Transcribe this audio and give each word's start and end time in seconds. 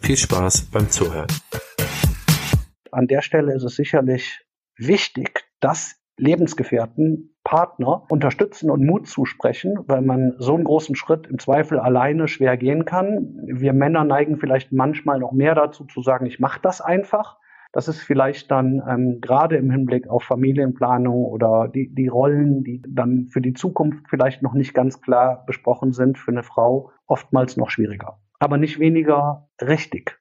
Viel 0.00 0.16
Spaß 0.16 0.70
beim 0.72 0.88
Zuhören. 0.88 1.28
An 2.90 3.06
der 3.06 3.22
Stelle 3.22 3.54
ist 3.54 3.62
es 3.62 3.76
sicherlich 3.76 4.40
wichtig, 4.76 5.44
dass 5.60 5.96
Lebensgefährten, 6.16 7.34
Partner 7.44 8.04
unterstützen 8.10 8.70
und 8.70 8.84
Mut 8.84 9.06
zusprechen, 9.06 9.78
weil 9.86 10.02
man 10.02 10.34
so 10.38 10.54
einen 10.54 10.64
großen 10.64 10.96
Schritt 10.96 11.26
im 11.26 11.38
Zweifel 11.38 11.78
alleine 11.78 12.28
schwer 12.28 12.56
gehen 12.56 12.84
kann. 12.84 13.38
Wir 13.46 13.72
Männer 13.72 14.04
neigen 14.04 14.36
vielleicht 14.36 14.72
manchmal 14.72 15.18
noch 15.18 15.32
mehr 15.32 15.54
dazu 15.54 15.84
zu 15.84 16.02
sagen, 16.02 16.26
ich 16.26 16.40
mache 16.40 16.60
das 16.62 16.80
einfach. 16.80 17.38
Das 17.72 17.86
ist 17.86 18.00
vielleicht 18.00 18.50
dann 18.50 18.82
ähm, 18.88 19.18
gerade 19.20 19.56
im 19.56 19.70
Hinblick 19.70 20.08
auf 20.08 20.24
Familienplanung 20.24 21.24
oder 21.24 21.68
die, 21.68 21.94
die 21.94 22.08
Rollen, 22.08 22.64
die 22.64 22.82
dann 22.88 23.28
für 23.28 23.40
die 23.40 23.52
Zukunft 23.54 24.06
vielleicht 24.08 24.42
noch 24.42 24.54
nicht 24.54 24.74
ganz 24.74 25.00
klar 25.00 25.44
besprochen 25.46 25.92
sind, 25.92 26.18
für 26.18 26.32
eine 26.32 26.42
Frau 26.42 26.90
oftmals 27.06 27.56
noch 27.56 27.70
schwieriger 27.70 28.18
aber 28.40 28.56
nicht 28.56 28.80
weniger 28.80 29.48
richtig. 29.60 30.18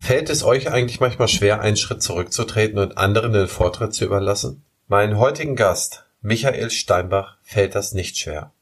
Fällt 0.00 0.30
es 0.30 0.44
euch 0.44 0.70
eigentlich 0.70 1.00
manchmal 1.00 1.28
schwer, 1.28 1.60
einen 1.60 1.76
Schritt 1.76 2.02
zurückzutreten 2.02 2.78
und 2.78 2.98
anderen 2.98 3.32
den 3.32 3.48
Vortritt 3.48 3.94
zu 3.94 4.04
überlassen? 4.04 4.64
Meinen 4.86 5.18
heutigen 5.18 5.56
Gast, 5.56 6.04
Michael 6.20 6.70
Steinbach, 6.70 7.38
fällt 7.42 7.74
das 7.74 7.94
nicht 7.94 8.18
schwer. 8.18 8.52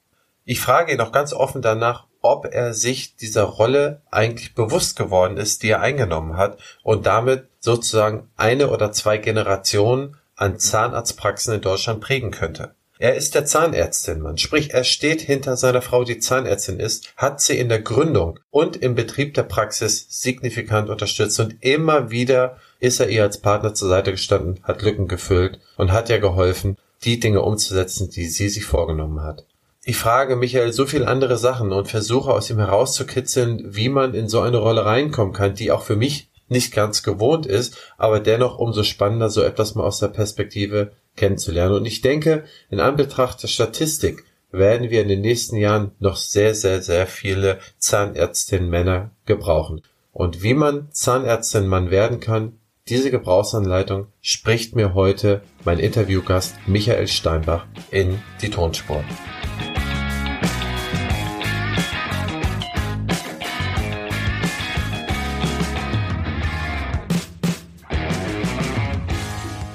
Ich 0.44 0.60
frage 0.60 0.92
ihn 0.92 1.00
auch 1.00 1.12
ganz 1.12 1.32
offen 1.32 1.62
danach, 1.62 2.06
ob 2.22 2.46
er 2.46 2.72
sich 2.74 3.16
dieser 3.16 3.44
Rolle 3.44 4.02
eigentlich 4.10 4.54
bewusst 4.54 4.96
geworden 4.96 5.36
ist, 5.36 5.62
die 5.62 5.70
er 5.70 5.80
eingenommen 5.80 6.36
hat 6.36 6.58
und 6.82 7.06
damit 7.06 7.48
sozusagen 7.58 8.30
eine 8.36 8.70
oder 8.70 8.92
zwei 8.92 9.18
Generationen 9.18 10.16
an 10.36 10.58
Zahnarztpraxen 10.58 11.54
in 11.54 11.60
Deutschland 11.60 12.00
prägen 12.00 12.30
könnte. 12.30 12.74
Er 13.02 13.14
ist 13.14 13.34
der 13.34 13.46
Zahnärztin-Mann, 13.46 14.36
sprich 14.36 14.74
er 14.74 14.84
steht 14.84 15.22
hinter 15.22 15.56
seiner 15.56 15.80
Frau, 15.80 16.04
die 16.04 16.18
Zahnärztin 16.18 16.78
ist, 16.78 17.14
hat 17.16 17.40
sie 17.40 17.58
in 17.58 17.70
der 17.70 17.80
Gründung 17.80 18.38
und 18.50 18.76
im 18.76 18.94
Betrieb 18.94 19.32
der 19.32 19.44
Praxis 19.44 20.06
signifikant 20.10 20.90
unterstützt 20.90 21.40
und 21.40 21.56
immer 21.60 22.10
wieder 22.10 22.58
ist 22.78 23.00
er 23.00 23.08
ihr 23.08 23.22
als 23.22 23.38
Partner 23.38 23.72
zur 23.72 23.88
Seite 23.88 24.10
gestanden, 24.10 24.60
hat 24.64 24.82
Lücken 24.82 25.08
gefüllt 25.08 25.60
und 25.78 25.92
hat 25.92 26.10
ihr 26.10 26.18
geholfen, 26.18 26.76
die 27.02 27.18
Dinge 27.18 27.40
umzusetzen, 27.40 28.10
die 28.10 28.26
sie 28.26 28.50
sich 28.50 28.66
vorgenommen 28.66 29.22
hat. 29.22 29.46
Ich 29.82 29.96
frage 29.96 30.36
Michael 30.36 30.74
so 30.74 30.84
viel 30.84 31.06
andere 31.06 31.38
Sachen 31.38 31.72
und 31.72 31.88
versuche 31.88 32.30
aus 32.30 32.50
ihm 32.50 32.58
herauszukitzeln, 32.58 33.74
wie 33.74 33.88
man 33.88 34.12
in 34.12 34.28
so 34.28 34.42
eine 34.42 34.58
Rolle 34.58 34.84
reinkommen 34.84 35.32
kann, 35.32 35.54
die 35.54 35.72
auch 35.72 35.84
für 35.84 35.96
mich 35.96 36.28
nicht 36.48 36.74
ganz 36.74 37.02
gewohnt 37.02 37.46
ist, 37.46 37.78
aber 37.96 38.20
dennoch 38.20 38.58
umso 38.58 38.82
spannender, 38.82 39.30
so 39.30 39.40
etwas 39.40 39.74
mal 39.74 39.84
aus 39.84 40.00
der 40.00 40.08
Perspektive 40.08 40.92
kennenzulernen. 41.20 41.74
Und 41.74 41.86
ich 41.86 42.00
denke, 42.00 42.44
in 42.70 42.80
Anbetracht 42.80 43.42
der 43.42 43.48
Statistik 43.48 44.24
werden 44.50 44.90
wir 44.90 45.02
in 45.02 45.08
den 45.08 45.20
nächsten 45.20 45.56
Jahren 45.56 45.92
noch 46.00 46.16
sehr, 46.16 46.54
sehr, 46.56 46.82
sehr 46.82 47.06
viele 47.06 47.60
Zahnärztinnen-Männer 47.78 49.12
gebrauchen. 49.26 49.82
Und 50.12 50.42
wie 50.42 50.54
man 50.54 50.88
Zahnärztin-Mann 50.90 51.90
werden 51.92 52.18
kann, 52.18 52.58
diese 52.88 53.12
Gebrauchsanleitung 53.12 54.08
spricht 54.20 54.74
mir 54.74 54.94
heute 54.94 55.42
mein 55.64 55.78
Interviewgast 55.78 56.56
Michael 56.66 57.06
Steinbach 57.06 57.66
in 57.92 58.18
die 58.42 58.50
Tonspur. 58.50 59.04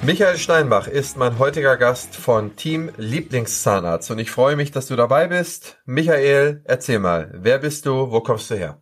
Michael 0.06 0.38
Steinbach 0.38 0.86
ist 0.86 1.16
mein 1.16 1.40
heutiger 1.40 1.76
Gast 1.76 2.14
von 2.14 2.54
Team 2.54 2.92
Lieblingszahnarzt 2.96 4.08
und 4.12 4.20
ich 4.20 4.30
freue 4.30 4.54
mich, 4.54 4.70
dass 4.70 4.86
du 4.86 4.94
dabei 4.94 5.26
bist. 5.26 5.82
Michael, 5.84 6.62
erzähl 6.62 7.00
mal, 7.00 7.28
wer 7.34 7.58
bist 7.58 7.86
du, 7.86 8.12
wo 8.12 8.20
kommst 8.20 8.48
du 8.52 8.54
her? 8.54 8.80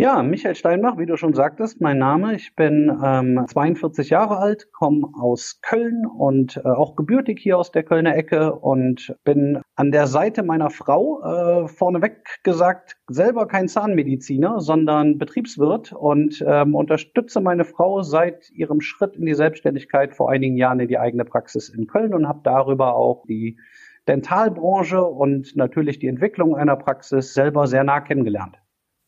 Ja, 0.00 0.22
Michael 0.22 0.54
Steinbach, 0.54 0.96
wie 0.96 1.06
du 1.06 1.16
schon 1.16 1.34
sagtest, 1.34 1.80
mein 1.80 1.98
Name. 1.98 2.36
Ich 2.36 2.54
bin 2.54 2.88
ähm, 3.04 3.44
42 3.48 4.10
Jahre 4.10 4.36
alt, 4.36 4.70
komme 4.70 5.08
aus 5.18 5.58
Köln 5.60 6.06
und 6.06 6.56
äh, 6.56 6.68
auch 6.68 6.94
gebürtig 6.94 7.40
hier 7.40 7.58
aus 7.58 7.72
der 7.72 7.82
Kölner 7.82 8.14
Ecke 8.14 8.54
und 8.54 9.16
bin 9.24 9.60
an 9.74 9.90
der 9.90 10.06
Seite 10.06 10.44
meiner 10.44 10.70
Frau 10.70 11.64
äh, 11.64 11.66
vorneweg 11.66 12.44
gesagt 12.44 12.96
selber 13.08 13.48
kein 13.48 13.66
Zahnmediziner, 13.66 14.60
sondern 14.60 15.18
Betriebswirt 15.18 15.92
und 15.92 16.44
ähm, 16.46 16.76
unterstütze 16.76 17.40
meine 17.40 17.64
Frau 17.64 18.02
seit 18.02 18.50
ihrem 18.50 18.80
Schritt 18.80 19.16
in 19.16 19.26
die 19.26 19.34
Selbstständigkeit 19.34 20.14
vor 20.14 20.30
einigen 20.30 20.56
Jahren 20.56 20.78
in 20.78 20.86
die 20.86 20.98
eigene 21.00 21.24
Praxis 21.24 21.70
in 21.70 21.88
Köln 21.88 22.14
und 22.14 22.28
habe 22.28 22.42
darüber 22.44 22.94
auch 22.94 23.24
die 23.26 23.58
Dentalbranche 24.06 25.02
und 25.04 25.56
natürlich 25.56 25.98
die 25.98 26.06
Entwicklung 26.06 26.54
einer 26.54 26.76
Praxis 26.76 27.34
selber 27.34 27.66
sehr 27.66 27.82
nah 27.82 28.00
kennengelernt. 28.00 28.58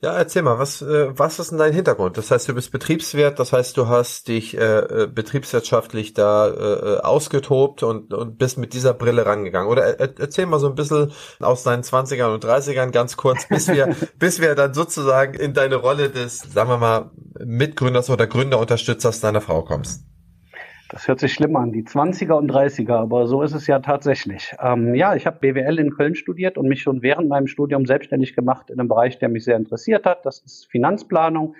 Ja, 0.02 0.14
erzähl 0.14 0.40
mal, 0.40 0.58
was, 0.58 0.80
äh, 0.80 1.08
was 1.10 1.38
ist 1.38 1.50
denn 1.50 1.58
dein 1.58 1.74
Hintergrund? 1.74 2.16
Das 2.16 2.30
heißt, 2.30 2.48
du 2.48 2.54
bist 2.54 2.72
Betriebswirt, 2.72 3.38
das 3.38 3.52
heißt, 3.52 3.76
du 3.76 3.86
hast 3.86 4.28
dich 4.28 4.56
äh, 4.56 4.78
äh 4.78 5.06
betriebswirtschaftlich 5.06 6.14
da 6.14 6.48
äh, 6.48 6.52
äh, 6.52 7.00
ausgetobt 7.00 7.82
und, 7.82 8.14
und 8.14 8.38
bist 8.38 8.56
mit 8.56 8.72
dieser 8.72 8.94
Brille 8.94 9.26
rangegangen. 9.26 9.68
Oder 9.68 10.00
er, 10.00 10.18
erzähl 10.18 10.46
mal 10.46 10.58
so 10.58 10.68
ein 10.68 10.74
bisschen 10.74 11.12
aus 11.38 11.64
deinen 11.64 11.82
20ern 11.82 12.32
und 12.32 12.42
30ern 12.42 12.92
ganz 12.92 13.18
kurz, 13.18 13.46
bis 13.46 13.68
wir, 13.68 13.94
bis 14.18 14.40
wir 14.40 14.54
dann 14.54 14.72
sozusagen 14.72 15.34
in 15.34 15.52
deine 15.52 15.76
Rolle 15.76 16.08
des, 16.08 16.38
sagen 16.38 16.70
wir 16.70 16.78
mal, 16.78 17.10
Mitgründers 17.44 18.08
oder 18.08 18.26
Gründerunterstützers 18.26 19.20
deiner 19.20 19.42
Frau 19.42 19.62
kommst. 19.62 20.09
Das 20.90 21.06
hört 21.06 21.20
sich 21.20 21.32
schlimm 21.32 21.54
an, 21.54 21.70
die 21.70 21.84
20er 21.84 22.32
und 22.32 22.50
30er, 22.50 22.94
aber 22.94 23.28
so 23.28 23.42
ist 23.42 23.54
es 23.54 23.68
ja 23.68 23.78
tatsächlich. 23.78 24.52
Ähm, 24.60 24.96
ja, 24.96 25.14
ich 25.14 25.24
habe 25.24 25.38
BWL 25.38 25.78
in 25.78 25.94
Köln 25.94 26.16
studiert 26.16 26.58
und 26.58 26.66
mich 26.66 26.82
schon 26.82 27.00
während 27.00 27.28
meinem 27.28 27.46
Studium 27.46 27.86
selbstständig 27.86 28.34
gemacht 28.34 28.70
in 28.70 28.80
einem 28.80 28.88
Bereich, 28.88 29.18
der 29.20 29.28
mich 29.28 29.44
sehr 29.44 29.56
interessiert 29.56 30.04
hat. 30.04 30.26
Das 30.26 30.40
ist 30.40 30.66
Finanzplanung. 30.68 31.54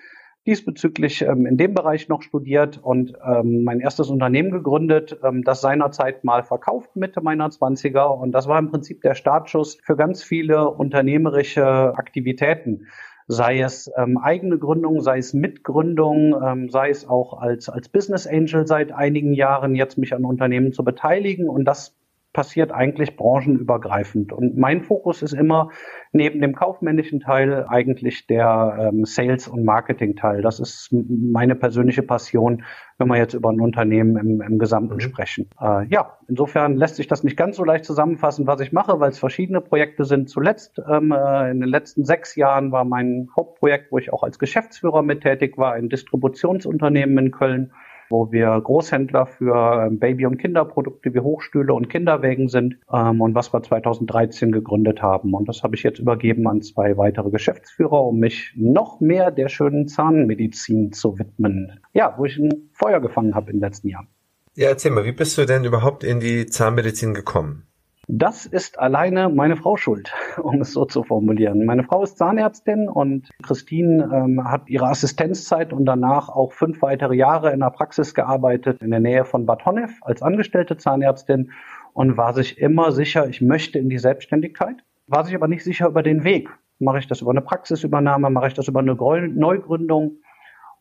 Diesbezüglich 0.46 1.22
ähm, 1.22 1.46
in 1.46 1.58
dem 1.58 1.74
Bereich 1.74 2.08
noch 2.08 2.22
studiert 2.22 2.78
und 2.82 3.12
ähm, 3.24 3.62
mein 3.62 3.78
erstes 3.78 4.08
Unternehmen 4.08 4.50
gegründet, 4.50 5.16
ähm, 5.22 5.44
das 5.44 5.60
seinerzeit 5.60 6.24
mal 6.24 6.42
verkauft 6.42 6.96
Mitte 6.96 7.20
meiner 7.20 7.50
20er. 7.50 8.06
Und 8.06 8.32
das 8.32 8.48
war 8.48 8.58
im 8.58 8.70
Prinzip 8.70 9.00
der 9.02 9.14
Startschuss 9.14 9.78
für 9.84 9.96
ganz 9.96 10.24
viele 10.24 10.70
unternehmerische 10.70 11.94
Aktivitäten 11.96 12.88
sei 13.30 13.60
es 13.60 13.90
ähm, 13.96 14.18
eigene 14.18 14.58
Gründung, 14.58 15.00
sei 15.02 15.18
es 15.18 15.32
Mitgründung, 15.34 16.34
ähm, 16.44 16.68
sei 16.68 16.90
es 16.90 17.08
auch 17.08 17.40
als, 17.40 17.68
als 17.68 17.88
Business 17.88 18.26
Angel 18.26 18.66
seit 18.66 18.90
einigen 18.90 19.34
Jahren 19.34 19.76
jetzt 19.76 19.98
mich 19.98 20.14
an 20.14 20.24
Unternehmen 20.24 20.72
zu 20.72 20.82
beteiligen. 20.82 21.48
Und 21.48 21.64
das 21.64 21.96
passiert 22.32 22.70
eigentlich 22.70 23.16
branchenübergreifend. 23.16 24.32
Und 24.32 24.56
mein 24.56 24.82
Fokus 24.82 25.22
ist 25.22 25.32
immer 25.32 25.70
neben 26.12 26.40
dem 26.40 26.54
kaufmännischen 26.54 27.20
Teil 27.20 27.66
eigentlich 27.68 28.26
der 28.28 28.90
ähm, 28.92 29.04
Sales- 29.04 29.48
und 29.48 29.64
Marketing-Teil. 29.64 30.40
Das 30.40 30.60
ist 30.60 30.90
meine 30.92 31.56
persönliche 31.56 32.02
Passion, 32.02 32.62
wenn 32.98 33.08
wir 33.08 33.16
jetzt 33.16 33.34
über 33.34 33.50
ein 33.50 33.60
Unternehmen 33.60 34.16
im, 34.16 34.42
im 34.42 34.58
Gesamten 34.58 34.94
mhm. 34.94 35.00
sprechen. 35.00 35.50
Äh, 35.60 35.86
ja, 35.88 36.18
insofern 36.28 36.76
lässt 36.76 36.96
sich 36.96 37.08
das 37.08 37.24
nicht 37.24 37.36
ganz 37.36 37.56
so 37.56 37.64
leicht 37.64 37.84
zusammenfassen, 37.84 38.46
was 38.46 38.60
ich 38.60 38.72
mache, 38.72 39.00
weil 39.00 39.10
es 39.10 39.18
verschiedene 39.18 39.60
Projekte 39.60 40.04
sind. 40.04 40.30
Zuletzt, 40.30 40.80
ähm, 40.88 41.10
äh, 41.10 41.50
in 41.50 41.60
den 41.60 41.68
letzten 41.68 42.04
sechs 42.04 42.36
Jahren 42.36 42.70
war 42.70 42.84
mein 42.84 43.28
Hauptprojekt, 43.36 43.90
wo 43.90 43.98
ich 43.98 44.12
auch 44.12 44.22
als 44.22 44.38
Geschäftsführer 44.38 45.02
mit 45.02 45.22
tätig 45.22 45.58
war, 45.58 45.72
ein 45.72 45.88
Distributionsunternehmen 45.88 47.26
in 47.26 47.30
Köln 47.32 47.72
wo 48.10 48.30
wir 48.32 48.60
Großhändler 48.60 49.26
für 49.26 49.86
ähm, 49.86 49.98
Baby- 49.98 50.26
und 50.26 50.36
Kinderprodukte 50.38 51.14
wie 51.14 51.20
Hochstühle 51.20 51.72
und 51.72 51.88
Kinderwägen 51.88 52.48
sind 52.48 52.78
ähm, 52.92 53.20
und 53.20 53.34
was 53.34 53.54
wir 53.54 53.62
2013 53.62 54.52
gegründet 54.52 55.00
haben. 55.00 55.32
Und 55.32 55.48
das 55.48 55.62
habe 55.62 55.76
ich 55.76 55.82
jetzt 55.82 56.00
übergeben 56.00 56.46
an 56.48 56.60
zwei 56.60 56.96
weitere 56.98 57.30
Geschäftsführer, 57.30 58.04
um 58.04 58.18
mich 58.18 58.52
noch 58.56 59.00
mehr 59.00 59.30
der 59.30 59.48
schönen 59.48 59.88
Zahnmedizin 59.88 60.92
zu 60.92 61.18
widmen. 61.18 61.80
Ja, 61.92 62.14
wo 62.18 62.24
ich 62.24 62.36
ein 62.36 62.70
Feuer 62.72 63.00
gefangen 63.00 63.34
habe 63.34 63.52
den 63.52 63.60
letzten 63.60 63.88
Jahren. 63.88 64.08
Ja, 64.56 64.68
erzähl 64.68 64.90
mal, 64.90 65.04
wie 65.04 65.12
bist 65.12 65.38
du 65.38 65.46
denn 65.46 65.64
überhaupt 65.64 66.02
in 66.02 66.18
die 66.18 66.46
Zahnmedizin 66.46 67.14
gekommen? 67.14 67.69
Das 68.12 68.44
ist 68.44 68.80
alleine 68.80 69.28
meine 69.28 69.54
Frau 69.54 69.76
schuld, 69.76 70.12
um 70.42 70.60
es 70.60 70.72
so 70.72 70.84
zu 70.84 71.04
formulieren. 71.04 71.64
Meine 71.64 71.84
Frau 71.84 72.02
ist 72.02 72.18
Zahnärztin 72.18 72.88
und 72.88 73.30
Christine 73.40 74.10
ähm, 74.12 74.50
hat 74.50 74.68
ihre 74.68 74.86
Assistenzzeit 74.88 75.72
und 75.72 75.84
danach 75.84 76.28
auch 76.28 76.52
fünf 76.52 76.82
weitere 76.82 77.14
Jahre 77.14 77.52
in 77.52 77.60
der 77.60 77.70
Praxis 77.70 78.12
gearbeitet 78.12 78.82
in 78.82 78.90
der 78.90 78.98
Nähe 78.98 79.24
von 79.24 79.46
Bad 79.46 79.64
Honnef 79.64 79.92
als 80.00 80.22
angestellte 80.22 80.76
Zahnärztin 80.76 81.52
und 81.92 82.16
war 82.16 82.32
sich 82.32 82.58
immer 82.58 82.90
sicher, 82.90 83.28
ich 83.28 83.40
möchte 83.42 83.78
in 83.78 83.88
die 83.88 83.98
Selbstständigkeit, 83.98 84.82
war 85.06 85.24
sich 85.24 85.36
aber 85.36 85.46
nicht 85.46 85.62
sicher 85.62 85.86
über 85.86 86.02
den 86.02 86.24
Weg. 86.24 86.50
Mache 86.80 86.98
ich 86.98 87.06
das 87.06 87.20
über 87.20 87.30
eine 87.30 87.42
Praxisübernahme? 87.42 88.28
Mache 88.30 88.48
ich 88.48 88.54
das 88.54 88.66
über 88.66 88.80
eine 88.80 88.96
Neugründung? 88.96 90.18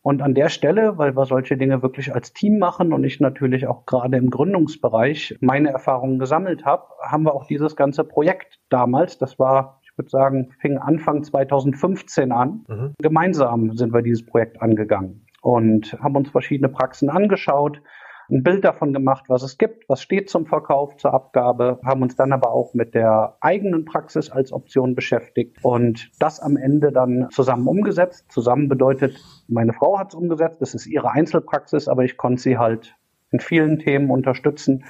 Und 0.02 0.22
an 0.22 0.34
der 0.34 0.48
Stelle, 0.48 0.96
weil 0.96 1.14
wir 1.14 1.26
solche 1.26 1.58
Dinge 1.58 1.82
wirklich 1.82 2.14
als 2.14 2.32
Team 2.32 2.58
machen 2.58 2.92
und 2.92 3.04
ich 3.04 3.20
natürlich 3.20 3.66
auch 3.66 3.84
gerade 3.84 4.16
im 4.16 4.30
Gründungsbereich 4.30 5.36
meine 5.40 5.70
Erfahrungen 5.70 6.18
gesammelt 6.18 6.64
habe, 6.64 6.84
haben 7.02 7.24
wir 7.24 7.34
auch 7.34 7.46
dieses 7.46 7.76
ganze 7.76 8.04
Projekt 8.04 8.60
damals, 8.70 9.18
das 9.18 9.38
war, 9.38 9.80
ich 9.82 9.96
würde 9.98 10.08
sagen, 10.08 10.52
fing 10.58 10.78
Anfang 10.78 11.22
2015 11.22 12.32
an. 12.32 12.64
Mhm. 12.68 12.94
Gemeinsam 12.98 13.76
sind 13.76 13.92
wir 13.92 14.00
dieses 14.00 14.24
Projekt 14.24 14.62
angegangen 14.62 15.26
und 15.42 15.92
haben 16.00 16.16
uns 16.16 16.30
verschiedene 16.30 16.70
Praxen 16.70 17.10
angeschaut, 17.10 17.82
ein 18.30 18.42
Bild 18.42 18.64
davon 18.64 18.92
gemacht, 18.92 19.24
was 19.28 19.42
es 19.42 19.58
gibt, 19.58 19.88
was 19.88 20.02
steht 20.02 20.30
zum 20.30 20.46
Verkauf, 20.46 20.96
zur 20.96 21.14
Abgabe, 21.14 21.80
haben 21.84 22.02
uns 22.02 22.16
dann 22.16 22.32
aber 22.32 22.52
auch 22.52 22.74
mit 22.74 22.94
der 22.94 23.36
eigenen 23.40 23.84
Praxis 23.84 24.30
als 24.30 24.52
Option 24.52 24.94
beschäftigt 24.94 25.58
und 25.62 26.10
das 26.18 26.40
am 26.40 26.56
Ende 26.56 26.92
dann 26.92 27.28
zusammen 27.30 27.66
umgesetzt. 27.66 28.30
Zusammen 28.30 28.68
bedeutet, 28.68 29.18
meine 29.48 29.72
Frau 29.72 29.98
hat 29.98 30.08
es 30.08 30.14
umgesetzt, 30.14 30.60
das 30.60 30.74
ist 30.74 30.86
ihre 30.86 31.10
Einzelpraxis, 31.10 31.88
aber 31.88 32.04
ich 32.04 32.16
konnte 32.16 32.42
sie 32.42 32.58
halt 32.58 32.94
in 33.32 33.40
vielen 33.40 33.78
Themen 33.78 34.10
unterstützen 34.10 34.84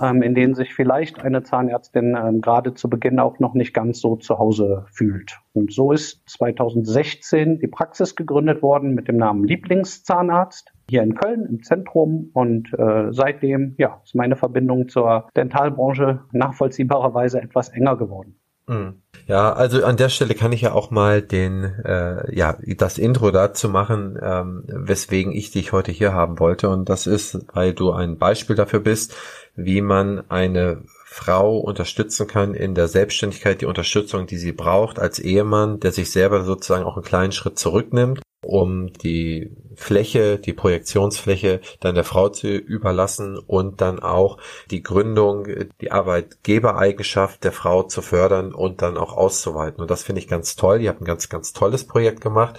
ähm, 0.00 0.22
in 0.22 0.34
denen 0.34 0.54
sich 0.54 0.74
vielleicht 0.74 1.22
eine 1.22 1.42
Zahnärztin 1.42 2.16
ähm, 2.16 2.40
gerade 2.40 2.74
zu 2.74 2.88
Beginn 2.88 3.18
auch 3.18 3.38
noch 3.38 3.54
nicht 3.54 3.74
ganz 3.74 4.00
so 4.00 4.16
zu 4.16 4.38
Hause 4.38 4.86
fühlt. 4.90 5.38
Und 5.52 5.72
so 5.72 5.92
ist 5.92 6.28
2016 6.30 7.58
die 7.58 7.66
Praxis 7.66 8.16
gegründet 8.16 8.62
worden 8.62 8.94
mit 8.94 9.08
dem 9.08 9.16
Namen 9.16 9.44
Lieblingszahnarzt 9.44 10.72
hier 10.92 11.02
in 11.02 11.14
Köln 11.14 11.46
im 11.48 11.62
Zentrum 11.62 12.28
und 12.34 12.68
äh, 12.74 13.12
seitdem 13.12 13.74
ja, 13.78 14.02
ist 14.04 14.14
meine 14.14 14.36
Verbindung 14.36 14.90
zur 14.90 15.26
Dentalbranche 15.34 16.20
nachvollziehbarerweise 16.32 17.40
etwas 17.40 17.70
enger 17.70 17.96
geworden. 17.96 18.36
Mhm. 18.68 19.00
Ja, 19.26 19.54
also 19.54 19.82
an 19.86 19.96
der 19.96 20.10
Stelle 20.10 20.34
kann 20.34 20.52
ich 20.52 20.60
ja 20.60 20.72
auch 20.72 20.90
mal 20.90 21.22
den, 21.22 21.64
äh, 21.64 22.36
ja, 22.36 22.58
das 22.76 22.98
Intro 22.98 23.30
dazu 23.30 23.70
machen, 23.70 24.18
ähm, 24.20 24.64
weswegen 24.66 25.32
ich 25.32 25.50
dich 25.50 25.72
heute 25.72 25.92
hier 25.92 26.12
haben 26.12 26.38
wollte. 26.38 26.68
Und 26.68 26.90
das 26.90 27.06
ist, 27.06 27.38
weil 27.54 27.72
du 27.72 27.92
ein 27.92 28.18
Beispiel 28.18 28.54
dafür 28.54 28.80
bist, 28.80 29.16
wie 29.56 29.80
man 29.80 30.28
eine 30.28 30.82
Frau 31.06 31.56
unterstützen 31.56 32.26
kann 32.26 32.52
in 32.52 32.74
der 32.74 32.88
Selbstständigkeit, 32.88 33.62
die 33.62 33.66
Unterstützung, 33.66 34.26
die 34.26 34.36
sie 34.36 34.52
braucht 34.52 34.98
als 34.98 35.18
Ehemann, 35.18 35.80
der 35.80 35.92
sich 35.92 36.10
selber 36.10 36.42
sozusagen 36.42 36.84
auch 36.84 36.96
einen 36.96 37.04
kleinen 37.04 37.32
Schritt 37.32 37.58
zurücknimmt 37.58 38.20
um 38.44 38.92
die 38.92 39.52
Fläche, 39.74 40.38
die 40.38 40.52
Projektionsfläche 40.52 41.60
dann 41.80 41.94
der 41.94 42.04
Frau 42.04 42.28
zu 42.28 42.48
überlassen 42.48 43.38
und 43.38 43.80
dann 43.80 44.00
auch 44.00 44.38
die 44.70 44.82
Gründung, 44.82 45.46
die 45.80 45.92
Arbeitgebereigenschaft 45.92 47.44
der 47.44 47.52
Frau 47.52 47.84
zu 47.84 48.02
fördern 48.02 48.52
und 48.52 48.82
dann 48.82 48.96
auch 48.96 49.16
auszuweiten. 49.16 49.80
Und 49.80 49.90
das 49.90 50.02
finde 50.02 50.20
ich 50.20 50.28
ganz 50.28 50.56
toll. 50.56 50.80
Ihr 50.80 50.90
habt 50.90 51.00
ein 51.00 51.06
ganz, 51.06 51.28
ganz 51.28 51.52
tolles 51.52 51.86
Projekt 51.86 52.20
gemacht. 52.20 52.58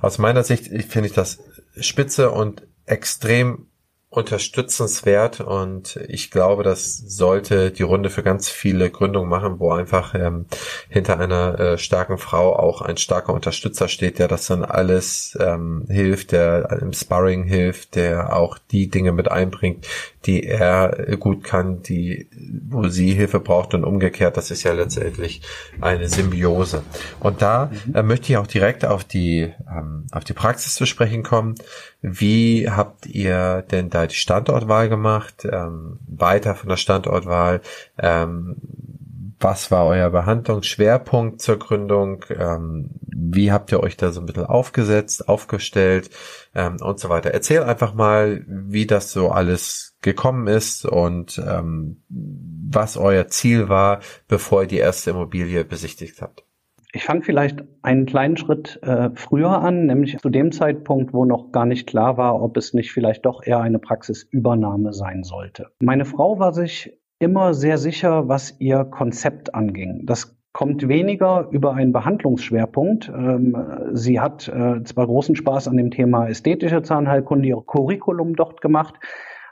Aus 0.00 0.18
meiner 0.18 0.42
Sicht 0.42 0.66
finde 0.66 1.08
ich 1.08 1.14
das 1.14 1.38
spitze 1.78 2.30
und 2.30 2.66
extrem 2.86 3.69
unterstützenswert 4.10 5.40
und 5.40 5.94
ich 6.08 6.32
glaube, 6.32 6.64
das 6.64 6.98
sollte 6.98 7.70
die 7.70 7.84
Runde 7.84 8.10
für 8.10 8.24
ganz 8.24 8.48
viele 8.48 8.90
Gründungen 8.90 9.30
machen, 9.30 9.60
wo 9.60 9.70
einfach 9.70 10.16
ähm, 10.16 10.46
hinter 10.88 11.20
einer 11.20 11.60
äh, 11.60 11.78
starken 11.78 12.18
Frau 12.18 12.56
auch 12.56 12.82
ein 12.82 12.96
starker 12.96 13.32
Unterstützer 13.32 13.86
steht, 13.86 14.18
der 14.18 14.26
das 14.26 14.48
dann 14.48 14.64
alles 14.64 15.38
ähm, 15.40 15.84
hilft, 15.88 16.32
der 16.32 16.78
im 16.82 16.92
Sparring 16.92 17.44
hilft, 17.44 17.94
der 17.94 18.34
auch 18.34 18.58
die 18.72 18.88
Dinge 18.88 19.12
mit 19.12 19.30
einbringt, 19.30 19.86
die 20.26 20.44
er 20.44 21.16
gut 21.18 21.44
kann, 21.44 21.82
die 21.82 22.28
wo 22.68 22.88
sie 22.88 23.14
Hilfe 23.14 23.40
braucht 23.40 23.74
und 23.74 23.84
umgekehrt. 23.84 24.36
Das 24.36 24.50
ist 24.50 24.62
ja 24.62 24.72
letztendlich 24.72 25.42
eine 25.80 26.08
Symbiose. 26.08 26.82
Und 27.20 27.42
da 27.42 27.70
mhm. 27.86 27.94
äh, 27.94 28.02
möchte 28.02 28.32
ich 28.32 28.36
auch 28.36 28.46
direkt 28.46 28.84
auf 28.84 29.04
die 29.04 29.52
ähm, 29.68 30.06
auf 30.12 30.24
die 30.24 30.34
Praxis 30.34 30.74
zu 30.74 30.86
sprechen 30.86 31.22
kommen. 31.22 31.54
Wie 32.02 32.68
habt 32.70 33.06
ihr 33.06 33.62
denn 33.70 33.90
da 33.90 34.06
die 34.06 34.14
Standortwahl 34.14 34.88
gemacht? 34.88 35.46
Ähm, 35.50 35.98
weiter 36.06 36.54
von 36.54 36.68
der 36.68 36.76
Standortwahl, 36.76 37.60
ähm, 37.98 38.56
was 39.40 39.70
war 39.70 39.86
euer 39.86 40.10
Behandlungsschwerpunkt 40.10 41.40
zur 41.40 41.58
Gründung? 41.58 42.24
Ähm, 42.30 42.90
wie 43.02 43.50
habt 43.50 43.72
ihr 43.72 43.80
euch 43.80 43.96
da 43.96 44.12
so 44.12 44.20
ein 44.20 44.26
bisschen 44.26 44.44
aufgesetzt, 44.44 45.28
aufgestellt 45.28 46.10
ähm, 46.54 46.76
und 46.80 46.98
so 47.00 47.08
weiter? 47.08 47.30
Erzähl 47.30 47.62
einfach 47.62 47.94
mal, 47.94 48.44
wie 48.46 48.86
das 48.86 49.12
so 49.12 49.30
alles 49.30 49.96
gekommen 50.02 50.46
ist 50.46 50.84
und 50.84 51.42
ähm, 51.46 52.02
was 52.08 52.96
euer 52.96 53.28
Ziel 53.28 53.68
war, 53.68 54.00
bevor 54.28 54.62
ihr 54.62 54.68
die 54.68 54.78
erste 54.78 55.10
Immobilie 55.10 55.64
besichtigt 55.64 56.20
habt. 56.20 56.44
Ich 56.92 57.04
fange 57.04 57.22
vielleicht 57.22 57.62
einen 57.82 58.04
kleinen 58.04 58.36
Schritt 58.36 58.80
äh, 58.82 59.10
früher 59.14 59.62
an, 59.62 59.86
nämlich 59.86 60.18
zu 60.18 60.28
dem 60.28 60.50
Zeitpunkt, 60.50 61.12
wo 61.14 61.24
noch 61.24 61.52
gar 61.52 61.64
nicht 61.64 61.86
klar 61.86 62.16
war, 62.16 62.42
ob 62.42 62.56
es 62.56 62.74
nicht 62.74 62.92
vielleicht 62.92 63.24
doch 63.26 63.44
eher 63.44 63.60
eine 63.60 63.78
Praxisübernahme 63.78 64.92
sein 64.92 65.22
sollte. 65.22 65.68
Meine 65.80 66.04
Frau 66.04 66.40
war 66.40 66.52
sich 66.52 66.99
immer 67.20 67.54
sehr 67.54 67.78
sicher, 67.78 68.28
was 68.28 68.56
ihr 68.58 68.84
Konzept 68.84 69.54
anging. 69.54 70.06
Das 70.06 70.36
kommt 70.52 70.88
weniger 70.88 71.48
über 71.52 71.74
einen 71.74 71.92
Behandlungsschwerpunkt. 71.92 73.08
Ähm, 73.08 73.56
sie 73.92 74.18
hat 74.18 74.48
äh, 74.48 74.82
zwar 74.82 75.06
großen 75.06 75.36
Spaß 75.36 75.68
an 75.68 75.76
dem 75.76 75.92
Thema 75.92 76.26
ästhetische 76.28 76.82
Zahnheilkunde, 76.82 77.46
ihr 77.46 77.62
Curriculum 77.64 78.34
dort 78.34 78.60
gemacht, 78.60 78.94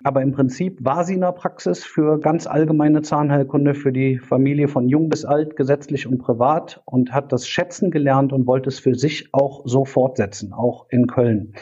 aber 0.02 0.22
im 0.22 0.32
Prinzip 0.32 0.78
war 0.84 1.04
sie 1.04 1.14
in 1.14 1.20
der 1.20 1.32
Praxis 1.32 1.84
für 1.84 2.18
ganz 2.18 2.46
allgemeine 2.46 3.02
Zahnheilkunde 3.02 3.74
für 3.74 3.92
die 3.92 4.18
Familie 4.18 4.68
von 4.68 4.88
jung 4.88 5.08
bis 5.08 5.24
alt, 5.24 5.56
gesetzlich 5.56 6.06
und 6.06 6.18
privat 6.18 6.80
und 6.84 7.12
hat 7.12 7.32
das 7.32 7.46
schätzen 7.46 7.90
gelernt 7.90 8.32
und 8.32 8.46
wollte 8.46 8.68
es 8.68 8.78
für 8.78 8.94
sich 8.94 9.28
auch 9.32 9.62
so 9.66 9.84
fortsetzen, 9.84 10.52
auch 10.52 10.86
in 10.88 11.06
Köln. 11.06 11.52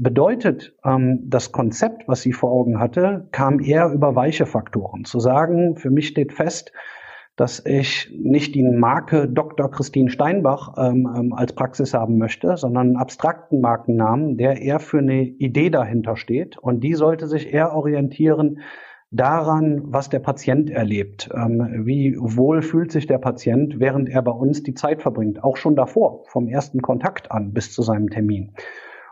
Bedeutet, 0.00 0.76
ähm, 0.84 1.24
das 1.24 1.50
Konzept, 1.50 2.06
was 2.06 2.22
sie 2.22 2.32
vor 2.32 2.52
Augen 2.52 2.78
hatte, 2.78 3.26
kam 3.32 3.58
eher 3.58 3.90
über 3.90 4.14
weiche 4.14 4.46
Faktoren. 4.46 5.04
Zu 5.04 5.18
sagen, 5.18 5.74
für 5.74 5.90
mich 5.90 6.06
steht 6.06 6.32
fest, 6.32 6.72
dass 7.34 7.64
ich 7.66 8.08
nicht 8.16 8.54
die 8.54 8.62
Marke 8.62 9.28
Dr. 9.28 9.68
Christine 9.68 10.08
Steinbach 10.08 10.74
ähm, 10.78 11.08
ähm, 11.16 11.32
als 11.32 11.52
Praxis 11.52 11.94
haben 11.94 12.16
möchte, 12.16 12.56
sondern 12.56 12.88
einen 12.88 12.96
abstrakten 12.96 13.60
Markennamen, 13.60 14.36
der 14.36 14.62
eher 14.62 14.78
für 14.78 14.98
eine 14.98 15.22
Idee 15.22 15.68
dahinter 15.68 16.16
steht. 16.16 16.58
Und 16.58 16.84
die 16.84 16.94
sollte 16.94 17.26
sich 17.26 17.52
eher 17.52 17.72
orientieren 17.72 18.60
daran, 19.10 19.82
was 19.84 20.10
der 20.10 20.20
Patient 20.20 20.70
erlebt. 20.70 21.28
Ähm, 21.34 21.82
wie 21.86 22.16
wohl 22.20 22.62
fühlt 22.62 22.92
sich 22.92 23.08
der 23.08 23.18
Patient, 23.18 23.80
während 23.80 24.08
er 24.08 24.22
bei 24.22 24.32
uns 24.32 24.62
die 24.62 24.74
Zeit 24.74 25.02
verbringt, 25.02 25.42
auch 25.42 25.56
schon 25.56 25.74
davor, 25.74 26.22
vom 26.26 26.46
ersten 26.46 26.82
Kontakt 26.82 27.32
an 27.32 27.52
bis 27.52 27.72
zu 27.72 27.82
seinem 27.82 28.10
Termin. 28.10 28.52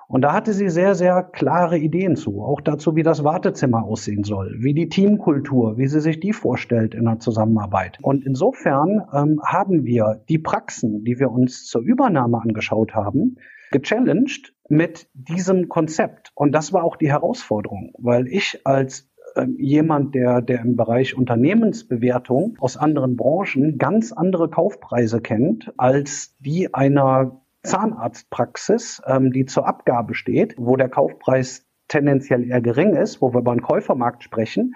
Und 0.08 0.22
da 0.22 0.32
hatte 0.32 0.52
sie 0.52 0.68
sehr, 0.68 0.94
sehr 0.94 1.22
klare 1.22 1.78
Ideen 1.78 2.16
zu, 2.16 2.42
auch 2.42 2.60
dazu, 2.60 2.94
wie 2.94 3.02
das 3.02 3.24
Wartezimmer 3.24 3.84
aussehen 3.84 4.24
soll, 4.24 4.56
wie 4.60 4.72
die 4.72 4.88
Teamkultur, 4.88 5.78
wie 5.78 5.88
sie 5.88 6.00
sich 6.00 6.20
die 6.20 6.32
vorstellt 6.32 6.94
in 6.94 7.04
der 7.04 7.18
Zusammenarbeit. 7.18 7.98
Und 8.02 8.24
insofern 8.24 9.02
ähm, 9.12 9.40
haben 9.44 9.84
wir 9.84 10.22
die 10.28 10.38
Praxen, 10.38 11.04
die 11.04 11.18
wir 11.18 11.30
uns 11.30 11.66
zur 11.66 11.82
Übernahme 11.82 12.40
angeschaut 12.40 12.94
haben, 12.94 13.36
gechallenged 13.72 14.54
mit 14.68 15.08
diesem 15.14 15.68
Konzept. 15.68 16.30
Und 16.34 16.52
das 16.52 16.72
war 16.72 16.84
auch 16.84 16.96
die 16.96 17.10
Herausforderung, 17.10 17.92
weil 17.98 18.28
ich 18.28 18.60
als 18.64 19.10
ähm, 19.34 19.56
jemand, 19.58 20.14
der, 20.14 20.40
der 20.40 20.60
im 20.60 20.76
Bereich 20.76 21.16
Unternehmensbewertung 21.16 22.56
aus 22.60 22.76
anderen 22.76 23.16
Branchen 23.16 23.76
ganz 23.78 24.12
andere 24.12 24.48
Kaufpreise 24.48 25.20
kennt 25.20 25.72
als 25.76 26.36
die 26.38 26.72
einer 26.74 27.40
Zahnarztpraxis, 27.66 29.02
ähm, 29.06 29.32
die 29.32 29.44
zur 29.44 29.66
Abgabe 29.66 30.14
steht, 30.14 30.54
wo 30.56 30.76
der 30.76 30.88
Kaufpreis 30.88 31.66
tendenziell 31.88 32.44
eher 32.44 32.60
gering 32.60 32.94
ist, 32.94 33.20
wo 33.20 33.32
wir 33.32 33.40
über 33.40 33.52
einen 33.52 33.62
Käufermarkt 33.62 34.22
sprechen, 34.22 34.74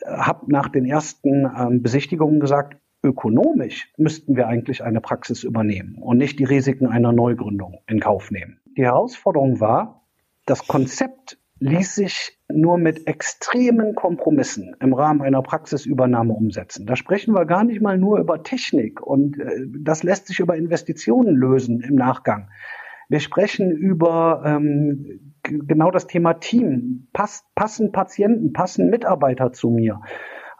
äh, 0.00 0.10
habe 0.10 0.50
nach 0.50 0.68
den 0.68 0.84
ersten 0.84 1.46
ähm, 1.46 1.82
Besichtigungen 1.82 2.40
gesagt, 2.40 2.76
ökonomisch 3.02 3.92
müssten 3.98 4.34
wir 4.34 4.46
eigentlich 4.48 4.82
eine 4.82 5.00
Praxis 5.00 5.44
übernehmen 5.44 5.96
und 6.00 6.16
nicht 6.16 6.38
die 6.38 6.44
Risiken 6.44 6.86
einer 6.86 7.12
Neugründung 7.12 7.80
in 7.86 8.00
Kauf 8.00 8.30
nehmen. 8.30 8.60
Die 8.76 8.84
Herausforderung 8.84 9.60
war, 9.60 10.06
das 10.46 10.66
Konzept 10.66 11.38
ließ 11.60 11.94
sich 11.94 12.38
nur 12.48 12.78
mit 12.78 13.06
extremen 13.06 13.94
Kompromissen 13.94 14.76
im 14.80 14.92
Rahmen 14.92 15.22
einer 15.22 15.42
Praxisübernahme 15.42 16.32
umsetzen. 16.32 16.86
Da 16.86 16.96
sprechen 16.96 17.34
wir 17.34 17.46
gar 17.46 17.64
nicht 17.64 17.80
mal 17.80 17.96
nur 17.96 18.18
über 18.18 18.42
Technik 18.42 19.00
und 19.00 19.38
äh, 19.38 19.66
das 19.80 20.02
lässt 20.02 20.26
sich 20.26 20.40
über 20.40 20.56
Investitionen 20.56 21.34
lösen 21.34 21.80
im 21.80 21.94
Nachgang. 21.94 22.48
Wir 23.08 23.20
sprechen 23.20 23.70
über 23.70 24.42
ähm, 24.44 25.34
genau 25.42 25.90
das 25.90 26.06
Thema 26.06 26.34
Team. 26.34 27.08
Pass, 27.12 27.44
passen 27.54 27.92
Patienten, 27.92 28.52
passen 28.52 28.90
Mitarbeiter 28.90 29.52
zu 29.52 29.70
mir? 29.70 30.00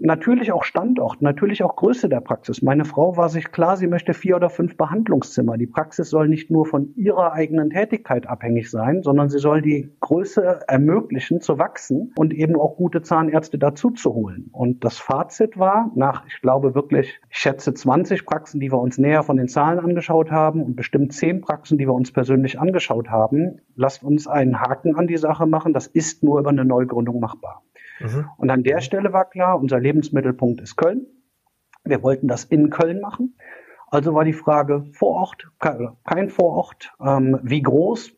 Natürlich 0.00 0.50
auch 0.50 0.64
Standort, 0.64 1.22
natürlich 1.22 1.62
auch 1.62 1.76
Größe 1.76 2.08
der 2.08 2.20
Praxis. 2.20 2.62
Meine 2.62 2.84
Frau 2.84 3.16
war 3.16 3.28
sich 3.28 3.52
klar, 3.52 3.76
sie 3.76 3.86
möchte 3.86 4.12
vier 4.12 4.36
oder 4.36 4.50
fünf 4.50 4.76
Behandlungszimmer. 4.76 5.56
Die 5.56 5.66
Praxis 5.66 6.10
soll 6.10 6.28
nicht 6.28 6.50
nur 6.50 6.66
von 6.66 6.94
ihrer 6.96 7.32
eigenen 7.32 7.70
Tätigkeit 7.70 8.26
abhängig 8.26 8.70
sein, 8.70 9.02
sondern 9.02 9.28
sie 9.28 9.38
soll 9.38 9.62
die 9.62 9.92
Größe 10.00 10.60
ermöglichen 10.66 11.40
zu 11.40 11.58
wachsen 11.58 12.12
und 12.16 12.34
eben 12.34 12.56
auch 12.56 12.76
gute 12.76 13.02
Zahnärzte 13.02 13.58
dazu 13.58 13.90
zu 13.90 14.14
holen. 14.14 14.48
Und 14.52 14.84
das 14.84 14.98
Fazit 14.98 15.58
war, 15.58 15.92
nach, 15.94 16.26
ich 16.26 16.40
glaube 16.40 16.74
wirklich, 16.74 17.20
ich 17.30 17.38
schätze 17.38 17.72
20 17.72 18.26
Praxen, 18.26 18.60
die 18.60 18.72
wir 18.72 18.80
uns 18.80 18.98
näher 18.98 19.22
von 19.22 19.36
den 19.36 19.48
Zahlen 19.48 19.78
angeschaut 19.78 20.30
haben 20.30 20.62
und 20.62 20.76
bestimmt 20.76 21.12
10 21.12 21.40
Praxen, 21.40 21.78
die 21.78 21.86
wir 21.86 21.94
uns 21.94 22.12
persönlich 22.12 22.58
angeschaut 22.58 23.10
haben, 23.10 23.60
lasst 23.76 24.02
uns 24.02 24.26
einen 24.26 24.60
Haken 24.60 24.96
an 24.96 25.06
die 25.06 25.16
Sache 25.16 25.46
machen. 25.46 25.72
Das 25.72 25.86
ist 25.86 26.24
nur 26.24 26.40
über 26.40 26.50
eine 26.50 26.64
Neugründung 26.64 27.20
machbar. 27.20 27.62
Mhm. 28.00 28.28
Und 28.36 28.50
an 28.50 28.62
der 28.62 28.80
Stelle 28.80 29.12
war 29.12 29.28
klar, 29.28 29.58
unser 29.58 29.80
Lebensmittelpunkt 29.80 30.60
ist 30.60 30.76
Köln. 30.76 31.06
Wir 31.84 32.02
wollten 32.02 32.28
das 32.28 32.44
in 32.44 32.70
Köln 32.70 33.00
machen. 33.00 33.36
Also 33.88 34.14
war 34.14 34.24
die 34.24 34.32
Frage 34.32 34.84
vor 34.92 35.10
Ort, 35.10 35.48
kein 36.04 36.28
Vorort, 36.28 36.92
ähm, 37.00 37.38
wie 37.42 37.62
groß, 37.62 38.16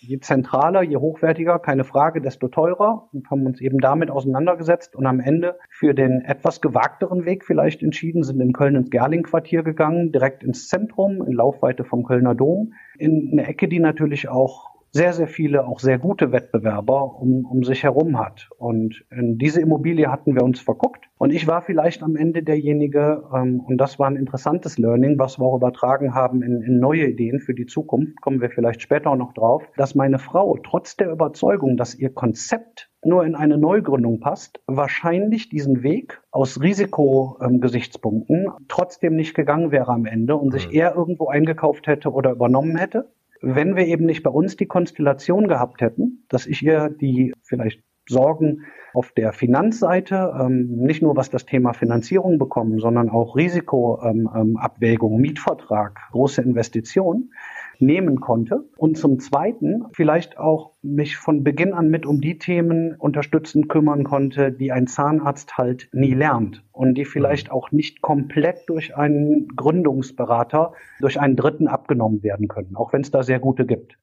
je 0.00 0.18
zentraler, 0.20 0.82
je 0.82 0.96
hochwertiger, 0.96 1.58
keine 1.58 1.84
Frage, 1.84 2.22
desto 2.22 2.48
teurer 2.48 3.08
und 3.12 3.30
haben 3.30 3.44
uns 3.44 3.60
eben 3.60 3.78
damit 3.78 4.10
auseinandergesetzt 4.10 4.96
und 4.96 5.06
am 5.06 5.20
Ende 5.20 5.58
für 5.68 5.92
den 5.92 6.22
etwas 6.22 6.62
gewagteren 6.62 7.26
Weg 7.26 7.44
vielleicht 7.44 7.82
entschieden, 7.82 8.22
sind 8.22 8.40
in 8.40 8.54
Köln 8.54 8.76
ins 8.76 8.90
Gerling-Quartier 8.90 9.62
gegangen, 9.62 10.10
direkt 10.10 10.42
ins 10.42 10.68
Zentrum, 10.68 11.22
in 11.26 11.32
Laufweite 11.32 11.84
vom 11.84 12.04
Kölner 12.04 12.34
Dom, 12.34 12.72
in 12.98 13.28
eine 13.32 13.46
Ecke, 13.46 13.68
die 13.68 13.78
natürlich 13.78 14.28
auch 14.28 14.70
sehr, 14.92 15.12
sehr 15.12 15.28
viele, 15.28 15.66
auch 15.66 15.78
sehr 15.78 15.98
gute 15.98 16.32
Wettbewerber 16.32 17.16
um, 17.20 17.44
um 17.44 17.62
sich 17.62 17.84
herum 17.84 18.18
hat. 18.18 18.48
Und 18.58 19.04
in 19.10 19.38
diese 19.38 19.60
Immobilie 19.60 20.10
hatten 20.10 20.34
wir 20.34 20.42
uns 20.42 20.60
verguckt. 20.60 21.04
Und 21.16 21.32
ich 21.32 21.46
war 21.46 21.62
vielleicht 21.62 22.02
am 22.02 22.16
Ende 22.16 22.42
derjenige, 22.42 23.24
ähm, 23.34 23.60
und 23.60 23.78
das 23.78 23.98
war 23.98 24.08
ein 24.08 24.16
interessantes 24.16 24.78
Learning, 24.78 25.18
was 25.18 25.38
wir 25.38 25.44
auch 25.44 25.56
übertragen 25.56 26.14
haben 26.14 26.42
in, 26.42 26.62
in 26.62 26.80
neue 26.80 27.06
Ideen 27.06 27.40
für 27.40 27.54
die 27.54 27.66
Zukunft, 27.66 28.20
kommen 28.20 28.40
wir 28.40 28.50
vielleicht 28.50 28.82
später 28.82 29.10
auch 29.10 29.16
noch 29.16 29.34
drauf, 29.34 29.62
dass 29.76 29.94
meine 29.94 30.18
Frau 30.18 30.58
trotz 30.62 30.96
der 30.96 31.10
Überzeugung, 31.10 31.76
dass 31.76 31.94
ihr 31.94 32.10
Konzept 32.10 32.90
nur 33.02 33.24
in 33.24 33.34
eine 33.34 33.58
Neugründung 33.58 34.20
passt, 34.20 34.60
wahrscheinlich 34.66 35.48
diesen 35.48 35.82
Weg 35.82 36.20
aus 36.30 36.60
Risikogesichtspunkten 36.60 38.46
ähm, 38.46 38.52
trotzdem 38.68 39.14
nicht 39.14 39.34
gegangen 39.34 39.70
wäre 39.70 39.92
am 39.92 40.06
Ende 40.06 40.36
und 40.36 40.52
sich 40.52 40.68
mhm. 40.68 40.74
eher 40.74 40.94
irgendwo 40.94 41.28
eingekauft 41.28 41.86
hätte 41.86 42.12
oder 42.12 42.32
übernommen 42.32 42.76
hätte 42.76 43.10
wenn 43.40 43.76
wir 43.76 43.86
eben 43.86 44.06
nicht 44.06 44.22
bei 44.22 44.30
uns 44.30 44.56
die 44.56 44.66
Konstellation 44.66 45.48
gehabt 45.48 45.80
hätten, 45.80 46.24
dass 46.28 46.46
ich 46.46 46.62
ihr 46.62 46.90
die 46.90 47.34
vielleicht 47.42 47.82
Sorgen 48.08 48.64
auf 48.92 49.12
der 49.12 49.32
Finanzseite, 49.32 50.34
ähm, 50.38 50.66
nicht 50.78 51.00
nur 51.00 51.16
was 51.16 51.30
das 51.30 51.46
Thema 51.46 51.72
Finanzierung 51.72 52.38
bekommen, 52.38 52.80
sondern 52.80 53.08
auch 53.08 53.36
Risikoabwägung, 53.36 55.12
ähm, 55.12 55.16
ähm, 55.16 55.20
Mietvertrag, 55.20 56.00
große 56.10 56.42
Investitionen, 56.42 57.32
nehmen 57.80 58.20
konnte. 58.20 58.68
Und 58.76 58.96
zum 58.96 59.18
Zweiten 59.18 59.84
vielleicht 59.92 60.38
auch 60.38 60.72
mich 60.82 61.16
von 61.16 61.44
Beginn 61.44 61.72
an 61.72 61.88
mit 61.88 62.06
um 62.06 62.20
die 62.20 62.38
Themen 62.38 62.94
unterstützend 62.96 63.68
kümmern 63.68 64.04
konnte, 64.04 64.52
die 64.52 64.72
ein 64.72 64.86
Zahnarzt 64.86 65.58
halt 65.58 65.88
nie 65.92 66.14
lernt 66.14 66.64
und 66.72 66.94
die 66.94 67.04
vielleicht 67.04 67.50
auch 67.50 67.72
nicht 67.72 68.02
komplett 68.02 68.68
durch 68.68 68.96
einen 68.96 69.48
Gründungsberater, 69.56 70.72
durch 71.00 71.20
einen 71.20 71.36
Dritten 71.36 71.68
abgenommen 71.68 72.22
werden 72.22 72.48
können, 72.48 72.76
auch 72.76 72.92
wenn 72.92 73.02
es 73.02 73.10
da 73.10 73.22
sehr 73.22 73.38
gute 73.38 73.66
gibt. 73.66 73.96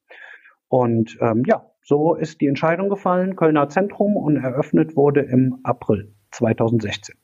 Und 0.68 1.16
ähm, 1.20 1.44
ja, 1.46 1.66
so 1.82 2.14
ist 2.14 2.40
die 2.40 2.46
Entscheidung 2.46 2.90
gefallen, 2.90 3.36
Kölner 3.36 3.68
Zentrum 3.68 4.16
und 4.16 4.36
eröffnet 4.36 4.96
wurde 4.96 5.20
im 5.20 5.60
April 5.62 6.12
2016. 6.32 7.16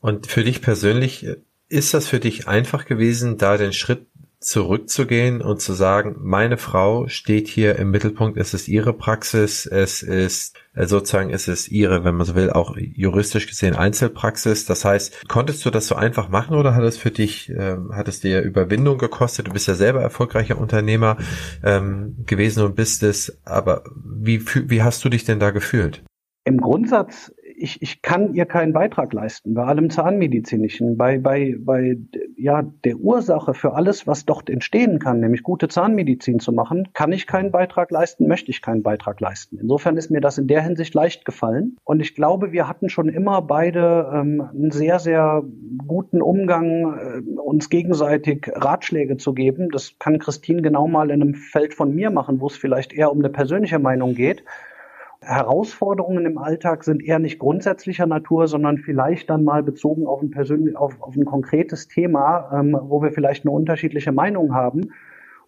Und 0.00 0.26
für 0.26 0.44
dich 0.44 0.62
persönlich, 0.62 1.26
ist 1.72 1.94
das 1.94 2.06
für 2.06 2.20
dich 2.20 2.48
einfach 2.48 2.84
gewesen, 2.84 3.38
da 3.38 3.56
den 3.56 3.72
Schritt 3.72 4.06
zurückzugehen 4.42 5.40
und 5.40 5.60
zu 5.60 5.72
sagen, 5.72 6.16
meine 6.20 6.58
Frau 6.58 7.06
steht 7.08 7.48
hier 7.48 7.76
im 7.76 7.90
Mittelpunkt, 7.90 8.36
es 8.36 8.54
ist 8.54 8.68
ihre 8.68 8.92
Praxis, 8.92 9.66
es 9.66 10.02
ist 10.02 10.56
äh, 10.74 10.86
sozusagen, 10.86 11.30
es 11.30 11.48
ist 11.48 11.68
ihre, 11.68 12.04
wenn 12.04 12.16
man 12.16 12.26
so 12.26 12.34
will, 12.34 12.50
auch 12.50 12.76
juristisch 12.76 13.46
gesehen 13.46 13.76
Einzelpraxis. 13.76 14.64
Das 14.66 14.84
heißt, 14.84 15.28
konntest 15.28 15.64
du 15.64 15.70
das 15.70 15.86
so 15.86 15.94
einfach 15.94 16.28
machen 16.28 16.56
oder 16.56 16.74
hat 16.74 16.82
es 16.82 16.98
für 16.98 17.10
dich, 17.10 17.50
äh, 17.50 17.76
hat 17.92 18.08
es 18.08 18.20
dir 18.20 18.42
Überwindung 18.42 18.98
gekostet? 18.98 19.48
Du 19.48 19.52
bist 19.52 19.68
ja 19.68 19.74
selber 19.74 20.02
erfolgreicher 20.02 20.58
Unternehmer 20.58 21.16
ähm, 21.62 22.16
gewesen 22.26 22.64
und 22.64 22.74
bist 22.74 23.02
es, 23.02 23.40
aber 23.44 23.84
wie, 24.04 24.44
wie 24.44 24.82
hast 24.82 25.04
du 25.04 25.08
dich 25.08 25.24
denn 25.24 25.40
da 25.40 25.50
gefühlt? 25.50 26.02
Im 26.44 26.56
Grundsatz 26.56 27.32
ich, 27.62 27.80
ich 27.80 28.02
kann 28.02 28.34
ihr 28.34 28.44
keinen 28.44 28.72
Beitrag 28.72 29.12
leisten, 29.12 29.54
bei 29.54 29.64
allem 29.64 29.88
Zahnmedizinischen, 29.88 30.96
bei, 30.96 31.18
bei, 31.18 31.54
bei 31.58 31.96
ja, 32.36 32.62
der 32.84 32.96
Ursache 32.96 33.54
für 33.54 33.74
alles, 33.74 34.06
was 34.06 34.26
dort 34.26 34.50
entstehen 34.50 34.98
kann, 34.98 35.20
nämlich 35.20 35.44
gute 35.44 35.68
Zahnmedizin 35.68 36.40
zu 36.40 36.52
machen, 36.52 36.88
kann 36.92 37.12
ich 37.12 37.26
keinen 37.26 37.52
Beitrag 37.52 37.90
leisten, 37.92 38.26
möchte 38.26 38.50
ich 38.50 38.62
keinen 38.62 38.82
Beitrag 38.82 39.20
leisten. 39.20 39.58
Insofern 39.58 39.96
ist 39.96 40.10
mir 40.10 40.20
das 40.20 40.38
in 40.38 40.48
der 40.48 40.62
Hinsicht 40.62 40.92
leicht 40.94 41.24
gefallen. 41.24 41.76
Und 41.84 42.00
ich 42.00 42.14
glaube, 42.16 42.50
wir 42.50 42.68
hatten 42.68 42.88
schon 42.88 43.08
immer 43.08 43.40
beide 43.42 44.10
ähm, 44.12 44.40
einen 44.40 44.72
sehr, 44.72 44.98
sehr 44.98 45.44
guten 45.86 46.20
Umgang, 46.20 46.98
äh, 46.98 47.40
uns 47.40 47.70
gegenseitig 47.70 48.50
Ratschläge 48.54 49.18
zu 49.18 49.34
geben. 49.34 49.68
Das 49.70 49.98
kann 50.00 50.18
Christine 50.18 50.62
genau 50.62 50.88
mal 50.88 51.10
in 51.10 51.22
einem 51.22 51.34
Feld 51.34 51.74
von 51.74 51.94
mir 51.94 52.10
machen, 52.10 52.40
wo 52.40 52.48
es 52.48 52.56
vielleicht 52.56 52.92
eher 52.92 53.12
um 53.12 53.20
eine 53.20 53.30
persönliche 53.30 53.78
Meinung 53.78 54.14
geht. 54.14 54.42
Herausforderungen 55.22 56.26
im 56.26 56.38
Alltag 56.38 56.84
sind 56.84 57.02
eher 57.02 57.18
nicht 57.18 57.38
grundsätzlicher 57.38 58.06
Natur, 58.06 58.48
sondern 58.48 58.78
vielleicht 58.78 59.30
dann 59.30 59.44
mal 59.44 59.62
bezogen 59.62 60.06
auf 60.06 60.20
ein, 60.20 60.30
persönlich, 60.30 60.76
auf, 60.76 61.00
auf 61.00 61.16
ein 61.16 61.24
konkretes 61.24 61.88
Thema, 61.88 62.50
ähm, 62.52 62.76
wo 62.80 63.02
wir 63.02 63.12
vielleicht 63.12 63.44
eine 63.44 63.52
unterschiedliche 63.52 64.12
Meinung 64.12 64.54
haben. 64.54 64.92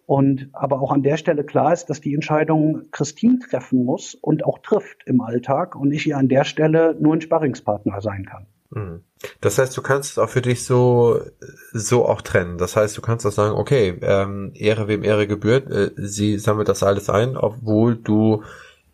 Und 0.05 0.49
aber 0.53 0.81
auch 0.81 0.91
an 0.91 1.01
der 1.01 1.17
Stelle 1.17 1.43
klar 1.43 1.73
ist, 1.73 1.87
dass 1.87 1.99
die 1.99 2.13
Entscheidung 2.13 2.83
Christine 2.91 3.39
treffen 3.39 3.85
muss 3.85 4.13
und 4.13 4.45
auch 4.45 4.59
trifft 4.59 5.03
im 5.07 5.19
Alltag 5.19 5.75
und 5.75 5.91
ich 5.91 6.07
ihr 6.07 6.17
an 6.17 6.29
der 6.29 6.43
Stelle 6.43 6.95
nur 6.99 7.15
ein 7.15 7.21
Sparringspartner 7.21 8.01
sein 8.01 8.25
kann. 8.25 8.45
Mhm. 8.69 9.01
Das 9.41 9.57
heißt, 9.57 9.75
du 9.75 9.81
kannst 9.81 10.11
es 10.11 10.17
auch 10.19 10.29
für 10.29 10.41
dich 10.41 10.63
so 10.63 11.19
so 11.73 12.05
auch 12.05 12.21
trennen. 12.21 12.57
Das 12.57 12.75
heißt, 12.75 12.95
du 12.95 13.01
kannst 13.01 13.25
auch 13.25 13.31
sagen, 13.31 13.55
okay, 13.55 13.97
ähm, 14.01 14.51
Ehre 14.53 14.87
wem 14.87 15.03
Ehre 15.03 15.25
gebührt, 15.25 15.71
äh, 15.71 15.91
sie 15.95 16.37
sammelt 16.37 16.69
das 16.69 16.83
alles 16.83 17.09
ein, 17.09 17.35
obwohl 17.35 17.95
du 17.95 18.43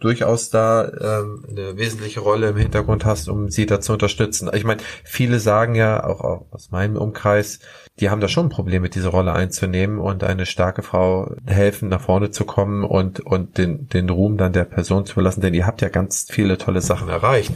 durchaus 0.02 0.50
da 0.50 0.84
ähm, 0.84 1.46
eine 1.50 1.78
wesentliche 1.78 2.20
Rolle 2.20 2.50
im 2.50 2.58
Hintergrund 2.58 3.06
hast, 3.06 3.30
um 3.30 3.50
sie 3.50 3.66
da 3.66 3.80
zu 3.80 3.94
unterstützen. 3.94 4.50
Ich 4.54 4.64
meine, 4.64 4.82
viele 5.04 5.40
sagen 5.40 5.76
ja, 5.76 6.04
auch, 6.04 6.46
aus 6.52 6.72
meinem 6.72 6.98
Umkreis, 6.98 7.60
die 8.00 8.10
haben 8.10 8.20
da 8.20 8.28
schon 8.28 8.48
ein 8.48 8.50
Problem 8.50 8.82
mit, 8.82 8.96
diese 8.96 9.10
Rolle 9.10 9.34
einzunehmen 9.34 10.00
und 10.00 10.24
eine 10.24 10.46
starke 10.46 10.82
Frau 10.82 11.36
helfen, 11.46 11.90
nach 11.90 12.02
vorne 12.02 12.32
zu 12.32 12.46
kommen 12.46 12.84
und, 12.84 13.20
und 13.20 13.58
den, 13.58 13.88
den 13.90 14.10
Ruhm 14.10 14.38
dann 14.38 14.54
der 14.54 14.66
Person 14.66 15.06
zu 15.06 15.14
verlassen, 15.14 15.42
denn 15.42 15.54
ihr 15.54 15.68
habt 15.68 15.82
ja 15.82 15.90
ganz 15.90 16.28
viele 16.30 16.58
tolle 16.58 16.82
Sachen 16.82 17.10
erreicht. 17.10 17.54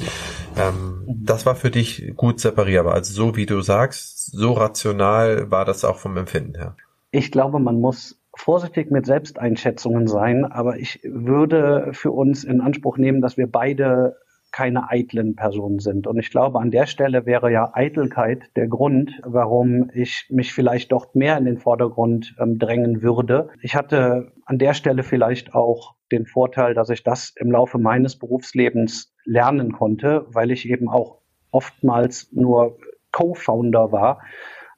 Ähm, 0.55 1.03
das 1.07 1.45
war 1.45 1.55
für 1.55 1.71
dich 1.71 2.13
gut 2.15 2.39
separierbar. 2.39 2.93
Also 2.93 3.13
so 3.13 3.35
wie 3.35 3.47
du 3.47 3.61
sagst, 3.61 4.31
so 4.31 4.53
rational 4.53 5.49
war 5.49 5.65
das 5.65 5.83
auch 5.83 5.97
vom 5.97 6.15
Empfinden 6.15 6.55
her. 6.55 6.75
Ich 7.11 7.31
glaube, 7.31 7.59
man 7.59 7.79
muss 7.79 8.19
vorsichtig 8.37 8.91
mit 8.91 9.05
Selbsteinschätzungen 9.05 10.07
sein, 10.07 10.45
aber 10.45 10.77
ich 10.77 10.99
würde 11.03 11.89
für 11.93 12.11
uns 12.11 12.43
in 12.43 12.61
Anspruch 12.61 12.97
nehmen, 12.97 13.21
dass 13.21 13.37
wir 13.37 13.49
beide 13.49 14.17
keine 14.55 14.89
eitlen 14.89 15.35
Personen 15.35 15.79
sind. 15.79 16.07
Und 16.07 16.17
ich 16.17 16.31
glaube, 16.31 16.61
an 16.61 16.71
der 16.71 16.85
Stelle 16.85 17.25
wäre 17.25 17.51
ja 17.51 17.71
Eitelkeit 17.73 18.43
der 18.55 18.69
Grund, 18.69 19.19
warum 19.25 19.89
ich 19.93 20.27
mich 20.29 20.53
vielleicht 20.53 20.93
dort 20.93 21.13
mehr 21.13 21.37
in 21.37 21.43
den 21.43 21.57
Vordergrund 21.57 22.33
ähm, 22.39 22.57
drängen 22.57 23.01
würde. 23.01 23.49
Ich 23.61 23.75
hatte 23.75 24.31
an 24.45 24.57
der 24.57 24.73
Stelle 24.73 25.03
vielleicht 25.03 25.53
auch 25.53 25.95
den 26.09 26.25
Vorteil, 26.25 26.73
dass 26.73 26.89
ich 26.89 27.03
das 27.03 27.33
im 27.37 27.51
Laufe 27.51 27.77
meines 27.79 28.17
Berufslebens 28.17 29.13
lernen 29.25 29.73
konnte, 29.73 30.25
weil 30.29 30.51
ich 30.51 30.69
eben 30.69 30.87
auch 30.87 31.19
oftmals 31.51 32.29
nur 32.31 32.77
Co-Founder 33.11 33.91
war 33.91 34.21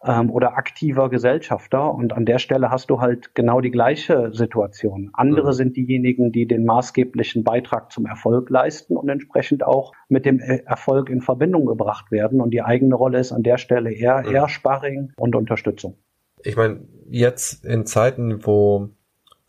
ähm, 0.03 0.29
oder 0.29 0.57
aktiver 0.57 1.09
Gesellschafter. 1.09 1.93
Und 1.93 2.13
an 2.13 2.25
der 2.25 2.39
Stelle 2.39 2.69
hast 2.69 2.89
du 2.89 2.99
halt 3.01 3.35
genau 3.35 3.61
die 3.61 3.71
gleiche 3.71 4.31
Situation. 4.33 5.09
Andere 5.13 5.49
mhm. 5.49 5.53
sind 5.53 5.77
diejenigen, 5.77 6.31
die 6.31 6.47
den 6.47 6.65
maßgeblichen 6.65 7.43
Beitrag 7.43 7.91
zum 7.91 8.05
Erfolg 8.05 8.49
leisten 8.49 8.95
und 8.95 9.09
entsprechend 9.09 9.63
auch 9.63 9.93
mit 10.09 10.25
dem 10.25 10.39
äh, 10.39 10.63
Erfolg 10.65 11.09
in 11.09 11.21
Verbindung 11.21 11.65
gebracht 11.65 12.11
werden. 12.11 12.41
Und 12.41 12.51
die 12.51 12.61
eigene 12.61 12.95
Rolle 12.95 13.19
ist 13.19 13.31
an 13.31 13.43
der 13.43 13.57
Stelle 13.57 13.91
eher, 13.91 14.23
mhm. 14.23 14.35
eher 14.35 14.49
Sparring 14.49 15.11
und 15.17 15.35
Unterstützung. 15.35 15.97
Ich 16.43 16.55
meine, 16.55 16.81
jetzt 17.09 17.65
in 17.65 17.85
Zeiten, 17.85 18.45
wo 18.45 18.89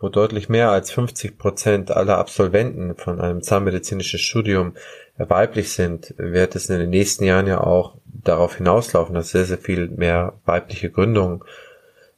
wo 0.01 0.09
deutlich 0.09 0.49
mehr 0.49 0.71
als 0.71 0.93
50 0.93 1.39
Prozent 1.39 1.91
aller 1.91 2.19
Absolventen 2.19 2.95
von 2.95 3.21
einem 3.21 3.43
zahnmedizinischen 3.43 4.21
Studium 4.21 4.75
weiblich 5.17 5.73
sind, 5.73 6.15
wird 6.17 6.55
es 6.55 6.71
in 6.71 6.79
den 6.79 6.91
nächsten 6.91 7.25
Jahren 7.25 7.49
ja 7.49 7.61
auch 7.61 7.97
darauf 8.25 8.57
hinauslaufen, 8.57 9.15
dass 9.15 9.31
sehr, 9.31 9.45
sehr 9.45 9.59
viel 9.59 9.89
mehr 9.89 10.35
weibliche 10.45 10.91
Gründungen 10.91 11.43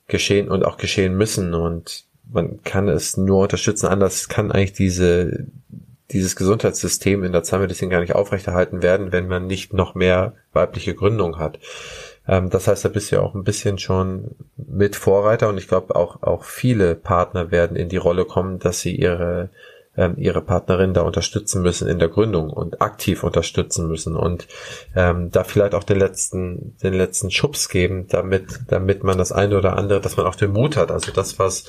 geschehen 0.07 0.49
und 0.49 0.65
auch 0.65 0.77
geschehen 0.77 1.17
müssen 1.17 1.55
und 1.55 2.05
man 2.33 2.63
kann 2.63 2.89
es 2.89 3.17
nur 3.17 3.43
unterstützen. 3.43 3.87
Anders 3.87 4.29
kann 4.29 4.53
eigentlich 4.53 4.73
diese, 4.73 5.47
dieses 6.11 6.37
Gesundheitssystem 6.37 7.25
in 7.25 7.33
der 7.33 7.43
Zahnmedizin 7.43 7.91
gar 7.91 8.01
nicht 8.01 8.15
aufrechterhalten 8.15 8.83
werden, 8.83 9.13
wenn 9.13 9.29
man 9.29 9.47
nicht 9.47 9.73
noch 9.73 9.95
mehr 9.95 10.35
weibliche 10.53 10.95
Gründung 10.95 11.39
hat. 11.39 11.59
Ähm, 12.29 12.51
das 12.51 12.69
heißt, 12.69 12.85
da 12.85 12.89
bist 12.89 13.11
du 13.11 13.17
ja 13.17 13.23
auch 13.23 13.35
ein 13.35 13.45
bisschen 13.45 13.79
schon 13.79 14.37
mit 14.57 14.97
Vorreiter 14.97 15.49
und 15.49 15.59
ich 15.59 15.69
glaube 15.69 15.97
auch, 15.97 16.23
auch 16.23 16.45
viele 16.45 16.95
Partner 16.95 17.51
werden 17.51 17.77
in 17.77 17.89
die 17.89 17.97
Rolle 17.97 18.25
kommen, 18.25 18.59
dass 18.59 18.81
sie 18.81 18.95
ihre 18.95 19.51
ähm, 20.01 20.15
ihre 20.17 20.41
Partnerin 20.41 20.95
da 20.95 21.03
unterstützen 21.03 21.63
müssen 21.63 21.87
in 21.87 21.99
der 21.99 22.09
Gründung 22.09 22.51
und 22.51 22.81
aktiv 22.81 23.23
unterstützen 23.23 23.87
müssen 23.87 24.17
und 24.17 24.49
ähm, 24.97 25.31
da 25.31 25.45
vielleicht 25.45 25.75
auch 25.75 25.85
den 25.85 25.99
letzten 25.99 26.77
den 26.83 26.95
letzten 26.95 27.31
Schubs 27.31 27.69
geben, 27.69 28.07
damit 28.09 28.61
damit 28.69 29.05
man 29.05 29.19
das 29.19 29.31
eine 29.31 29.59
oder 29.59 29.77
andere, 29.77 30.01
dass 30.01 30.17
man 30.17 30.27
auch 30.27 30.37
den 30.37 30.53
Mut 30.53 30.77
hat. 30.77 30.91
Also 30.91 31.13
das 31.13 31.39
was 31.39 31.65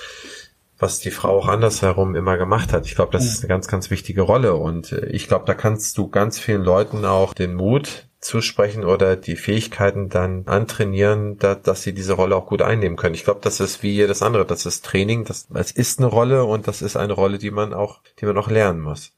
was 0.79 0.99
die 0.99 1.11
Frau 1.11 1.37
auch 1.37 1.47
andersherum 1.47 2.15
immer 2.15 2.37
gemacht 2.37 2.73
hat. 2.73 2.87
Ich 2.87 2.95
glaube, 2.95 3.11
das 3.11 3.25
ist 3.25 3.41
eine 3.41 3.49
ganz, 3.49 3.67
ganz 3.67 3.91
wichtige 3.91 4.21
Rolle. 4.21 4.55
Und 4.55 4.91
äh, 4.91 5.05
ich 5.07 5.27
glaube, 5.27 5.45
da 5.45 5.53
kannst 5.53 5.97
du 5.97 6.09
ganz 6.09 6.39
vielen 6.39 6.63
Leuten 6.63 7.05
auch 7.05 7.35
den 7.35 7.53
Mut 7.53 8.07
zusprechen 8.21 8.85
oder 8.85 9.15
die 9.15 9.35
Fähigkeiten 9.35 10.07
dann 10.07 10.43
antrainieren, 10.45 11.37
da, 11.39 11.55
dass 11.55 11.81
sie 11.81 11.93
diese 11.93 12.13
Rolle 12.13 12.35
auch 12.35 12.45
gut 12.45 12.61
einnehmen 12.61 12.95
können. 12.95 13.15
Ich 13.15 13.23
glaube, 13.23 13.41
das 13.43 13.59
ist 13.59 13.81
wie 13.81 13.91
jedes 13.91 14.21
andere. 14.21 14.45
Das 14.45 14.65
ist 14.65 14.85
Training. 14.85 15.25
Das, 15.25 15.47
es 15.53 15.71
ist 15.71 15.99
eine 15.99 16.07
Rolle 16.07 16.45
und 16.45 16.67
das 16.67 16.81
ist 16.81 16.95
eine 16.95 17.13
Rolle, 17.13 17.39
die 17.39 17.51
man 17.51 17.73
auch, 17.73 18.01
die 18.19 18.25
man 18.25 18.37
auch 18.37 18.49
lernen 18.49 18.79
muss. 18.79 19.13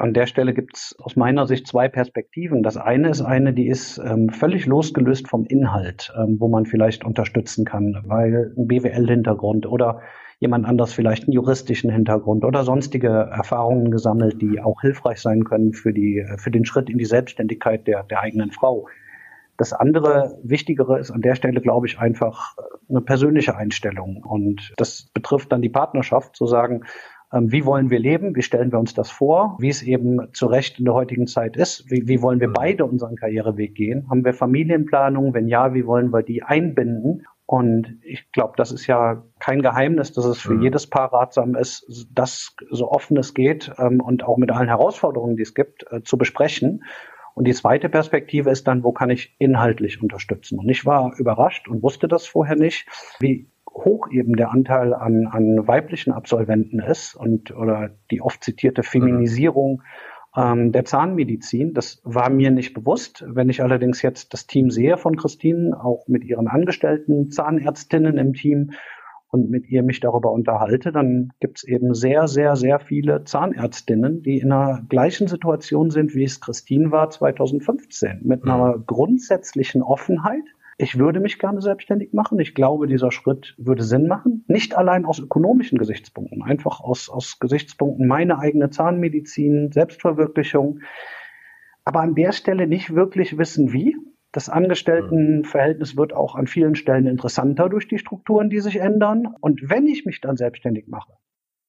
An 0.00 0.14
der 0.14 0.26
Stelle 0.26 0.54
gibt 0.54 0.78
es 0.78 0.96
aus 0.98 1.14
meiner 1.14 1.46
Sicht 1.46 1.66
zwei 1.66 1.88
Perspektiven. 1.88 2.62
Das 2.62 2.78
eine 2.78 3.10
ist 3.10 3.20
eine, 3.20 3.52
die 3.52 3.68
ist 3.68 3.98
ähm, 3.98 4.30
völlig 4.30 4.64
losgelöst 4.64 5.28
vom 5.28 5.44
Inhalt, 5.44 6.10
ähm, 6.16 6.36
wo 6.40 6.48
man 6.48 6.64
vielleicht 6.64 7.04
unterstützen 7.04 7.66
kann, 7.66 8.02
weil 8.06 8.54
ein 8.56 8.66
BWL-Hintergrund 8.66 9.66
oder 9.66 10.00
jemand 10.40 10.66
anders 10.66 10.92
vielleicht 10.92 11.24
einen 11.24 11.32
juristischen 11.32 11.90
Hintergrund 11.90 12.44
oder 12.44 12.64
sonstige 12.64 13.08
Erfahrungen 13.08 13.90
gesammelt, 13.90 14.40
die 14.40 14.60
auch 14.60 14.80
hilfreich 14.80 15.20
sein 15.20 15.44
können 15.44 15.74
für 15.74 15.92
die, 15.92 16.26
für 16.38 16.50
den 16.50 16.64
Schritt 16.64 16.88
in 16.88 16.98
die 16.98 17.04
Selbstständigkeit 17.04 17.86
der, 17.86 18.02
der 18.04 18.20
eigenen 18.20 18.50
Frau. 18.50 18.88
Das 19.58 19.74
andere 19.74 20.38
Wichtigere 20.42 20.98
ist 20.98 21.10
an 21.10 21.20
der 21.20 21.34
Stelle, 21.34 21.60
glaube 21.60 21.86
ich, 21.86 21.98
einfach 21.98 22.56
eine 22.88 23.02
persönliche 23.02 23.54
Einstellung. 23.54 24.24
Und 24.24 24.72
das 24.78 25.10
betrifft 25.12 25.52
dann 25.52 25.60
die 25.60 25.68
Partnerschaft, 25.68 26.34
zu 26.34 26.46
sagen, 26.46 26.84
ähm, 27.30 27.52
wie 27.52 27.66
wollen 27.66 27.90
wir 27.90 27.98
leben? 27.98 28.34
Wie 28.34 28.42
stellen 28.42 28.72
wir 28.72 28.78
uns 28.78 28.94
das 28.94 29.10
vor? 29.10 29.58
Wie 29.60 29.68
es 29.68 29.82
eben 29.82 30.32
zu 30.32 30.46
Recht 30.46 30.78
in 30.78 30.86
der 30.86 30.94
heutigen 30.94 31.26
Zeit 31.26 31.58
ist? 31.58 31.90
Wie, 31.90 32.08
wie 32.08 32.22
wollen 32.22 32.40
wir 32.40 32.50
beide 32.50 32.86
unseren 32.86 33.16
Karriereweg 33.16 33.74
gehen? 33.74 34.08
Haben 34.08 34.24
wir 34.24 34.32
Familienplanung? 34.32 35.34
Wenn 35.34 35.46
ja, 35.46 35.74
wie 35.74 35.86
wollen 35.86 36.10
wir 36.12 36.22
die 36.22 36.42
einbinden? 36.42 37.26
Und 37.50 37.98
ich 38.04 38.30
glaube, 38.30 38.52
das 38.56 38.70
ist 38.70 38.86
ja 38.86 39.24
kein 39.40 39.60
Geheimnis, 39.60 40.12
dass 40.12 40.24
es 40.24 40.40
für 40.40 40.54
mhm. 40.54 40.62
jedes 40.62 40.86
Paar 40.86 41.12
ratsam 41.12 41.56
ist, 41.56 42.06
das 42.14 42.54
so 42.70 42.88
offen 42.88 43.16
es 43.16 43.34
geht 43.34 43.72
ähm, 43.76 44.00
und 44.00 44.22
auch 44.22 44.36
mit 44.36 44.52
allen 44.52 44.68
Herausforderungen, 44.68 45.34
die 45.34 45.42
es 45.42 45.52
gibt, 45.52 45.84
äh, 45.90 46.00
zu 46.04 46.16
besprechen. 46.16 46.84
Und 47.34 47.48
die 47.48 47.52
zweite 47.52 47.88
Perspektive 47.88 48.50
ist 48.50 48.68
dann, 48.68 48.84
wo 48.84 48.92
kann 48.92 49.10
ich 49.10 49.34
inhaltlich 49.40 50.00
unterstützen? 50.00 50.60
Und 50.60 50.68
ich 50.68 50.86
war 50.86 51.18
überrascht 51.18 51.66
und 51.66 51.82
wusste 51.82 52.06
das 52.06 52.24
vorher 52.24 52.54
nicht, 52.54 52.86
wie 53.18 53.50
hoch 53.68 54.06
eben 54.12 54.36
der 54.36 54.52
Anteil 54.52 54.94
an, 54.94 55.26
an 55.26 55.66
weiblichen 55.66 56.12
Absolventen 56.12 56.78
ist 56.78 57.16
und 57.16 57.50
oder 57.50 57.90
die 58.12 58.22
oft 58.22 58.44
zitierte 58.44 58.82
mhm. 58.82 58.86
Feminisierung 58.86 59.72
mhm 59.78 59.82
ähm, 60.36 60.72
der 60.72 60.84
Zahnmedizin. 60.84 61.74
Das 61.74 62.00
war 62.04 62.30
mir 62.30 62.50
nicht 62.50 62.74
bewusst. 62.74 63.24
Wenn 63.26 63.48
ich 63.48 63.62
allerdings 63.62 64.02
jetzt 64.02 64.32
das 64.32 64.46
Team 64.46 64.70
sehe 64.70 64.96
von 64.96 65.16
Christine, 65.16 65.82
auch 65.82 66.06
mit 66.08 66.24
ihren 66.24 66.48
angestellten 66.48 67.30
Zahnärztinnen 67.30 68.18
im 68.18 68.32
Team 68.34 68.72
und 69.28 69.48
mit 69.48 69.68
ihr 69.68 69.82
mich 69.82 70.00
darüber 70.00 70.32
unterhalte, 70.32 70.92
dann 70.92 71.30
gibt 71.40 71.58
es 71.58 71.64
eben 71.64 71.94
sehr, 71.94 72.26
sehr, 72.26 72.56
sehr 72.56 72.80
viele 72.80 73.24
Zahnärztinnen, 73.24 74.22
die 74.22 74.38
in 74.38 74.52
einer 74.52 74.82
gleichen 74.88 75.28
Situation 75.28 75.90
sind, 75.90 76.14
wie 76.14 76.24
es 76.24 76.40
Christine 76.40 76.90
war 76.90 77.10
2015, 77.10 78.22
mit 78.24 78.44
einer 78.44 78.76
mhm. 78.76 78.86
grundsätzlichen 78.86 79.82
Offenheit 79.82 80.44
ich 80.80 80.98
würde 80.98 81.20
mich 81.20 81.38
gerne 81.38 81.60
selbstständig 81.60 82.14
machen. 82.14 82.40
Ich 82.40 82.54
glaube, 82.54 82.86
dieser 82.86 83.12
Schritt 83.12 83.54
würde 83.58 83.82
Sinn 83.82 84.06
machen. 84.06 84.44
Nicht 84.48 84.76
allein 84.76 85.04
aus 85.04 85.18
ökonomischen 85.18 85.76
Gesichtspunkten, 85.76 86.42
einfach 86.42 86.80
aus, 86.80 87.10
aus 87.10 87.38
Gesichtspunkten 87.38 88.08
meine 88.08 88.38
eigene 88.38 88.70
Zahnmedizin, 88.70 89.72
Selbstverwirklichung. 89.72 90.80
Aber 91.84 92.00
an 92.00 92.14
der 92.14 92.32
Stelle 92.32 92.66
nicht 92.66 92.94
wirklich 92.94 93.36
wissen, 93.36 93.72
wie. 93.74 93.94
Das 94.32 94.48
Angestelltenverhältnis 94.48 95.96
wird 95.98 96.14
auch 96.14 96.34
an 96.34 96.46
vielen 96.46 96.76
Stellen 96.76 97.06
interessanter 97.06 97.68
durch 97.68 97.86
die 97.86 97.98
Strukturen, 97.98 98.48
die 98.48 98.60
sich 98.60 98.76
ändern. 98.76 99.34
Und 99.40 99.68
wenn 99.68 99.86
ich 99.86 100.06
mich 100.06 100.22
dann 100.22 100.36
selbstständig 100.36 100.86
mache, 100.88 101.12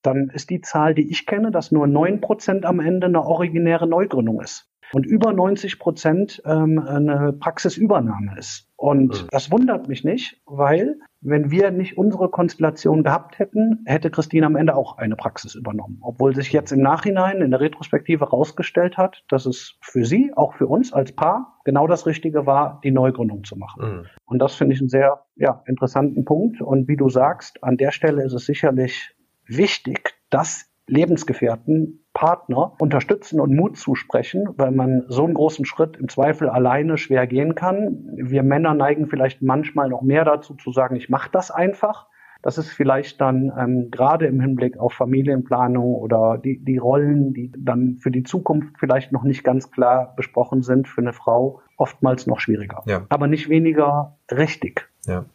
dann 0.04 0.30
ist 0.30 0.50
die 0.50 0.62
Zahl, 0.62 0.96
die 0.96 1.10
ich 1.10 1.26
kenne, 1.26 1.52
dass 1.52 1.72
nur 1.72 1.86
neun 1.86 2.22
Prozent 2.22 2.66
am 2.66 2.80
Ende 2.80 3.08
eine 3.08 3.24
originäre 3.24 3.88
Neugründung 3.88 4.40
ist 4.40 4.72
und 4.94 5.06
über 5.06 5.34
90 5.34 5.80
Prozent 5.80 6.42
ähm, 6.46 6.80
eine 6.80 7.34
Praxisübernahme 7.34 8.38
ist. 8.38 8.71
Und 8.82 9.10
mhm. 9.10 9.28
das 9.30 9.52
wundert 9.52 9.88
mich 9.88 10.04
nicht, 10.04 10.42
weil 10.48 10.98
wenn 11.22 11.52
wir 11.52 11.70
nicht 11.70 12.00
unsere 12.00 12.30
Konstellation 12.30 13.04
gehabt 13.04 13.38
hätten, 13.38 13.84
hätte 13.86 14.10
Christine 14.10 14.48
am 14.48 14.56
Ende 14.56 14.76
auch 14.76 14.98
eine 14.98 15.16
Praxis 15.16 15.54
übernommen. 15.54 16.00
Obwohl 16.02 16.34
sich 16.34 16.52
jetzt 16.52 16.72
im 16.72 16.82
Nachhinein 16.82 17.44
in 17.44 17.52
der 17.52 17.60
Retrospektive 17.60 18.26
herausgestellt 18.26 18.98
hat, 18.98 19.24
dass 19.30 19.46
es 19.46 19.78
für 19.82 20.04
sie, 20.04 20.32
auch 20.36 20.56
für 20.56 20.66
uns 20.66 20.94
als 20.94 21.12
Paar, 21.12 21.60
genau 21.64 21.86
das 21.86 22.08
Richtige 22.08 22.48
war, 22.48 22.82
die 22.84 22.90
Neugründung 22.90 23.44
zu 23.44 23.56
machen. 23.56 23.84
Mhm. 23.84 24.06
Und 24.26 24.40
das 24.40 24.56
finde 24.56 24.74
ich 24.74 24.82
einen 24.82 24.90
sehr 24.90 25.26
ja, 25.36 25.62
interessanten 25.68 26.26
Punkt. 26.26 26.60
Und 26.60 26.88
wie 26.88 26.98
du 26.98 27.08
sagst, 27.08 27.64
an 27.64 27.78
der 27.78 27.92
Stelle 27.92 28.24
ist 28.24 28.34
es 28.34 28.48
sicherlich 28.48 29.16
wichtig, 29.46 30.16
dass 30.32 30.72
Lebensgefährten 30.88 32.01
Partner 32.14 32.74
unterstützen 32.78 33.40
und 33.40 33.56
Mut 33.56 33.78
zusprechen, 33.78 34.50
weil 34.58 34.72
man 34.72 35.06
so 35.08 35.24
einen 35.24 35.34
großen 35.34 35.66
Schritt 35.66 35.98
im 35.98 36.10
Zweifel 36.10 36.50
alleine 36.50 36.98
schwer 36.98 37.26
gehen 37.26 37.56
kann. 37.56 38.10
Wir 38.16 38.44
Männer 38.44 38.74
neigen 38.74 39.08
vielleicht 39.08 39.42
manchmal 39.42 39.90
noch 39.90 40.02
mehr 40.02 40.26
dazu 40.26 40.56
zu 40.56 40.72
sagen, 40.72 40.96
ich 40.96 41.10
mache 41.10 41.30
das 41.32 41.52
einfach. 41.52 42.08
Das 42.42 42.58
ist 42.58 42.70
vielleicht 42.70 43.22
dann 43.22 43.52
ähm, 43.58 43.92
gerade 43.92 44.26
im 44.26 44.42
Hinblick 44.42 44.78
auf 44.78 44.94
Familienplanung 44.94 45.94
oder 45.96 46.40
die, 46.44 46.58
die 46.58 46.78
Rollen, 46.78 47.34
die 47.34 47.52
dann 47.56 47.98
für 47.98 48.10
die 48.10 48.24
Zukunft 48.24 48.78
vielleicht 48.80 49.12
noch 49.12 49.24
nicht 49.24 49.44
ganz 49.44 49.72
klar 49.72 50.14
besprochen 50.16 50.64
sind, 50.64 50.88
für 50.88 51.02
eine 51.02 51.14
Frau 51.14 51.62
oftmals 51.78 52.26
noch 52.26 52.40
schwieriger. 52.40 52.82
Ja. 52.86 53.06
Aber 53.10 53.28
nicht 53.28 53.48
weniger 53.48 54.18
richtig. 54.32 54.90
Ja, 55.06 55.26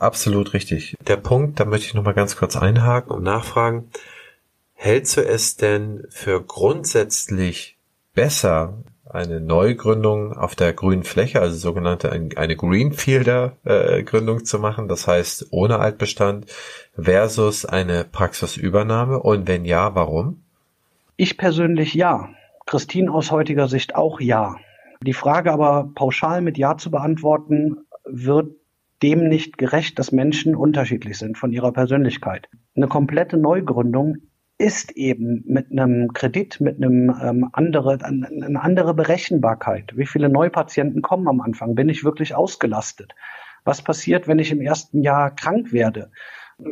absolut 0.00 0.52
richtig. 0.52 0.96
Der 1.06 1.16
Punkt, 1.16 1.60
da 1.60 1.64
möchte 1.64 1.86
ich 1.86 1.94
nochmal 1.94 2.14
ganz 2.14 2.36
kurz 2.36 2.56
einhaken 2.56 3.12
und 3.12 3.22
nachfragen. 3.22 3.84
Hältst 4.80 5.16
du 5.16 5.22
es 5.22 5.56
denn 5.56 6.04
für 6.08 6.40
grundsätzlich 6.40 7.76
besser, 8.14 8.74
eine 9.10 9.40
Neugründung 9.40 10.34
auf 10.34 10.54
der 10.54 10.72
grünen 10.72 11.02
Fläche, 11.02 11.40
also 11.40 11.56
sogenannte 11.56 12.12
eine 12.12 12.54
Greenfielder-Gründung 12.54 14.44
zu 14.44 14.60
machen, 14.60 14.86
das 14.86 15.08
heißt 15.08 15.48
ohne 15.50 15.80
Altbestand, 15.80 16.46
versus 16.94 17.66
eine 17.66 18.04
Praxisübernahme? 18.04 19.18
Und 19.18 19.48
wenn 19.48 19.64
ja, 19.64 19.96
warum? 19.96 20.44
Ich 21.16 21.36
persönlich 21.38 21.94
ja. 21.94 22.28
Christine 22.64 23.10
aus 23.10 23.32
heutiger 23.32 23.66
Sicht 23.66 23.96
auch 23.96 24.20
ja. 24.20 24.54
Die 25.02 25.12
Frage 25.12 25.50
aber 25.52 25.90
pauschal 25.92 26.40
mit 26.40 26.56
Ja 26.56 26.76
zu 26.76 26.92
beantworten, 26.92 27.78
wird 28.04 28.52
dem 29.02 29.28
nicht 29.28 29.58
gerecht, 29.58 29.98
dass 29.98 30.12
Menschen 30.12 30.54
unterschiedlich 30.54 31.18
sind 31.18 31.36
von 31.36 31.50
ihrer 31.50 31.72
Persönlichkeit. 31.72 32.48
Eine 32.76 32.86
komplette 32.86 33.36
Neugründung 33.36 34.18
ist 34.58 34.90
eben 34.96 35.44
mit 35.46 35.70
einem 35.70 36.12
Kredit, 36.12 36.60
mit 36.60 36.76
einem 36.76 37.14
ähm, 37.22 37.48
andere, 37.52 37.98
eine 38.02 38.60
andere 38.60 38.92
Berechenbarkeit. 38.92 39.96
Wie 39.96 40.06
viele 40.06 40.28
Neupatienten 40.28 41.00
kommen 41.00 41.28
am 41.28 41.40
Anfang? 41.40 41.76
Bin 41.76 41.88
ich 41.88 42.04
wirklich 42.04 42.34
ausgelastet? 42.34 43.14
Was 43.64 43.82
passiert, 43.82 44.26
wenn 44.26 44.40
ich 44.40 44.50
im 44.50 44.60
ersten 44.60 45.02
Jahr 45.02 45.34
krank 45.34 45.72
werde? 45.72 46.10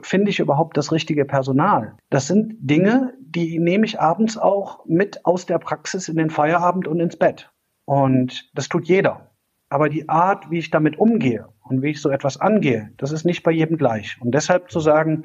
Finde 0.03 0.31
ich 0.31 0.41
überhaupt 0.41 0.77
das 0.77 0.91
richtige 0.91 1.25
Personal? 1.25 1.97
Das 2.11 2.27
sind 2.27 2.57
Dinge, 2.59 3.15
die 3.21 3.61
nehme 3.61 3.87
ich 3.87 4.01
abends 4.01 4.37
auch 4.37 4.85
mit 4.87 5.25
aus 5.25 5.47
der 5.47 5.59
Praxis 5.59 6.09
in 6.09 6.17
den 6.17 6.31
Feierabend 6.31 6.89
und 6.89 6.99
ins 6.99 7.17
Bett. 7.17 7.53
Und 7.85 8.51
das 8.55 8.69
tut 8.69 8.89
jeder. 8.89 9.31
Aber 9.69 9.89
die 9.89 10.09
Art, 10.09 10.51
wie 10.51 10.59
ich 10.59 10.71
damit 10.71 10.99
umgehe 10.99 11.49
und 11.63 11.83
wie 11.83 11.91
ich 11.91 12.01
so 12.01 12.11
etwas 12.11 12.41
angehe, 12.41 12.93
das 12.97 13.13
ist 13.13 13.25
nicht 13.25 13.45
bei 13.45 13.53
jedem 13.53 13.77
gleich. 13.77 14.17
Und 14.21 14.33
deshalb 14.33 14.71
zu 14.71 14.81
sagen, 14.81 15.25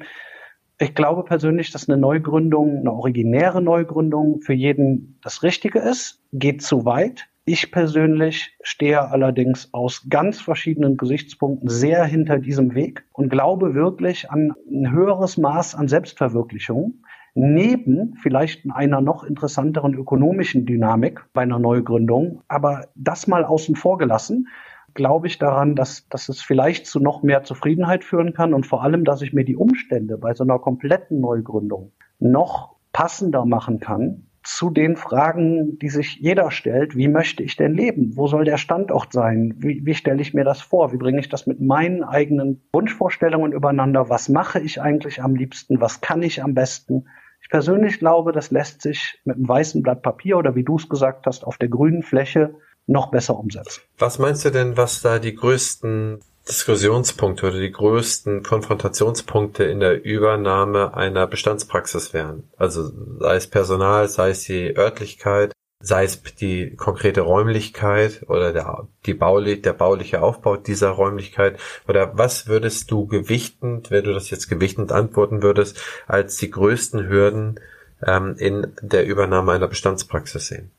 ich 0.82 0.94
glaube 0.94 1.22
persönlich, 1.22 1.70
dass 1.70 1.88
eine 1.88 1.96
Neugründung, 1.96 2.80
eine 2.80 2.92
originäre 2.92 3.62
Neugründung 3.62 4.40
für 4.40 4.52
jeden 4.52 5.18
das 5.22 5.42
Richtige 5.42 5.78
ist, 5.78 6.20
geht 6.32 6.62
zu 6.62 6.84
weit. 6.84 7.28
Ich 7.44 7.70
persönlich 7.70 8.56
stehe 8.62 9.10
allerdings 9.10 9.72
aus 9.72 10.06
ganz 10.08 10.40
verschiedenen 10.40 10.96
Gesichtspunkten 10.96 11.68
sehr 11.68 12.04
hinter 12.04 12.38
diesem 12.38 12.74
Weg 12.74 13.04
und 13.12 13.30
glaube 13.30 13.74
wirklich 13.74 14.30
an 14.30 14.54
ein 14.70 14.90
höheres 14.90 15.36
Maß 15.36 15.74
an 15.76 15.86
Selbstverwirklichung 15.88 17.02
neben 17.34 18.14
vielleicht 18.16 18.62
einer 18.70 19.00
noch 19.00 19.24
interessanteren 19.24 19.94
ökonomischen 19.94 20.66
Dynamik 20.66 21.24
bei 21.32 21.42
einer 21.42 21.58
Neugründung. 21.58 22.42
Aber 22.48 22.88
das 22.94 23.26
mal 23.26 23.44
außen 23.44 23.74
vor 23.76 23.98
gelassen 23.98 24.48
glaube 24.94 25.26
ich 25.26 25.38
daran, 25.38 25.74
dass, 25.74 26.08
dass 26.08 26.28
es 26.28 26.42
vielleicht 26.42 26.86
zu 26.86 27.00
noch 27.00 27.22
mehr 27.22 27.44
Zufriedenheit 27.44 28.04
führen 28.04 28.34
kann 28.34 28.54
und 28.54 28.66
vor 28.66 28.82
allem, 28.82 29.04
dass 29.04 29.22
ich 29.22 29.32
mir 29.32 29.44
die 29.44 29.56
Umstände 29.56 30.18
bei 30.18 30.34
so 30.34 30.44
einer 30.44 30.58
kompletten 30.58 31.20
Neugründung 31.20 31.92
noch 32.18 32.76
passender 32.92 33.44
machen 33.44 33.80
kann, 33.80 34.26
zu 34.44 34.70
den 34.70 34.96
Fragen, 34.96 35.78
die 35.78 35.88
sich 35.88 36.16
jeder 36.16 36.50
stellt. 36.50 36.96
Wie 36.96 37.08
möchte 37.08 37.42
ich 37.42 37.56
denn 37.56 37.74
leben? 37.74 38.16
Wo 38.16 38.26
soll 38.26 38.44
der 38.44 38.56
Standort 38.56 39.12
sein? 39.12 39.54
Wie, 39.58 39.84
wie 39.84 39.94
stelle 39.94 40.20
ich 40.20 40.34
mir 40.34 40.44
das 40.44 40.60
vor? 40.60 40.92
Wie 40.92 40.96
bringe 40.96 41.20
ich 41.20 41.28
das 41.28 41.46
mit 41.46 41.60
meinen 41.60 42.02
eigenen 42.02 42.62
Wunschvorstellungen 42.72 43.52
übereinander? 43.52 44.08
Was 44.08 44.28
mache 44.28 44.60
ich 44.60 44.80
eigentlich 44.80 45.22
am 45.22 45.36
liebsten? 45.36 45.80
Was 45.80 46.00
kann 46.00 46.22
ich 46.22 46.42
am 46.42 46.54
besten? 46.54 47.06
Ich 47.40 47.50
persönlich 47.50 47.98
glaube, 47.98 48.32
das 48.32 48.50
lässt 48.50 48.82
sich 48.82 49.20
mit 49.24 49.36
einem 49.36 49.48
weißen 49.48 49.82
Blatt 49.82 50.02
Papier 50.02 50.38
oder 50.38 50.54
wie 50.54 50.64
du 50.64 50.76
es 50.76 50.88
gesagt 50.88 51.26
hast, 51.26 51.44
auf 51.44 51.58
der 51.58 51.68
grünen 51.68 52.02
Fläche 52.02 52.54
noch 52.86 53.10
besser 53.10 53.38
umsetzen. 53.38 53.82
Was 53.98 54.18
meinst 54.18 54.44
du 54.44 54.50
denn, 54.50 54.76
was 54.76 55.02
da 55.02 55.18
die 55.18 55.34
größten 55.34 56.20
Diskussionspunkte 56.48 57.46
oder 57.46 57.60
die 57.60 57.70
größten 57.70 58.42
Konfrontationspunkte 58.42 59.64
in 59.64 59.80
der 59.80 60.04
Übernahme 60.04 60.94
einer 60.94 61.26
Bestandspraxis 61.26 62.12
wären? 62.12 62.48
Also 62.56 62.90
sei 63.20 63.36
es 63.36 63.46
Personal, 63.46 64.08
sei 64.08 64.30
es 64.30 64.42
die 64.42 64.76
Örtlichkeit, 64.76 65.52
sei 65.82 66.04
es 66.04 66.22
die 66.22 66.74
konkrete 66.76 67.22
Räumlichkeit 67.22 68.24
oder 68.28 68.52
der, 68.52 68.88
die 69.06 69.14
baulich, 69.14 69.62
der 69.62 69.72
bauliche 69.72 70.22
Aufbau 70.22 70.56
dieser 70.56 70.90
Räumlichkeit 70.90 71.58
oder 71.88 72.16
was 72.16 72.46
würdest 72.46 72.90
du 72.90 73.06
gewichtend, 73.06 73.90
wenn 73.90 74.04
du 74.04 74.12
das 74.12 74.30
jetzt 74.30 74.48
gewichtend 74.48 74.92
antworten 74.92 75.42
würdest, 75.42 75.80
als 76.06 76.36
die 76.36 76.50
größten 76.50 77.08
Hürden 77.08 77.60
ähm, 78.04 78.36
in 78.38 78.72
der 78.80 79.06
Übernahme 79.06 79.52
einer 79.52 79.68
Bestandspraxis 79.68 80.46
sehen? 80.46 80.70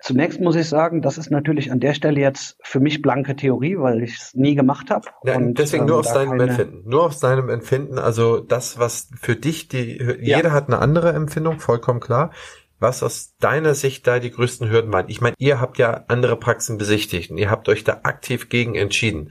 Zunächst 0.00 0.40
muss 0.40 0.54
ich 0.54 0.68
sagen, 0.68 1.02
das 1.02 1.18
ist 1.18 1.30
natürlich 1.30 1.72
an 1.72 1.80
der 1.80 1.92
Stelle 1.92 2.20
jetzt 2.20 2.56
für 2.62 2.78
mich 2.78 3.02
blanke 3.02 3.34
Theorie, 3.34 3.76
weil 3.78 4.02
ich 4.02 4.16
es 4.16 4.34
nie 4.34 4.54
gemacht 4.54 4.90
habe. 4.90 5.08
Deswegen 5.24 5.86
nur 5.86 5.96
ähm, 5.96 6.00
aus 6.00 6.12
deinem 6.12 6.40
Empfinden. 6.40 6.88
Nur 6.88 7.04
aus 7.04 7.18
deinem 7.18 7.48
Empfinden. 7.48 7.98
Also 7.98 8.38
das, 8.38 8.78
was 8.78 9.10
für 9.20 9.34
dich 9.34 9.66
die, 9.68 9.98
ja. 9.98 10.36
jeder 10.36 10.52
hat 10.52 10.68
eine 10.68 10.78
andere 10.78 11.12
Empfindung, 11.12 11.58
vollkommen 11.58 11.98
klar. 11.98 12.30
Was 12.78 13.02
aus 13.02 13.34
deiner 13.40 13.74
Sicht 13.74 14.06
da 14.06 14.20
die 14.20 14.30
größten 14.30 14.70
Hürden 14.70 14.92
waren? 14.92 15.08
Ich 15.08 15.20
meine, 15.20 15.34
ihr 15.38 15.60
habt 15.60 15.78
ja 15.78 16.04
andere 16.06 16.36
Praxen 16.36 16.78
besichtigt 16.78 17.32
und 17.32 17.38
ihr 17.38 17.50
habt 17.50 17.68
euch 17.68 17.82
da 17.82 18.00
aktiv 18.04 18.48
gegen 18.48 18.76
entschieden. 18.76 19.30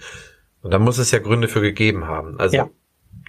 Und 0.62 0.74
da 0.74 0.80
muss 0.80 0.98
es 0.98 1.12
ja 1.12 1.20
Gründe 1.20 1.48
für 1.48 1.62
gegeben 1.62 2.08
haben. 2.08 2.38
Also, 2.40 2.58
ja. 2.58 2.70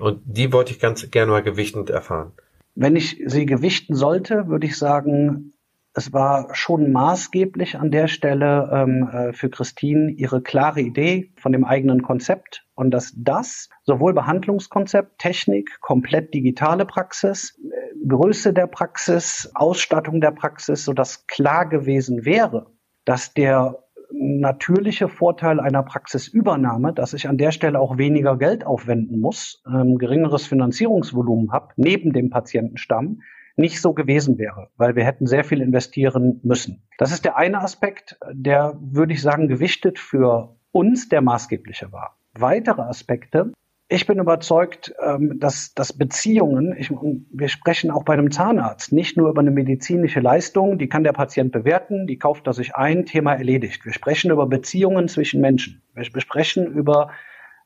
und 0.01 0.21
die 0.25 0.53
wollte 0.53 0.73
ich 0.73 0.81
ganz 0.81 1.09
gerne 1.13 1.31
mal 1.31 1.43
gewichtend 1.45 1.89
erfahren. 1.89 2.33
Wenn 2.75 2.97
ich 2.97 3.23
sie 3.27 3.47
gewichten 3.47 3.95
sollte, 3.95 4.49
würde 4.49 4.67
ich 4.67 4.77
sagen, 4.77 5.53
es 5.99 6.13
war 6.13 6.55
schon 6.55 6.93
maßgeblich 6.93 7.77
an 7.77 7.91
der 7.91 8.07
Stelle 8.07 8.71
ähm, 8.73 9.09
äh, 9.13 9.33
für 9.33 9.51
Christine 9.51 10.13
ihre 10.13 10.41
klare 10.41 10.81
Idee 10.81 11.33
von 11.37 11.51
dem 11.51 11.65
eigenen 11.65 12.03
Konzept 12.03 12.65
und 12.77 12.93
dass 12.93 13.13
das 13.17 13.69
sowohl 13.83 14.15
Behandlungskonzept, 14.15 15.19
Technik, 15.19 15.81
komplett 15.81 16.33
digitale 16.35 16.87
Praxis, 16.87 17.59
äh, 17.61 18.07
Größe 18.07 18.53
der 18.53 18.69
Praxis, 18.69 19.51
Ausstattung 19.55 20.21
der 20.21 20.31
Praxis, 20.31 20.85
so 20.85 20.93
dass 20.93 21.27
klar 21.27 21.69
gewesen 21.69 22.25
wäre, 22.25 22.71
dass 23.05 23.35
der 23.35 23.83
natürliche 24.13 25.09
Vorteil 25.09 25.59
einer 25.59 25.83
Praxisübernahme, 25.83 26.93
dass 26.93 27.13
ich 27.13 27.29
an 27.29 27.39
der 27.39 27.51
Stelle 27.51 27.81
auch 27.81 27.99
weniger 27.99 28.39
Geld 28.39 28.65
aufwenden 28.65 29.19
muss, 29.19 29.65
ähm, 29.67 29.99
geringeres 29.99 30.47
Finanzierungsvolumen 30.47 31.51
habe 31.51 31.71
neben 31.77 32.13
dem 32.13 32.31
Patientenstamm, 32.31 33.21
nicht 33.59 33.81
so 33.81 33.93
gewesen 33.93 34.39
wäre, 34.39 34.69
weil 34.77 34.97
wir 34.97 35.05
hätten 35.05 35.27
sehr 35.27 35.45
viel 35.45 35.61
investieren 35.61 36.41
müssen. 36.43 36.83
Das 36.97 37.13
ist 37.13 37.25
der 37.25 37.37
eine 37.37 37.61
Aspekt, 37.61 38.19
der, 38.33 38.79
würde 38.81 39.13
ich 39.13 39.21
sagen, 39.21 39.49
gewichtet 39.49 39.99
für 39.99 40.57
uns 40.71 41.09
der 41.09 41.21
maßgebliche 41.21 41.93
war. 41.93 42.19
Weitere 42.35 42.83
Aspekte. 42.83 43.53
Ich 43.91 44.07
bin 44.07 44.19
überzeugt, 44.19 44.95
ähm, 45.03 45.41
dass, 45.41 45.73
dass 45.75 45.95
Beziehungen, 45.95 46.77
ich, 46.77 46.91
wir 46.91 47.49
sprechen 47.49 47.91
auch 47.91 48.05
bei 48.05 48.13
einem 48.13 48.31
Zahnarzt 48.31 48.93
nicht 48.93 49.17
nur 49.17 49.31
über 49.31 49.41
eine 49.41 49.51
medizinische 49.51 50.21
Leistung, 50.21 50.79
die 50.79 50.89
kann 50.89 51.05
der 51.05 51.15
Patient 51.15 51.53
bewerten, 51.53 52.07
die 52.07 52.19
kauft 52.19 52.47
er 52.47 52.53
sich 52.53 52.77
ein, 52.77 53.07
Thema 53.07 53.35
erledigt. 53.35 53.85
Wir 53.87 53.95
sprechen 53.95 54.31
über 54.31 54.47
Beziehungen 54.47 55.09
zwischen 55.09 55.41
Menschen. 55.41 55.83
Wir 55.95 56.05
sprechen 56.21 56.67
über 56.67 57.11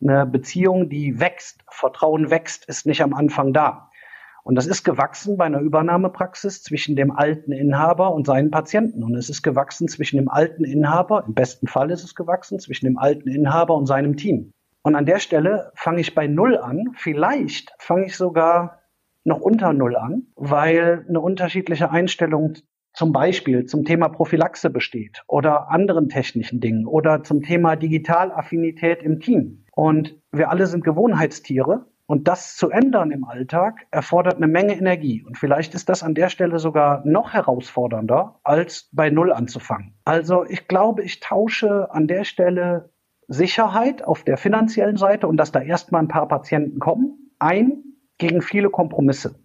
eine 0.01 0.25
Beziehung, 0.27 0.89
die 0.89 1.21
wächst. 1.21 1.65
Vertrauen 1.69 2.31
wächst, 2.31 2.67
ist 2.67 2.87
nicht 2.87 3.03
am 3.03 3.15
Anfang 3.15 3.53
da. 3.53 3.91
Und 4.45 4.57
das 4.57 4.67
ist 4.67 4.83
gewachsen 4.85 5.37
bei 5.37 5.45
einer 5.45 5.61
Übernahmepraxis 5.61 6.63
zwischen 6.63 6.97
dem 6.97 7.13
alten 7.13 7.53
Inhaber 7.53 8.13
und 8.13 8.27
seinen 8.27 8.51
Patienten. 8.51 9.05
Und 9.05 9.15
es 9.15 9.31
ist 9.31 9.43
gewachsen 9.43 9.89
zwischen 9.89 10.17
dem 10.17 10.29
alten 10.29 10.65
Inhaber, 10.65 11.25
im 11.27 11.35
besten 11.35 11.69
Fall 11.69 11.91
ist 11.91 12.03
es 12.03 12.15
gewachsen, 12.15 12.59
zwischen 12.59 12.87
dem 12.87 12.99
alten 12.99 13.29
Inhaber 13.29 13.77
und 13.77 13.87
seinem 13.87 14.17
Team. 14.17 14.53
Und 14.83 14.97
an 14.97 15.07
der 15.07 15.21
Stelle 15.21 15.71
fange 15.77 16.01
ich 16.01 16.15
bei 16.15 16.27
Null 16.27 16.57
an. 16.59 16.89
Vielleicht 16.97 17.73
fange 17.79 18.07
ich 18.07 18.17
sogar 18.17 18.81
noch 19.25 19.41
unter 19.41 19.73
Null 19.73 19.95
an, 19.95 20.27
weil 20.35 21.05
eine 21.09 21.21
unterschiedliche 21.21 21.91
Einstellung 21.91 22.55
zum 22.93 23.13
Beispiel 23.13 23.65
zum 23.65 23.85
Thema 23.85 24.09
Prophylaxe 24.09 24.69
besteht 24.69 25.23
oder 25.27 25.71
anderen 25.71 26.09
technischen 26.09 26.61
Dingen 26.61 26.87
oder 26.87 27.23
zum 27.23 27.43
Thema 27.43 27.77
Digitalaffinität 27.77 29.03
im 29.03 29.21
Team. 29.21 29.65
Und 29.75 30.21
wir 30.33 30.51
alle 30.51 30.67
sind 30.67 30.85
Gewohnheitstiere 30.85 31.87
und 32.07 32.29
das 32.29 32.57
zu 32.57 32.71
ändern 32.71 33.11
im 33.11 33.25
Alltag 33.25 33.87
erfordert 33.91 34.37
eine 34.37 34.49
Menge 34.49 34.77
Energie. 34.77 35.25
Und 35.25 35.38
vielleicht 35.38 35.75
ist 35.75 35.88
das 35.88 36.03
an 36.03 36.15
der 36.15 36.29
Stelle 36.29 36.59
sogar 36.59 37.03
noch 37.07 37.33
herausfordernder, 37.33 38.41
als 38.43 38.88
bei 38.93 39.11
Null 39.11 39.33
anzufangen. 39.33 39.95
Also 40.05 40.45
ich 40.45 40.69
glaube, 40.69 41.03
ich 41.03 41.21
tausche 41.21 41.91
an 41.91 42.07
der 42.07 42.25
Stelle 42.25 42.91
Sicherheit 43.29 44.05
auf 44.05 44.25
der 44.25 44.37
finanziellen 44.37 44.97
Seite 44.97 45.27
und 45.27 45.37
dass 45.37 45.53
da 45.53 45.61
erstmal 45.61 46.03
ein 46.03 46.09
paar 46.09 46.29
Patienten 46.29 46.81
kommen, 46.81 47.31
ein 47.38 47.83
gegen 48.19 48.43
viele 48.43 48.71
Kompromisse. 48.71 49.37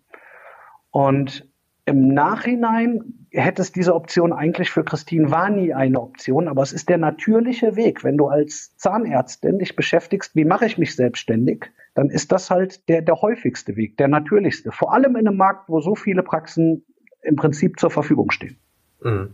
Und 0.91 1.47
im 1.85 2.09
Nachhinein 2.09 3.27
hätte 3.31 3.61
es 3.61 3.71
diese 3.71 3.95
Option 3.95 4.33
eigentlich 4.33 4.71
für 4.71 4.83
Christine 4.83 5.31
war 5.31 5.49
nie 5.49 5.73
eine 5.73 6.01
Option, 6.01 6.47
aber 6.47 6.61
es 6.61 6.73
ist 6.73 6.89
der 6.89 6.97
natürliche 6.97 7.75
Weg. 7.75 8.03
Wenn 8.03 8.17
du 8.17 8.27
als 8.27 8.75
Zahnärztin 8.75 9.59
dich 9.59 9.75
beschäftigst, 9.75 10.35
wie 10.35 10.43
mache 10.43 10.65
ich 10.65 10.77
mich 10.77 10.95
selbstständig, 10.95 11.71
dann 11.97 12.11
ist 12.11 12.31
das 12.31 12.51
halt 12.51 12.87
der, 12.89 13.01
der 13.01 13.23
häufigste 13.23 13.75
Weg, 13.75 13.97
der 13.97 14.07
natürlichste. 14.07 14.71
Vor 14.71 14.93
allem 14.93 15.15
in 15.15 15.27
einem 15.27 15.35
Markt, 15.35 15.67
wo 15.67 15.81
so 15.81 15.95
viele 15.95 16.21
Praxen 16.21 16.85
im 17.23 17.35
Prinzip 17.35 17.79
zur 17.79 17.89
Verfügung 17.89 18.29
stehen. 18.29 18.55
Mhm. 19.01 19.33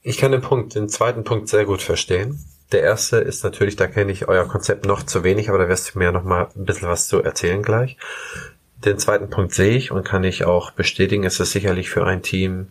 Ich 0.00 0.18
kann 0.18 0.30
den 0.30 0.40
Punkt, 0.40 0.76
den 0.76 0.88
zweiten 0.88 1.24
Punkt 1.24 1.48
sehr 1.48 1.64
gut 1.64 1.82
verstehen. 1.82 2.38
Der 2.70 2.82
erste 2.82 3.16
ist 3.16 3.42
natürlich, 3.42 3.74
da 3.74 3.88
kenne 3.88 4.12
ich 4.12 4.28
euer 4.28 4.46
Konzept 4.46 4.86
noch 4.86 5.02
zu 5.02 5.24
wenig, 5.24 5.48
aber 5.48 5.58
da 5.58 5.68
wirst 5.68 5.92
du 5.92 5.98
mir 5.98 6.12
noch 6.12 6.22
mal 6.22 6.46
ein 6.54 6.64
bisschen 6.64 6.88
was 6.88 7.08
zu 7.08 7.20
erzählen 7.20 7.64
gleich. 7.64 7.96
Den 8.84 8.98
zweiten 8.98 9.28
Punkt 9.28 9.52
sehe 9.52 9.76
ich 9.76 9.90
und 9.90 10.04
kann 10.04 10.22
ich 10.22 10.44
auch 10.44 10.70
bestätigen, 10.70 11.24
es 11.24 11.40
ist 11.40 11.50
sicherlich 11.50 11.90
für 11.90 12.06
ein 12.06 12.22
Team 12.22 12.68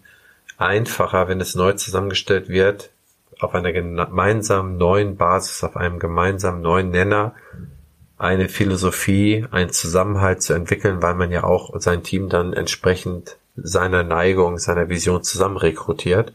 einfacher, 0.57 1.27
wenn 1.27 1.41
es 1.41 1.55
neu 1.55 1.73
zusammengestellt 1.73 2.47
wird, 2.47 2.89
auf 3.41 3.53
einer 3.53 3.73
gemeinsamen 3.73 4.77
neuen 4.77 5.17
Basis, 5.17 5.61
auf 5.65 5.75
einem 5.75 5.99
gemeinsamen 5.99 6.61
neuen 6.61 6.89
Nenner 6.89 7.35
eine 8.17 8.49
Philosophie, 8.49 9.45
einen 9.51 9.71
Zusammenhalt 9.71 10.41
zu 10.41 10.53
entwickeln, 10.53 11.01
weil 11.01 11.15
man 11.15 11.31
ja 11.31 11.43
auch 11.43 11.79
sein 11.79 12.03
Team 12.03 12.29
dann 12.29 12.53
entsprechend 12.53 13.37
seiner 13.55 14.03
Neigung, 14.03 14.57
seiner 14.57 14.89
Vision 14.89 15.23
zusammen 15.23 15.57
rekrutiert, 15.57 16.33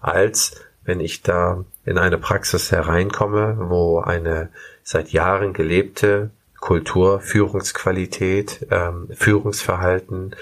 als 0.00 0.60
wenn 0.84 1.00
ich 1.00 1.22
da 1.22 1.64
in 1.84 1.98
eine 1.98 2.18
Praxis 2.18 2.70
hereinkomme, 2.70 3.56
wo 3.68 4.00
eine 4.00 4.50
seit 4.82 5.10
Jahren 5.10 5.52
gelebte 5.52 6.30
Kultur, 6.60 7.20
Führungsqualität, 7.20 8.66
ähm, 8.70 9.08
Führungsverhalten, 9.12 10.34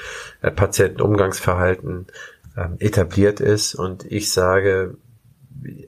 äh, 0.42 0.51
Patientenumgangsverhalten 0.51 2.07
ähm, 2.57 2.77
etabliert 2.79 3.40
ist 3.40 3.75
und 3.75 4.05
ich 4.11 4.33
sage, 4.33 4.97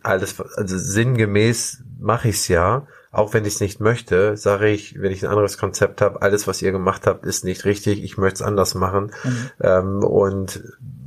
alles, 0.02 0.40
also 0.40 0.78
sinngemäß 0.78 1.82
mache 1.98 2.28
ich 2.28 2.37
es 2.37 2.48
ja, 2.48 2.87
auch 3.16 3.33
wenn 3.33 3.44
ich 3.44 3.55
es 3.55 3.61
nicht 3.61 3.81
möchte, 3.81 4.37
sage 4.37 4.68
ich, 4.68 5.00
wenn 5.00 5.11
ich 5.11 5.24
ein 5.24 5.31
anderes 5.31 5.57
Konzept 5.57 6.00
habe, 6.00 6.20
alles, 6.22 6.46
was 6.46 6.61
ihr 6.61 6.72
gemacht 6.72 7.07
habt, 7.07 7.24
ist 7.24 7.44
nicht 7.44 7.64
richtig, 7.64 8.02
ich 8.02 8.18
möchte 8.18 8.37
es 8.37 8.42
anders 8.42 8.74
machen. 8.74 9.12
Mhm. 9.24 9.50
Ähm, 9.61 10.05
und 10.05 10.62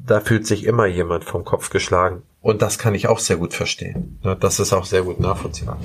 da 0.06 0.19
fühlt 0.19 0.48
sich 0.48 0.65
immer 0.65 0.88
jemand 0.88 1.24
vom 1.24 1.45
Kopf 1.45 1.69
geschlagen. 1.69 2.24
Und 2.41 2.62
das 2.62 2.80
kann 2.80 2.95
ich 2.95 3.08
auch 3.08 3.19
sehr 3.19 3.38
gut 3.38 3.54
verstehen. 3.54 4.19
Das 4.39 4.60
ist 4.60 4.74
auch 4.74 4.86
sehr 4.86 5.04
gut 5.04 5.19
nachvollziehbar. 5.19 5.78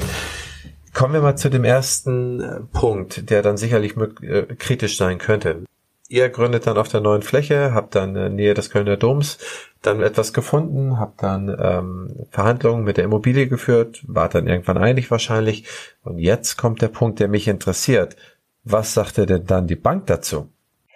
Kommen 0.94 1.12
wir 1.12 1.20
mal 1.20 1.36
zu 1.36 1.50
dem 1.50 1.64
ersten 1.64 2.40
äh, 2.40 2.60
Punkt, 2.72 3.28
der 3.28 3.42
dann 3.42 3.56
sicherlich 3.56 3.94
äh, 4.22 4.42
kritisch 4.56 4.96
sein 4.96 5.18
könnte. 5.18 5.64
Ihr 6.08 6.28
gründet 6.28 6.66
dann 6.66 6.76
auf 6.76 6.88
der 6.88 7.00
neuen 7.00 7.22
Fläche, 7.22 7.72
habt 7.72 7.94
dann 7.94 8.14
äh, 8.14 8.28
Nähe 8.28 8.54
des 8.54 8.70
Kölner 8.70 8.96
Doms 8.96 9.38
dann 9.80 10.02
etwas 10.02 10.32
gefunden, 10.32 10.98
habt 10.98 11.22
dann 11.22 11.54
ähm, 11.58 12.26
Verhandlungen 12.30 12.84
mit 12.84 12.98
der 12.98 13.04
Immobilie 13.04 13.48
geführt, 13.48 14.04
wart 14.06 14.34
dann 14.34 14.46
irgendwann 14.46 14.78
einig 14.78 15.10
wahrscheinlich. 15.10 15.66
Und 16.02 16.18
jetzt 16.18 16.56
kommt 16.56 16.82
der 16.82 16.88
Punkt, 16.88 17.20
der 17.20 17.28
mich 17.28 17.48
interessiert. 17.48 18.16
Was 18.64 18.94
sagte 18.94 19.26
denn 19.26 19.46
dann 19.46 19.66
die 19.66 19.76
Bank 19.76 20.06
dazu? 20.06 20.48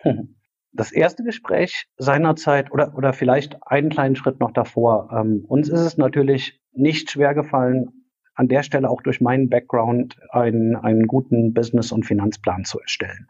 Das 0.70 0.92
erste 0.92 1.24
Gespräch 1.24 1.88
seinerzeit 1.96 2.70
oder, 2.70 2.94
oder 2.94 3.12
vielleicht 3.12 3.56
einen 3.66 3.88
kleinen 3.88 4.14
Schritt 4.14 4.38
noch 4.38 4.52
davor. 4.52 5.08
Ähm, 5.12 5.44
uns 5.48 5.68
ist 5.68 5.80
es 5.80 5.96
natürlich 5.96 6.60
nicht 6.72 7.10
schwer 7.10 7.34
gefallen, 7.34 8.06
an 8.34 8.46
der 8.46 8.62
Stelle 8.62 8.88
auch 8.88 9.02
durch 9.02 9.20
meinen 9.20 9.48
Background 9.48 10.16
einen, 10.30 10.76
einen 10.76 11.06
guten 11.06 11.52
Business- 11.52 11.90
und 11.90 12.04
Finanzplan 12.04 12.64
zu 12.64 12.78
erstellen. 12.78 13.26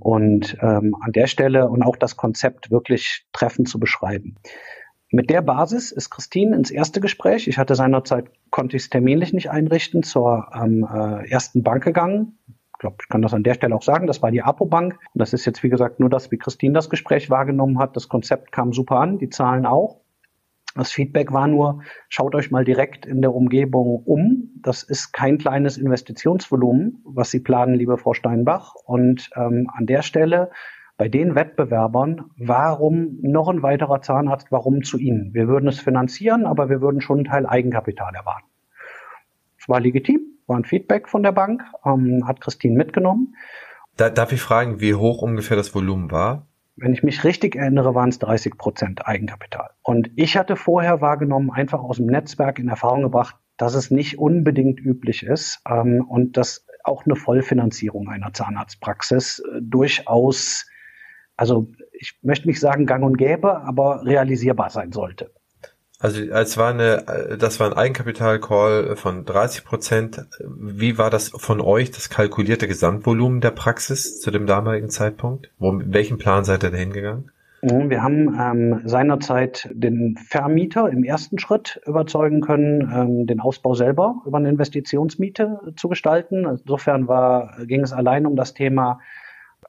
Und 0.00 0.56
ähm, 0.60 0.94
an 1.00 1.12
der 1.12 1.26
Stelle 1.26 1.68
und 1.68 1.82
auch 1.82 1.96
das 1.96 2.16
Konzept 2.16 2.70
wirklich 2.70 3.26
treffend 3.32 3.68
zu 3.68 3.78
beschreiben. 3.78 4.36
Mit 5.10 5.30
der 5.30 5.40
Basis 5.40 5.92
ist 5.92 6.10
Christine 6.10 6.56
ins 6.56 6.70
erste 6.70 7.00
Gespräch. 7.00 7.46
Ich 7.46 7.58
hatte 7.58 7.74
seinerzeit, 7.74 8.26
konnte 8.50 8.76
ich 8.76 8.84
es 8.84 8.90
terminlich 8.90 9.32
nicht 9.32 9.50
einrichten, 9.50 10.02
zur 10.02 10.48
ähm, 10.54 10.86
äh, 10.92 11.30
ersten 11.30 11.62
Bank 11.62 11.84
gegangen. 11.84 12.38
Ich 12.48 12.80
glaube, 12.80 12.96
ich 13.00 13.08
kann 13.08 13.22
das 13.22 13.32
an 13.32 13.42
der 13.42 13.54
Stelle 13.54 13.74
auch 13.74 13.82
sagen. 13.82 14.06
Das 14.06 14.20
war 14.20 14.30
die 14.30 14.42
Apo-Bank. 14.42 14.98
Und 15.14 15.18
das 15.18 15.32
ist 15.32 15.46
jetzt, 15.46 15.62
wie 15.62 15.70
gesagt, 15.70 16.00
nur 16.00 16.10
das, 16.10 16.30
wie 16.30 16.38
Christine 16.38 16.74
das 16.74 16.90
Gespräch 16.90 17.30
wahrgenommen 17.30 17.78
hat. 17.78 17.96
Das 17.96 18.08
Konzept 18.08 18.52
kam 18.52 18.72
super 18.72 18.96
an, 18.96 19.18
die 19.18 19.30
Zahlen 19.30 19.64
auch. 19.64 20.00
Das 20.76 20.92
Feedback 20.92 21.32
war 21.32 21.46
nur, 21.48 21.82
schaut 22.08 22.34
euch 22.34 22.50
mal 22.50 22.64
direkt 22.64 23.06
in 23.06 23.22
der 23.22 23.34
Umgebung 23.34 24.02
um. 24.04 24.50
Das 24.60 24.82
ist 24.82 25.12
kein 25.12 25.38
kleines 25.38 25.78
Investitionsvolumen, 25.78 27.02
was 27.04 27.30
Sie 27.30 27.40
planen, 27.40 27.74
liebe 27.74 27.96
Frau 27.96 28.12
Steinbach. 28.12 28.74
Und 28.84 29.30
ähm, 29.36 29.70
an 29.74 29.86
der 29.86 30.02
Stelle 30.02 30.50
bei 30.98 31.08
den 31.08 31.34
Wettbewerbern, 31.34 32.30
warum 32.38 33.18
noch 33.22 33.48
ein 33.48 33.62
weiterer 33.62 34.02
Zahnarzt, 34.02 34.48
warum 34.50 34.82
zu 34.82 34.98
Ihnen? 34.98 35.32
Wir 35.34 35.48
würden 35.48 35.68
es 35.68 35.80
finanzieren, 35.80 36.46
aber 36.46 36.68
wir 36.68 36.80
würden 36.80 37.00
schon 37.00 37.18
einen 37.18 37.26
Teil 37.26 37.46
Eigenkapital 37.46 38.14
erwarten. 38.14 38.46
Es 39.58 39.68
war 39.68 39.80
legitim, 39.80 40.20
war 40.46 40.58
ein 40.58 40.64
Feedback 40.64 41.08
von 41.08 41.22
der 41.22 41.32
Bank, 41.32 41.62
ähm, 41.84 42.26
hat 42.26 42.40
Christine 42.40 42.76
mitgenommen. 42.76 43.34
Da, 43.96 44.10
darf 44.10 44.32
ich 44.32 44.40
fragen, 44.40 44.80
wie 44.80 44.94
hoch 44.94 45.22
ungefähr 45.22 45.56
das 45.56 45.74
Volumen 45.74 46.10
war? 46.10 46.46
Wenn 46.76 46.92
ich 46.92 47.02
mich 47.02 47.24
richtig 47.24 47.56
erinnere, 47.56 47.94
waren 47.94 48.10
es 48.10 48.18
30 48.18 48.58
Prozent 48.58 49.06
Eigenkapital. 49.06 49.70
Und 49.82 50.10
ich 50.16 50.36
hatte 50.36 50.56
vorher 50.56 51.00
wahrgenommen, 51.00 51.50
einfach 51.50 51.80
aus 51.80 51.96
dem 51.96 52.06
Netzwerk 52.06 52.58
in 52.58 52.68
Erfahrung 52.68 53.02
gebracht, 53.02 53.36
dass 53.56 53.74
es 53.74 53.90
nicht 53.90 54.18
unbedingt 54.18 54.78
üblich 54.80 55.22
ist 55.22 55.60
ähm, 55.68 56.04
und 56.06 56.36
dass 56.36 56.66
auch 56.84 57.04
eine 57.06 57.16
Vollfinanzierung 57.16 58.08
einer 58.08 58.32
Zahnarztpraxis 58.32 59.38
äh, 59.38 59.60
durchaus, 59.62 60.66
also 61.36 61.72
ich 61.92 62.18
möchte 62.22 62.46
nicht 62.46 62.60
sagen 62.60 62.84
gang 62.84 63.04
und 63.04 63.16
gäbe, 63.16 63.62
aber 63.62 64.04
realisierbar 64.04 64.68
sein 64.68 64.92
sollte. 64.92 65.32
Also 65.98 66.20
es 66.20 66.58
war 66.58 66.70
eine, 66.70 67.36
das 67.38 67.58
war 67.58 67.68
ein 67.68 67.76
Eigenkapital-Call 67.76 68.96
von 68.96 69.24
30 69.24 69.64
Prozent. 69.64 70.26
Wie 70.40 70.98
war 70.98 71.08
das 71.08 71.30
von 71.30 71.60
euch, 71.60 71.90
das 71.90 72.10
kalkulierte 72.10 72.68
Gesamtvolumen 72.68 73.40
der 73.40 73.50
Praxis 73.50 74.20
zu 74.20 74.30
dem 74.30 74.46
damaligen 74.46 74.90
Zeitpunkt? 74.90 75.50
Wo, 75.58 75.72
welchen 75.84 76.18
Plan 76.18 76.44
seid 76.44 76.64
ihr 76.64 76.70
da 76.70 76.76
hingegangen? 76.76 77.30
Wir 77.62 78.02
haben 78.02 78.38
ähm, 78.38 78.80
seinerzeit 78.84 79.68
den 79.72 80.18
Vermieter 80.28 80.90
im 80.90 81.02
ersten 81.02 81.38
Schritt 81.38 81.80
überzeugen 81.86 82.42
können, 82.42 82.92
ähm, 82.94 83.26
den 83.26 83.40
Ausbau 83.40 83.74
selber 83.74 84.22
über 84.26 84.36
eine 84.36 84.50
Investitionsmiete 84.50 85.60
zu 85.74 85.88
gestalten. 85.88 86.44
Insofern 86.44 87.08
war, 87.08 87.56
ging 87.64 87.80
es 87.80 87.94
allein 87.94 88.26
um 88.26 88.36
das 88.36 88.52
Thema 88.52 89.00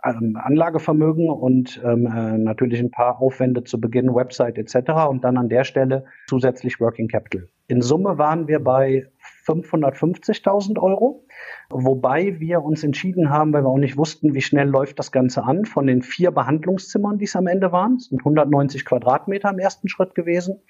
Anlagevermögen 0.02 1.30
und 1.30 1.82
ähm, 1.84 2.06
äh, 2.06 2.38
natürlich 2.38 2.80
ein 2.80 2.92
paar 2.92 3.20
Aufwände 3.20 3.64
zu 3.64 3.80
Beginn, 3.80 4.14
Website 4.14 4.58
etc. 4.58 5.08
und 5.10 5.24
dann 5.24 5.38
an 5.38 5.50
der 5.50 5.64
Stelle 5.64 6.06
zusätzlich 6.28 6.80
Working 6.80 7.08
Capital. 7.08 7.48
In 7.68 7.82
Summe 7.82 8.18
waren 8.18 8.48
wir 8.48 8.64
bei 8.64 9.08
550.000 9.46 10.80
Euro, 10.80 11.26
wobei 11.70 12.40
wir 12.40 12.64
uns 12.64 12.84
entschieden 12.84 13.30
haben, 13.30 13.54
weil 13.54 13.64
wir 13.64 13.70
auch 13.70 13.78
nicht 13.78 13.98
wussten, 13.98 14.34
wie 14.34 14.42
schnell 14.42 14.68
läuft 14.68 15.00
das 15.00 15.12
Ganze 15.12 15.44
an, 15.44 15.66
von 15.66 15.88
den 15.88 16.02
vier 16.02 16.32
Behandlungszimmern, 16.32 17.18
die 17.18 17.26
es 17.26 17.36
am 17.36 17.48
Ende 17.48 17.72
waren, 17.72 18.00
sind 18.00 18.20
190 18.20 18.86
Quadratmeter 18.86 19.50
im 19.50 19.60
ersten 19.60 19.90
Schritt 19.90 20.16
gewesen, 20.16 20.62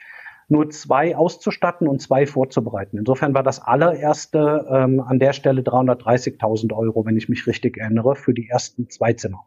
nur 0.49 0.69
zwei 0.69 1.15
auszustatten 1.15 1.87
und 1.87 2.01
zwei 2.01 2.25
vorzubereiten. 2.25 2.97
Insofern 2.97 3.33
war 3.33 3.43
das 3.43 3.61
allererste 3.61 4.65
ähm, 4.69 5.01
an 5.01 5.19
der 5.19 5.33
Stelle 5.33 5.61
330.000 5.61 6.73
Euro, 6.73 7.05
wenn 7.05 7.17
ich 7.17 7.29
mich 7.29 7.47
richtig 7.47 7.77
erinnere, 7.77 8.15
für 8.15 8.33
die 8.33 8.47
ersten 8.49 8.89
zwei 8.89 9.13
Zimmer. 9.13 9.45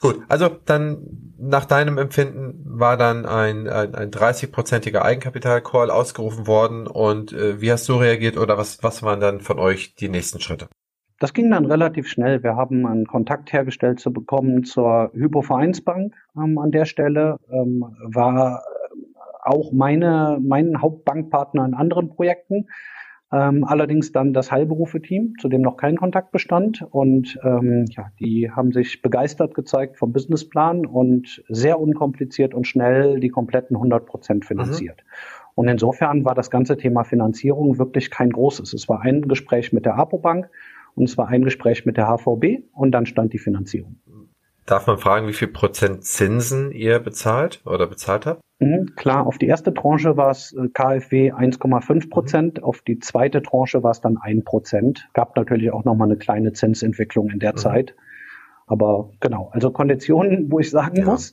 Gut, 0.00 0.20
also 0.28 0.48
dann 0.64 1.34
nach 1.38 1.64
deinem 1.64 1.98
Empfinden 1.98 2.62
war 2.64 2.96
dann 2.96 3.26
ein, 3.26 3.68
ein, 3.68 3.94
ein 3.94 4.10
30-prozentiger 4.10 5.02
Eigenkapital-Call 5.02 5.90
ausgerufen 5.90 6.46
worden 6.46 6.86
und 6.86 7.32
äh, 7.32 7.60
wie 7.60 7.72
hast 7.72 7.88
du 7.88 7.94
reagiert 7.94 8.36
oder 8.36 8.58
was, 8.58 8.82
was 8.82 9.02
waren 9.02 9.20
dann 9.20 9.40
von 9.40 9.58
euch 9.58 9.94
die 9.96 10.08
nächsten 10.08 10.40
Schritte? 10.40 10.68
Das 11.18 11.34
ging 11.34 11.50
dann 11.52 11.66
relativ 11.66 12.08
schnell. 12.08 12.42
Wir 12.42 12.56
haben 12.56 12.84
einen 12.84 13.06
Kontakt 13.06 13.52
hergestellt 13.52 14.00
zu 14.00 14.12
bekommen 14.12 14.64
zur 14.64 15.12
Hypovereinsbank 15.14 16.14
ähm, 16.36 16.58
an 16.58 16.72
der 16.72 16.84
Stelle. 16.84 17.36
Ähm, 17.48 17.84
war 18.02 18.64
auch 19.42 19.72
meine, 19.72 20.38
meinen 20.42 20.80
Hauptbankpartner 20.80 21.64
in 21.64 21.74
anderen 21.74 22.08
Projekten. 22.08 22.68
Ähm, 23.32 23.64
allerdings 23.64 24.12
dann 24.12 24.34
das 24.34 24.52
Heilberufe-Team, 24.52 25.34
zu 25.40 25.48
dem 25.48 25.62
noch 25.62 25.78
kein 25.78 25.96
Kontakt 25.96 26.32
bestand. 26.32 26.86
Und 26.90 27.38
ähm, 27.42 27.86
ja, 27.88 28.08
die 28.20 28.50
haben 28.50 28.72
sich 28.72 29.00
begeistert 29.00 29.54
gezeigt 29.54 29.96
vom 29.96 30.12
Businessplan 30.12 30.84
und 30.84 31.42
sehr 31.48 31.80
unkompliziert 31.80 32.52
und 32.54 32.66
schnell 32.66 33.20
die 33.20 33.30
kompletten 33.30 33.76
100 33.76 34.04
Prozent 34.04 34.44
finanziert. 34.44 35.02
Mhm. 35.04 35.42
Und 35.54 35.68
insofern 35.68 36.24
war 36.24 36.34
das 36.34 36.50
ganze 36.50 36.76
Thema 36.76 37.04
Finanzierung 37.04 37.78
wirklich 37.78 38.10
kein 38.10 38.30
großes. 38.30 38.72
Es 38.72 38.88
war 38.88 39.00
ein 39.00 39.28
Gespräch 39.28 39.72
mit 39.72 39.86
der 39.86 39.96
APO-Bank 39.96 40.48
und 40.94 41.04
es 41.04 41.16
war 41.18 41.28
ein 41.28 41.42
Gespräch 41.42 41.86
mit 41.86 41.96
der 41.96 42.06
HVB 42.06 42.64
und 42.72 42.92
dann 42.92 43.06
stand 43.06 43.32
die 43.32 43.38
Finanzierung. 43.38 43.96
Darf 44.66 44.86
man 44.86 44.98
fragen, 44.98 45.26
wie 45.26 45.32
viel 45.32 45.48
Prozent 45.48 46.04
Zinsen 46.04 46.70
ihr 46.70 47.00
bezahlt 47.00 47.62
oder 47.66 47.86
bezahlt 47.86 48.26
habt? 48.26 48.40
Klar, 48.96 49.26
auf 49.26 49.38
die 49.38 49.46
erste 49.46 49.74
Tranche 49.74 50.16
war 50.16 50.30
es 50.30 50.54
KfW 50.74 51.32
1,5 51.32 52.10
Prozent, 52.10 52.62
auf 52.62 52.82
die 52.82 52.98
zweite 52.98 53.42
Tranche 53.42 53.82
war 53.82 53.90
es 53.90 54.00
dann 54.00 54.16
1 54.16 54.44
Prozent. 54.44 55.08
Gab 55.12 55.36
natürlich 55.36 55.72
auch 55.72 55.84
nochmal 55.84 56.08
eine 56.08 56.16
kleine 56.16 56.52
Zinsentwicklung 56.52 57.30
in 57.30 57.38
der 57.38 57.52
mhm. 57.52 57.56
Zeit. 57.58 57.94
Aber 58.66 59.10
genau, 59.20 59.50
also 59.52 59.70
Konditionen, 59.70 60.50
wo 60.50 60.58
ich 60.58 60.70
sagen 60.70 60.98
ja. 60.98 61.04
muss, 61.04 61.32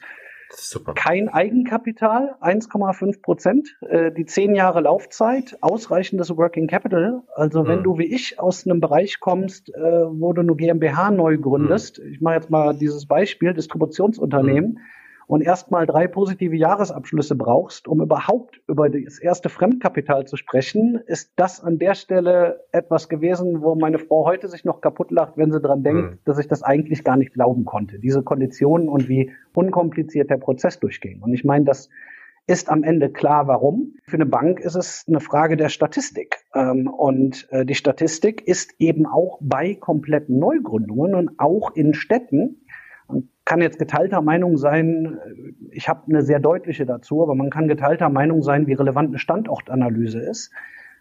Super. 0.52 0.94
Kein 0.94 1.30
Eigenkapital, 1.30 2.36
1,5 2.42 3.22
Prozent, 3.22 3.78
äh, 3.88 4.12
die 4.12 4.26
zehn 4.26 4.56
Jahre 4.56 4.82
Laufzeit, 4.82 5.58
ausreichendes 5.62 6.36
Working 6.36 6.66
Capital. 6.66 7.22
Also 7.36 7.68
wenn 7.68 7.80
mhm. 7.80 7.84
du 7.84 7.98
wie 8.00 8.12
ich 8.12 8.40
aus 8.40 8.66
einem 8.66 8.80
Bereich 8.80 9.20
kommst, 9.20 9.70
äh, 9.70 9.80
wo 9.80 10.34
du 10.34 10.42
eine 10.42 10.56
GmbH 10.56 11.12
neu 11.12 11.38
gründest, 11.38 12.00
mhm. 12.00 12.12
ich 12.12 12.22
mache 12.22 12.36
jetzt 12.36 12.50
mal 12.50 12.76
dieses 12.76 13.06
Beispiel, 13.06 13.54
Distributionsunternehmen, 13.54 14.72
mhm 14.72 14.80
und 15.30 15.42
erstmal 15.42 15.86
drei 15.86 16.08
positive 16.08 16.56
Jahresabschlüsse 16.56 17.36
brauchst, 17.36 17.88
um 17.88 18.02
überhaupt 18.02 18.62
über 18.68 18.90
das 18.90 19.20
erste 19.20 19.50
Fremdkapital 19.50 20.26
zu 20.26 20.38
sprechen, 20.38 21.00
ist 21.06 21.34
das 21.36 21.64
an 21.64 21.78
der 21.78 21.94
Stelle 21.94 22.66
etwas 22.72 23.10
gewesen, 23.10 23.62
wo 23.62 23.76
meine 23.76 24.00
Frau 24.00 24.26
heute 24.26 24.48
sich 24.48 24.66
noch 24.66 24.82
kaputt 24.82 25.12
lacht, 25.12 25.38
wenn 25.38 25.52
sie 25.52 25.62
dran 25.62 25.84
denkt, 25.84 26.02
mhm. 26.02 26.20
dass 26.26 26.40
ich 26.40 26.48
das 26.48 26.64
eigentlich 26.64 27.04
gar 27.04 27.16
nicht 27.16 27.32
glauben 27.32 27.64
konnte. 27.64 28.00
Diese 28.00 28.24
Konditionen 28.24 28.90
und 28.90 29.08
wie 29.08 29.32
unkompliziert 29.54 30.32
der 30.32 30.38
Prozess 30.38 30.80
durchging. 30.80 31.22
Und 31.22 31.32
ich 31.32 31.44
meine, 31.44 31.64
das 31.64 31.90
ist 32.48 32.68
am 32.68 32.84
Ende 32.84 33.12
klar, 33.12 33.46
warum. 33.46 33.94
Für 34.08 34.18
eine 34.18 34.26
Bank 34.26 34.60
ist 34.60 34.74
es 34.74 35.06
eine 35.08 35.20
Frage 35.20 35.58
der 35.58 35.70
Statistik. 35.70 36.38
Ähm, 36.56 36.88
und 36.88 37.48
äh, 37.52 37.68
die 37.68 37.76
Statistik 37.76 38.48
ist 38.48 38.74
eben 38.80 39.06
auch 39.06 39.38
bei 39.42 39.76
kompletten 39.76 40.40
Neugründungen 40.40 41.14
und 41.14 41.40
auch 41.40 41.76
in 41.76 41.94
Städten 41.94 42.66
kann 43.50 43.62
jetzt 43.62 43.80
geteilter 43.80 44.22
Meinung 44.22 44.58
sein, 44.58 45.18
ich 45.72 45.90
habe 45.90 46.04
eine 46.08 46.22
sehr 46.22 46.40
deutliche 46.40 46.86
dazu, 46.86 47.24
aber 47.24 47.34
man 47.34 47.50
kann 47.50 47.68
geteilter 47.68 48.08
Meinung 48.10 48.44
sein, 48.44 48.68
wie 48.68 48.74
relevant 48.74 49.10
eine 49.10 49.18
Standortanalyse 49.18 50.20
ist. 50.20 50.52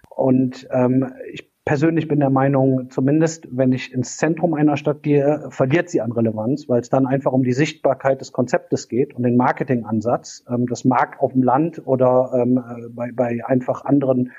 Und 0.08 0.66
ähm, 0.72 1.12
ich 1.30 1.52
persönlich 1.66 2.08
bin 2.08 2.20
der 2.20 2.30
Meinung, 2.30 2.88
zumindest 2.88 3.46
wenn 3.50 3.72
ich 3.72 3.92
ins 3.92 4.16
Zentrum 4.16 4.54
einer 4.54 4.78
Stadt 4.78 5.02
gehe, 5.02 5.48
verliert 5.50 5.90
sie 5.90 6.00
an 6.00 6.10
Relevanz, 6.10 6.70
weil 6.70 6.80
es 6.80 6.88
dann 6.88 7.06
einfach 7.06 7.32
um 7.32 7.44
die 7.44 7.52
Sichtbarkeit 7.52 8.22
des 8.22 8.32
Konzeptes 8.32 8.88
geht 8.88 9.14
und 9.14 9.24
den 9.24 9.36
Marketingansatz. 9.36 10.46
Ähm, 10.48 10.66
das 10.66 10.86
mag 10.86 11.20
auf 11.20 11.34
dem 11.34 11.42
Land 11.42 11.86
oder 11.86 12.30
ähm, 12.34 12.56
äh, 12.56 12.88
bei, 12.88 13.12
bei 13.12 13.42
einfach 13.44 13.84
anderen 13.84 14.32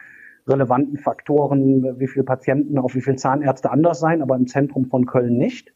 relevanten 0.47 0.97
Faktoren, 0.97 1.99
wie 1.99 2.07
viele 2.07 2.25
Patienten 2.25 2.79
auf 2.79 2.95
wie 2.95 3.01
viele 3.01 3.17
Zahnärzte 3.17 3.69
anders 3.69 3.99
sein, 3.99 4.23
aber 4.23 4.35
im 4.35 4.47
Zentrum 4.47 4.85
von 4.85 5.05
Köln 5.05 5.37
nicht. 5.37 5.71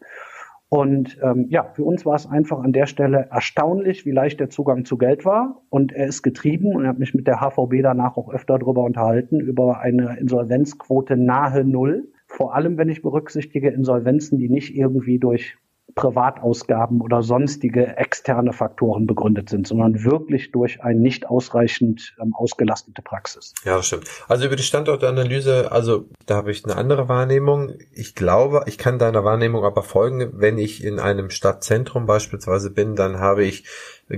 Und 0.69 1.19
ähm, 1.21 1.45
ja, 1.49 1.71
für 1.73 1.84
uns 1.84 2.06
war 2.06 2.15
es 2.15 2.28
einfach 2.28 2.60
an 2.60 2.73
der 2.73 2.88
Stelle 2.88 3.28
erstaunlich, 3.30 4.06
wie 4.06 4.12
leicht 4.12 4.39
der 4.39 4.49
Zugang 4.49 4.86
zu 4.86 4.97
Geld 4.97 5.23
war. 5.23 5.62
Und 5.69 5.91
er 5.91 6.08
ist 6.08 6.23
getrieben 6.23 6.76
und 6.76 6.84
er 6.84 6.89
hat 6.89 6.99
mich 6.99 7.13
mit 7.13 7.28
der 7.28 7.41
HVB 7.41 7.82
danach 7.84 8.17
auch 8.17 8.34
öfter 8.34 8.58
darüber 8.58 8.84
unterhalten, 8.84 9.39
über 9.39 9.82
eine 9.82 10.17
Insolvenzquote 10.19 11.15
nahe 11.15 11.63
Null. 11.63 12.12
Vor 12.26 12.56
allem, 12.56 12.78
wenn 12.80 12.89
ich 12.89 13.04
berücksichtige 13.04 13.69
Insolvenzen, 13.69 14.39
die 14.39 14.49
nicht 14.49 14.76
irgendwie 14.76 15.19
durch 15.19 15.58
Privatausgaben 15.95 17.01
oder 17.01 17.21
sonstige 17.21 17.97
externe 17.97 18.53
Faktoren 18.53 19.06
begründet 19.06 19.49
sind, 19.49 19.67
sondern 19.67 20.03
wirklich 20.03 20.51
durch 20.51 20.84
eine 20.84 20.99
nicht 20.99 21.27
ausreichend 21.27 22.15
ähm, 22.21 22.34
ausgelastete 22.34 23.01
Praxis. 23.01 23.53
Ja, 23.63 23.82
stimmt. 23.84 24.06
Also 24.27 24.45
über 24.45 24.56
die 24.56 24.63
Standortanalyse, 24.63 25.71
also 25.71 26.06
da 26.25 26.36
habe 26.36 26.51
ich 26.51 26.65
eine 26.65 26.75
andere 26.75 27.10
Wahrnehmung. 27.10 27.73
Ich 27.91 28.15
glaube, 28.15 28.63
ich 28.65 28.77
kann 28.77 28.97
deiner 28.97 29.23
Wahrnehmung 29.23 29.63
aber 29.63 29.84
folgen, 29.84 30.32
wenn 30.34 30.58
ich 30.58 30.84
in 30.84 30.99
einem 30.99 31.29
Stadtzentrum 31.29 32.06
beispielsweise 32.06 32.71
bin, 32.71 32.95
dann 32.95 33.19
habe 33.19 33.43
ich 33.43 33.65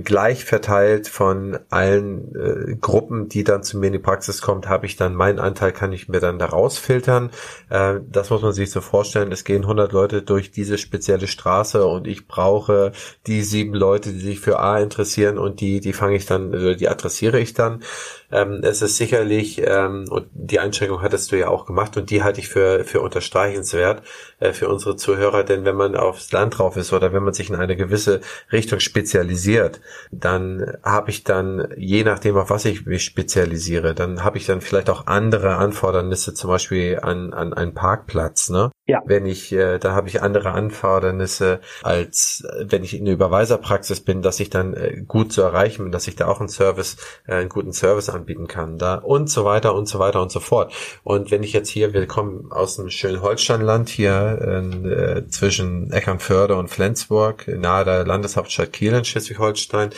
gleich 0.04 0.44
verteilt 0.44 1.08
von 1.08 1.58
allen 1.70 2.34
äh, 2.34 2.76
Gruppen, 2.76 3.28
die 3.28 3.44
dann 3.44 3.62
zu 3.62 3.78
mir 3.78 3.88
in 3.88 3.94
die 3.94 3.98
Praxis 3.98 4.42
kommt, 4.42 4.68
habe 4.68 4.86
ich 4.86 4.96
dann 4.96 5.14
meinen 5.14 5.38
Anteil, 5.38 5.72
kann 5.72 5.92
ich 5.92 6.08
mir 6.08 6.20
dann 6.20 6.38
da 6.38 6.46
rausfiltern. 6.46 7.30
Äh, 7.70 8.00
das 8.10 8.30
muss 8.30 8.42
man 8.42 8.52
sich 8.52 8.70
so 8.70 8.80
vorstellen. 8.80 9.32
Es 9.32 9.44
gehen 9.44 9.62
100 9.62 9.92
Leute 9.92 10.22
durch 10.22 10.50
diese 10.50 10.78
spezielle 10.78 11.26
Straße 11.26 11.86
und 11.86 12.06
ich 12.06 12.26
brauche 12.26 12.92
die 13.26 13.42
sieben 13.42 13.74
Leute, 13.74 14.12
die 14.12 14.20
sich 14.20 14.40
für 14.40 14.58
A 14.58 14.78
interessieren 14.78 15.38
und 15.38 15.60
die, 15.60 15.80
die 15.80 15.92
fange 15.92 16.16
ich 16.16 16.26
dann, 16.26 16.52
also 16.52 16.74
die 16.74 16.88
adressiere 16.88 17.40
ich 17.40 17.54
dann. 17.54 17.82
Ähm, 18.30 18.60
es 18.62 18.82
ist 18.82 18.96
sicherlich, 18.96 19.62
ähm, 19.64 20.06
und 20.10 20.26
die 20.32 20.58
Einschränkung 20.58 21.00
hattest 21.00 21.32
du 21.32 21.38
ja 21.38 21.48
auch 21.48 21.64
gemacht 21.64 21.96
und 21.96 22.10
die 22.10 22.22
halte 22.22 22.40
ich 22.40 22.48
für, 22.48 22.84
für 22.84 23.00
unterstreichenswert 23.00 24.02
äh, 24.38 24.52
für 24.52 24.68
unsere 24.68 24.96
Zuhörer, 24.96 25.44
denn 25.44 25.64
wenn 25.64 25.76
man 25.76 25.96
aufs 25.96 26.30
Land 26.32 26.58
drauf 26.58 26.76
ist 26.76 26.92
oder 26.92 27.12
wenn 27.12 27.22
man 27.22 27.32
sich 27.32 27.48
in 27.48 27.56
eine 27.56 27.76
gewisse 27.76 28.20
Richtung 28.52 28.80
spezialisiert, 28.80 29.80
dann 30.10 30.76
habe 30.82 31.10
ich 31.10 31.24
dann, 31.24 31.68
je 31.76 32.04
nachdem, 32.04 32.36
auf 32.36 32.50
was 32.50 32.66
ich 32.66 32.84
mich 32.84 33.04
spezialisiere, 33.04 33.94
dann 33.94 34.24
habe 34.24 34.36
ich 34.36 34.46
dann 34.46 34.60
vielleicht 34.60 34.90
auch 34.90 35.06
andere 35.06 35.56
Anfordernisse, 35.56 36.34
zum 36.34 36.50
Beispiel 36.50 36.98
an, 37.00 37.32
an 37.32 37.54
einen 37.54 37.72
Parkplatz, 37.72 38.50
ne? 38.50 38.70
Ja. 38.88 39.02
Wenn 39.04 39.26
ich, 39.26 39.50
äh, 39.52 39.78
da 39.78 39.94
habe 39.94 40.08
ich 40.08 40.22
andere 40.22 40.52
Anfordernisse, 40.52 41.60
als 41.82 42.46
äh, 42.48 42.66
wenn 42.68 42.84
ich 42.84 42.96
in 42.96 43.04
der 43.04 43.14
Überweiserpraxis 43.14 44.00
bin, 44.00 44.22
dass 44.22 44.38
ich 44.38 44.48
dann 44.48 44.74
äh, 44.74 45.02
gut 45.06 45.32
zu 45.32 45.42
erreichen 45.42 45.84
bin, 45.84 45.92
dass 45.92 46.06
ich 46.06 46.14
da 46.14 46.28
auch 46.28 46.38
einen 46.38 46.48
Service, 46.48 46.96
äh, 47.26 47.34
einen 47.34 47.48
guten 47.48 47.72
Service 47.72 48.08
anbieten 48.08 48.46
kann, 48.46 48.78
da 48.78 48.94
und 48.96 49.28
so 49.28 49.44
weiter 49.44 49.74
und 49.74 49.88
so 49.88 49.98
weiter 49.98 50.22
und 50.22 50.30
so 50.30 50.38
fort. 50.38 50.72
Und 51.02 51.32
wenn 51.32 51.42
ich 51.42 51.52
jetzt 51.52 51.68
hier, 51.68 51.94
wir 51.94 52.06
kommen 52.06 52.52
aus 52.52 52.78
einem 52.78 52.90
schönen 52.90 53.22
Holsteinland 53.22 53.88
hier 53.88 54.25
äh, 54.34 55.28
zwischen 55.28 55.92
Eckernförde 55.92 56.56
und 56.56 56.68
Flensburg, 56.68 57.46
nahe 57.48 57.84
der 57.84 58.04
Landeshauptstadt 58.04 58.72
Kiel 58.72 58.92
in 58.92 59.04
Schleswig-Holstein 59.04 59.90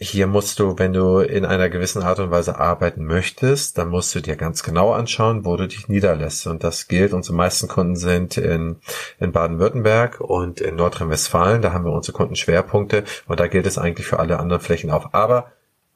hier 0.00 0.28
musst 0.28 0.60
du, 0.60 0.78
wenn 0.78 0.92
du 0.92 1.18
in 1.18 1.44
einer 1.44 1.68
gewissen 1.68 2.02
Art 2.02 2.20
und 2.20 2.30
Weise 2.30 2.58
arbeiten 2.58 3.04
möchtest, 3.04 3.78
dann 3.78 3.88
musst 3.88 4.14
du 4.14 4.20
dir 4.20 4.36
ganz 4.36 4.62
genau 4.62 4.92
anschauen, 4.92 5.44
wo 5.44 5.56
du 5.56 5.66
dich 5.66 5.88
niederlässt. 5.88 6.46
Und 6.46 6.62
das 6.62 6.86
gilt, 6.86 7.12
unsere 7.12 7.34
meisten 7.36 7.66
Kunden 7.66 7.96
sind 7.96 8.36
in, 8.36 8.76
in 9.18 9.32
Baden-Württemberg 9.32 10.20
und 10.20 10.60
in 10.60 10.76
Nordrhein-Westfalen. 10.76 11.62
Da 11.62 11.72
haben 11.72 11.84
wir 11.84 11.92
unsere 11.92 12.16
Kundenschwerpunkte 12.16 13.02
und 13.26 13.40
da 13.40 13.48
gilt 13.48 13.66
es 13.66 13.76
eigentlich 13.76 14.06
für 14.06 14.20
alle 14.20 14.38
anderen 14.38 14.62
Flächen 14.62 14.90
auch. 14.90 15.12
Aber 15.14 15.50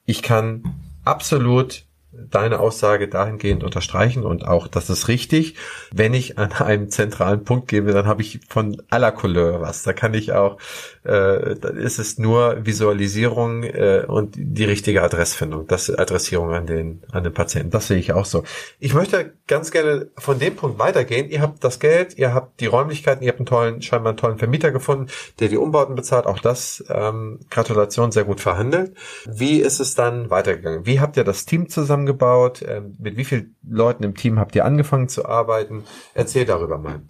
ich 0.05 0.21
kann 0.21 0.63
absolut 1.05 1.85
deine 2.13 2.59
Aussage 2.59 3.07
dahingehend 3.07 3.63
unterstreichen 3.63 4.23
und 4.23 4.45
auch, 4.45 4.67
das 4.67 4.89
ist 4.89 5.07
richtig. 5.07 5.55
Wenn 5.91 6.13
ich 6.13 6.37
an 6.37 6.51
einem 6.51 6.89
zentralen 6.89 7.43
Punkt 7.43 7.67
gebe, 7.67 7.91
dann 7.91 8.05
habe 8.05 8.21
ich 8.21 8.39
von 8.47 8.81
aller 8.89 9.11
Couleur 9.11 9.61
was. 9.61 9.83
Da 9.83 9.93
kann 9.93 10.13
ich 10.13 10.31
auch, 10.31 10.57
äh, 11.03 11.55
dann 11.55 11.77
ist 11.77 11.99
es 11.99 12.19
nur 12.19 12.65
Visualisierung 12.65 13.63
äh, 13.63 14.05
und 14.07 14.35
die 14.37 14.65
richtige 14.65 15.01
Adressfindung, 15.01 15.67
das 15.67 15.89
Adressierung 15.89 16.53
an 16.53 16.65
den 16.65 17.01
an 17.11 17.23
den 17.23 17.33
Patienten. 17.33 17.71
Das 17.71 17.87
sehe 17.87 17.97
ich 17.97 18.13
auch 18.13 18.25
so. 18.25 18.43
Ich 18.79 18.93
möchte 18.93 19.33
ganz 19.47 19.71
gerne 19.71 20.09
von 20.17 20.39
dem 20.39 20.55
Punkt 20.55 20.79
weitergehen. 20.79 21.29
Ihr 21.29 21.41
habt 21.41 21.63
das 21.63 21.79
Geld, 21.79 22.17
ihr 22.17 22.33
habt 22.33 22.59
die 22.59 22.67
Räumlichkeiten, 22.67 23.23
ihr 23.23 23.29
habt 23.29 23.39
einen 23.39 23.45
tollen, 23.45 23.81
scheinbar 23.81 24.11
einen 24.11 24.17
tollen 24.17 24.37
Vermieter 24.37 24.71
gefunden, 24.71 25.07
der 25.39 25.49
die 25.49 25.57
Umbauten 25.57 25.95
bezahlt. 25.95 26.25
Auch 26.25 26.39
das, 26.39 26.83
ähm, 26.89 27.39
Gratulation, 27.49 28.11
sehr 28.11 28.23
gut 28.23 28.39
verhandelt. 28.39 28.95
Wie 29.25 29.59
ist 29.59 29.79
es 29.79 29.95
dann 29.95 30.29
weitergegangen? 30.29 30.85
Wie 30.85 30.99
habt 30.99 31.17
ihr 31.17 31.23
das 31.23 31.45
Team 31.45 31.69
zusammen 31.69 32.02
zusammengebaut? 32.03 32.63
Ähm, 32.67 32.95
mit 32.99 33.17
wie 33.17 33.25
vielen 33.25 33.55
Leuten 33.67 34.03
im 34.03 34.15
Team 34.15 34.39
habt 34.39 34.55
ihr 34.55 34.65
angefangen 34.65 35.09
zu 35.09 35.25
arbeiten? 35.25 35.83
Erzähl 36.13 36.45
darüber 36.45 36.77
mal. 36.77 37.01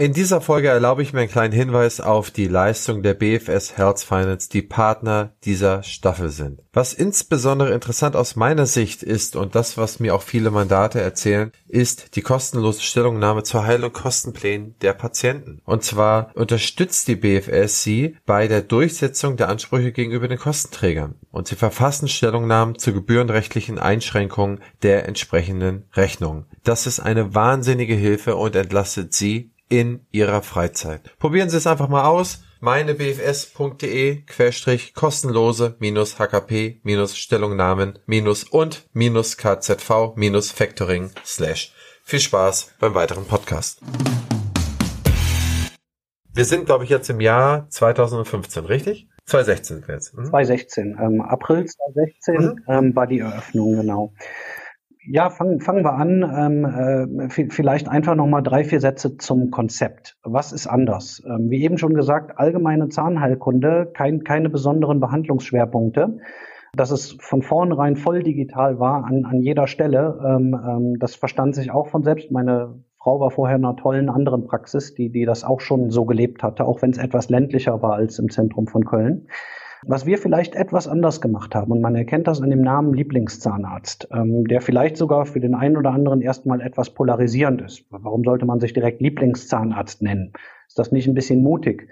In 0.00 0.12
dieser 0.12 0.40
Folge 0.40 0.68
erlaube 0.68 1.02
ich 1.02 1.12
mir 1.12 1.22
einen 1.22 1.28
kleinen 1.28 1.52
Hinweis 1.52 2.00
auf 2.00 2.30
die 2.30 2.46
Leistung 2.46 3.02
der 3.02 3.14
BFS 3.14 3.76
Health 3.76 3.98
Finance, 3.98 4.48
die 4.48 4.62
Partner 4.62 5.32
dieser 5.42 5.82
Staffel 5.82 6.28
sind. 6.28 6.60
Was 6.72 6.94
insbesondere 6.94 7.74
interessant 7.74 8.14
aus 8.14 8.36
meiner 8.36 8.66
Sicht 8.66 9.02
ist 9.02 9.34
und 9.34 9.56
das, 9.56 9.76
was 9.76 9.98
mir 9.98 10.14
auch 10.14 10.22
viele 10.22 10.52
Mandate 10.52 11.00
erzählen, 11.00 11.50
ist 11.66 12.14
die 12.14 12.22
kostenlose 12.22 12.80
Stellungnahme 12.80 13.42
zur 13.42 13.66
Heilung 13.66 13.92
Kostenplänen 13.92 14.76
der 14.82 14.92
Patienten. 14.92 15.62
Und 15.64 15.82
zwar 15.82 16.30
unterstützt 16.36 17.08
die 17.08 17.16
BFS 17.16 17.82
sie 17.82 18.18
bei 18.24 18.46
der 18.46 18.62
Durchsetzung 18.62 19.36
der 19.36 19.48
Ansprüche 19.48 19.90
gegenüber 19.90 20.28
den 20.28 20.38
Kostenträgern 20.38 21.16
und 21.32 21.48
sie 21.48 21.56
verfassen 21.56 22.06
Stellungnahmen 22.06 22.78
zu 22.78 22.92
gebührenrechtlichen 22.92 23.80
Einschränkungen 23.80 24.60
der 24.84 25.08
entsprechenden 25.08 25.86
Rechnungen. 25.94 26.46
Das 26.62 26.86
ist 26.86 27.00
eine 27.00 27.34
wahnsinnige 27.34 27.94
Hilfe 27.94 28.36
und 28.36 28.54
entlastet 28.54 29.12
sie 29.12 29.50
in 29.68 30.06
Ihrer 30.10 30.42
Freizeit. 30.42 31.16
Probieren 31.18 31.48
Sie 31.50 31.56
es 31.56 31.66
einfach 31.66 31.88
mal 31.88 32.04
aus. 32.04 32.42
meinebfs.de 32.60 34.22
querstrich 34.22 34.94
kostenlose 34.94 35.76
minus 35.78 36.18
HKP 36.18 36.80
minus 36.82 37.16
Stellungnahmen 37.16 37.98
minus 38.06 38.44
und 38.44 38.88
minus 38.92 39.36
KZV 39.36 40.16
minus 40.16 40.50
Factoring 40.50 41.10
slash. 41.24 41.72
Viel 42.02 42.20
Spaß 42.20 42.74
beim 42.80 42.94
weiteren 42.94 43.26
Podcast. 43.26 43.80
Wir 46.32 46.44
sind, 46.44 46.66
glaube 46.66 46.84
ich, 46.84 46.90
jetzt 46.90 47.10
im 47.10 47.20
Jahr 47.20 47.68
2015, 47.68 48.64
richtig? 48.64 49.08
2016 49.26 49.84
jetzt. 49.88 50.16
Mhm. 50.16 50.24
2016, 50.26 50.96
ähm, 51.00 51.20
April 51.20 51.66
2016 51.66 52.34
mhm. 52.34 52.64
ähm, 52.68 52.96
war 52.96 53.06
die 53.06 53.18
Eröffnung, 53.18 53.76
genau. 53.76 54.12
Ja, 55.10 55.30
fangen, 55.30 55.60
fangen 55.60 55.84
wir 55.84 55.94
an. 55.94 56.22
Ähm, 56.22 57.28
äh, 57.30 57.48
vielleicht 57.48 57.88
einfach 57.88 58.14
nochmal 58.14 58.42
drei, 58.42 58.62
vier 58.62 58.78
Sätze 58.78 59.16
zum 59.16 59.50
Konzept. 59.50 60.18
Was 60.22 60.52
ist 60.52 60.66
anders? 60.66 61.22
Ähm, 61.26 61.48
wie 61.48 61.62
eben 61.62 61.78
schon 61.78 61.94
gesagt, 61.94 62.38
allgemeine 62.38 62.90
Zahnheilkunde, 62.90 63.90
kein, 63.94 64.22
keine 64.22 64.50
besonderen 64.50 65.00
Behandlungsschwerpunkte. 65.00 66.18
Dass 66.74 66.90
es 66.90 67.16
von 67.20 67.40
vornherein 67.40 67.96
voll 67.96 68.22
digital 68.22 68.78
war 68.78 69.06
an, 69.06 69.24
an 69.24 69.40
jeder 69.40 69.66
Stelle, 69.66 70.20
ähm, 70.22 70.54
ähm, 70.54 70.98
das 70.98 71.14
verstand 71.14 71.54
sich 71.54 71.70
auch 71.70 71.88
von 71.88 72.02
selbst. 72.02 72.30
Meine 72.30 72.84
Frau 72.98 73.18
war 73.18 73.30
vorher 73.30 73.56
in 73.56 73.64
einer 73.64 73.76
tollen 73.76 74.10
anderen 74.10 74.44
Praxis, 74.46 74.92
die, 74.92 75.10
die 75.10 75.24
das 75.24 75.42
auch 75.42 75.60
schon 75.60 75.88
so 75.88 76.04
gelebt 76.04 76.42
hatte, 76.42 76.66
auch 76.66 76.82
wenn 76.82 76.90
es 76.90 76.98
etwas 76.98 77.30
ländlicher 77.30 77.80
war 77.80 77.94
als 77.94 78.18
im 78.18 78.28
Zentrum 78.28 78.66
von 78.66 78.84
Köln. 78.84 79.28
Was 79.86 80.06
wir 80.06 80.18
vielleicht 80.18 80.54
etwas 80.54 80.88
anders 80.88 81.20
gemacht 81.20 81.54
haben, 81.54 81.70
und 81.70 81.80
man 81.80 81.94
erkennt 81.94 82.26
das 82.26 82.42
an 82.42 82.50
dem 82.50 82.62
Namen 82.62 82.94
Lieblingszahnarzt, 82.94 84.08
ähm, 84.12 84.44
der 84.46 84.60
vielleicht 84.60 84.96
sogar 84.96 85.24
für 85.26 85.40
den 85.40 85.54
einen 85.54 85.76
oder 85.76 85.92
anderen 85.92 86.20
erstmal 86.20 86.60
etwas 86.60 86.90
polarisierend 86.90 87.62
ist. 87.62 87.84
Warum 87.90 88.24
sollte 88.24 88.46
man 88.46 88.60
sich 88.60 88.72
direkt 88.72 89.00
Lieblingszahnarzt 89.00 90.02
nennen? 90.02 90.32
Ist 90.66 90.78
das 90.78 90.90
nicht 90.90 91.06
ein 91.06 91.14
bisschen 91.14 91.42
mutig? 91.42 91.88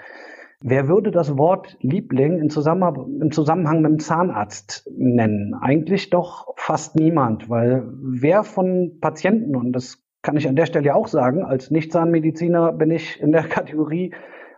Wer 0.61 0.89
würde 0.89 1.11
das 1.11 1.37
Wort 1.37 1.77
Liebling 1.81 2.39
im 2.39 2.51
Zusammenhang, 2.51 3.21
im 3.21 3.31
Zusammenhang 3.31 3.83
mit 3.83 3.91
dem 3.91 3.99
Zahnarzt 3.99 4.91
nennen? 4.97 5.55
Eigentlich 5.55 6.11
doch 6.11 6.55
fast 6.57 6.97
niemand, 6.97 7.49
weil 7.51 7.87
wer 8.03 8.43
von 8.43 8.99
Patienten, 9.01 9.55
und 9.55 9.73
das 9.73 10.03
kann 10.23 10.37
ich 10.37 10.49
an 10.49 10.57
der 10.57 10.67
Stelle 10.67 10.95
auch 10.95 11.07
sagen, 11.07 11.45
als 11.45 11.71
Nicht-Zahnmediziner 11.71 12.73
bin 12.73 12.91
ich 12.91 13.21
in 13.21 13.33
der 13.33 13.43
Kategorie 13.49 14.13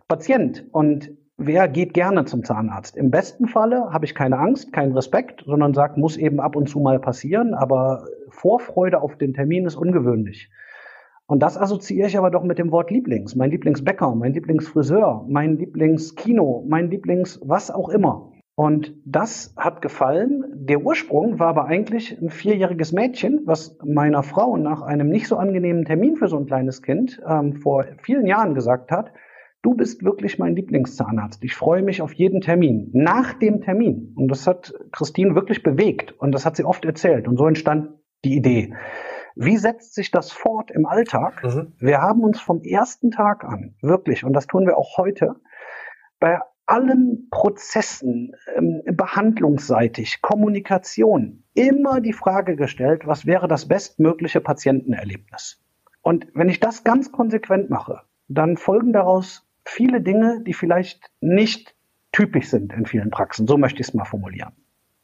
Patient. 0.06 0.64
Und 0.72 1.10
wer 1.38 1.68
geht 1.68 1.94
gerne 1.94 2.24
zum 2.26 2.44
Zahnarzt? 2.44 2.96
Im 2.96 3.10
besten 3.10 3.46
Falle 3.46 3.92
habe 3.92 4.04
ich 4.04 4.14
keine 4.14 4.38
Angst, 4.38 4.72
keinen 4.72 4.92
Respekt, 4.92 5.44
sondern 5.46 5.72
sagt, 5.72 5.96
muss 5.96 6.16
eben 6.16 6.40
ab 6.40 6.56
und 6.56 6.68
zu 6.68 6.80
mal 6.80 6.98
passieren, 6.98 7.54
aber 7.54 8.06
Vorfreude 8.28 9.00
auf 9.00 9.16
den 9.16 9.32
Termin 9.32 9.64
ist 9.64 9.76
ungewöhnlich. 9.76 10.50
Und 11.26 11.42
das 11.42 11.56
assoziiere 11.56 12.08
ich 12.08 12.18
aber 12.18 12.30
doch 12.30 12.42
mit 12.42 12.58
dem 12.58 12.72
Wort 12.72 12.90
Lieblings. 12.90 13.36
Mein 13.36 13.50
Lieblingsbäcker, 13.50 14.14
mein 14.14 14.32
Lieblingsfriseur, 14.32 15.26
mein 15.28 15.58
Lieblingskino, 15.58 16.64
mein 16.66 16.90
Lieblings 16.90 17.40
was 17.44 17.70
auch 17.70 17.90
immer. 17.90 18.32
Und 18.54 18.94
das 19.04 19.54
hat 19.56 19.82
gefallen. 19.82 20.44
Der 20.54 20.82
Ursprung 20.82 21.38
war 21.38 21.48
aber 21.48 21.66
eigentlich 21.66 22.20
ein 22.20 22.30
vierjähriges 22.30 22.92
Mädchen, 22.92 23.42
was 23.44 23.78
meiner 23.84 24.24
Frau 24.24 24.56
nach 24.56 24.82
einem 24.82 25.10
nicht 25.10 25.28
so 25.28 25.36
angenehmen 25.36 25.84
Termin 25.84 26.16
für 26.16 26.26
so 26.26 26.38
ein 26.38 26.46
kleines 26.46 26.82
Kind 26.82 27.20
ähm, 27.28 27.54
vor 27.54 27.84
vielen 28.02 28.26
Jahren 28.26 28.54
gesagt 28.54 28.90
hat, 28.90 29.12
du 29.62 29.74
bist 29.74 30.04
wirklich 30.04 30.38
mein 30.38 30.56
Lieblingszahnarzt. 30.56 31.42
Ich 31.44 31.54
freue 31.54 31.82
mich 31.82 32.02
auf 32.02 32.12
jeden 32.12 32.40
Termin. 32.40 32.90
Nach 32.92 33.34
dem 33.34 33.60
Termin. 33.60 34.12
Und 34.16 34.28
das 34.28 34.46
hat 34.46 34.72
Christine 34.92 35.34
wirklich 35.34 35.62
bewegt. 35.62 36.12
Und 36.18 36.32
das 36.32 36.46
hat 36.46 36.56
sie 36.56 36.64
oft 36.64 36.84
erzählt. 36.84 37.28
Und 37.28 37.36
so 37.36 37.46
entstand 37.46 37.90
die 38.24 38.36
Idee. 38.36 38.74
Wie 39.34 39.56
setzt 39.56 39.94
sich 39.94 40.10
das 40.10 40.32
fort 40.32 40.70
im 40.70 40.84
Alltag? 40.84 41.44
Mhm. 41.44 41.72
Wir 41.78 42.00
haben 42.00 42.22
uns 42.24 42.40
vom 42.40 42.62
ersten 42.62 43.12
Tag 43.12 43.44
an, 43.44 43.76
wirklich, 43.80 44.24
und 44.24 44.32
das 44.32 44.48
tun 44.48 44.66
wir 44.66 44.76
auch 44.76 44.96
heute, 44.96 45.36
bei 46.18 46.40
allen 46.66 47.28
Prozessen, 47.30 48.32
ähm, 48.56 48.82
behandlungsseitig, 48.84 50.20
Kommunikation, 50.20 51.44
immer 51.54 52.00
die 52.00 52.12
Frage 52.12 52.56
gestellt, 52.56 53.06
was 53.06 53.26
wäre 53.26 53.48
das 53.48 53.68
bestmögliche 53.68 54.40
Patientenerlebnis? 54.40 55.62
Und 56.02 56.26
wenn 56.34 56.48
ich 56.48 56.60
das 56.60 56.84
ganz 56.84 57.12
konsequent 57.12 57.70
mache, 57.70 58.02
dann 58.28 58.56
folgen 58.56 58.92
daraus 58.92 59.47
viele 59.68 60.00
Dinge, 60.00 60.42
die 60.46 60.54
vielleicht 60.54 61.10
nicht 61.20 61.74
typisch 62.12 62.48
sind 62.48 62.72
in 62.72 62.86
vielen 62.86 63.10
Praxen. 63.10 63.46
So 63.46 63.56
möchte 63.56 63.80
ich 63.80 63.88
es 63.88 63.94
mal 63.94 64.04
formulieren. 64.04 64.52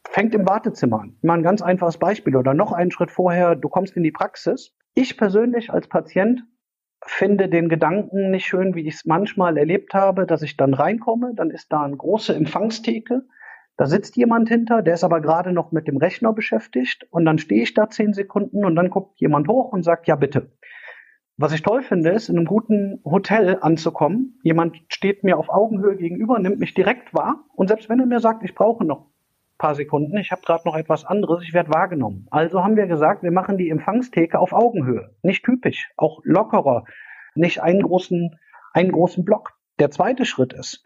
Fängt 0.09 0.35
im 0.35 0.49
Wartezimmer 0.49 1.01
an. 1.01 1.17
Mal 1.23 1.35
ein 1.35 1.43
ganz 1.43 1.63
einfaches 1.63 1.99
Beispiel 1.99 2.37
oder 2.37 2.55
noch 2.55 2.73
einen 2.73 2.91
Schritt 2.91 3.11
vorher, 3.11 3.57
du 3.57 3.69
kommst 3.69 3.97
in 3.97 4.03
die 4.03 4.13
Praxis. 4.13 4.75
Ich 4.95 5.17
persönlich 5.17 5.71
als 5.71 5.89
Patient 5.89 6.45
finde 7.07 7.49
den 7.49 7.69
Gedanken 7.69 8.31
nicht 8.31 8.47
schön, 8.47 8.75
wie 8.75 8.87
ich 8.87 8.95
es 8.95 9.05
manchmal 9.05 9.59
erlebt 9.59 9.93
habe, 9.93 10.25
dass 10.27 10.43
ich 10.43 10.57
dann 10.57 10.73
reinkomme, 10.73 11.35
dann 11.35 11.51
ist 11.51 11.71
da 11.71 11.83
eine 11.83 11.97
große 11.97 12.35
Empfangstheke, 12.35 13.23
da 13.77 13.87
sitzt 13.87 14.17
jemand 14.17 14.49
hinter, 14.49 14.83
der 14.83 14.95
ist 14.95 15.05
aber 15.05 15.21
gerade 15.21 15.53
noch 15.53 15.73
mit 15.73 15.89
dem 15.89 15.97
Rechner 15.97 16.33
beschäftigt 16.33 17.07
und 17.11 17.25
dann 17.25 17.39
stehe 17.39 17.63
ich 17.63 17.75
da 17.75 17.91
zehn 17.91 18.13
Sekunden 18.13 18.65
und 18.65 18.77
dann 18.77 18.89
guckt 18.89 19.21
jemand 19.21 19.49
hoch 19.49 19.73
und 19.73 19.83
sagt, 19.83 20.07
ja 20.07 20.15
bitte. 20.15 20.53
Was 21.37 21.53
ich 21.53 21.63
toll 21.63 21.83
finde, 21.83 22.11
ist, 22.11 22.29
in 22.29 22.37
einem 22.37 22.47
guten 22.47 23.01
Hotel 23.05 23.59
anzukommen. 23.61 24.39
Jemand 24.45 24.81
steht 24.87 25.25
mir 25.25 25.37
auf 25.37 25.49
Augenhöhe 25.49 25.97
gegenüber, 25.97 26.39
nimmt 26.39 26.61
mich 26.61 26.75
direkt 26.75 27.13
wahr 27.13 27.45
und 27.55 27.67
selbst 27.69 27.89
wenn 27.89 27.99
er 27.99 28.07
mir 28.07 28.21
sagt, 28.21 28.45
ich 28.45 28.55
brauche 28.55 28.85
noch 28.85 29.07
ein 29.07 29.59
paar 29.59 29.75
Sekunden, 29.75 30.17
ich 30.17 30.31
habe 30.31 30.43
gerade 30.43 30.63
noch 30.65 30.77
etwas 30.77 31.05
anderes, 31.05 31.43
ich 31.43 31.53
werde 31.53 31.73
wahrgenommen. 31.73 32.29
Also 32.31 32.63
haben 32.63 32.77
wir 32.77 32.87
gesagt, 32.87 33.25
wir 33.25 33.33
machen 33.33 33.59
die 33.59 33.69
Empfangstheke 33.69 34.39
auf 34.39 34.53
Augenhöhe. 34.53 35.17
Nicht 35.23 35.45
typisch, 35.45 35.91
auch 35.97 36.21
lockerer, 36.23 36.85
nicht 37.35 37.61
einen 37.61 37.83
großen, 37.83 38.39
einen 38.73 38.93
großen 38.93 39.25
Block. 39.25 39.55
Der 39.81 39.91
zweite 39.91 40.25
Schritt 40.25 40.53
ist, 40.53 40.85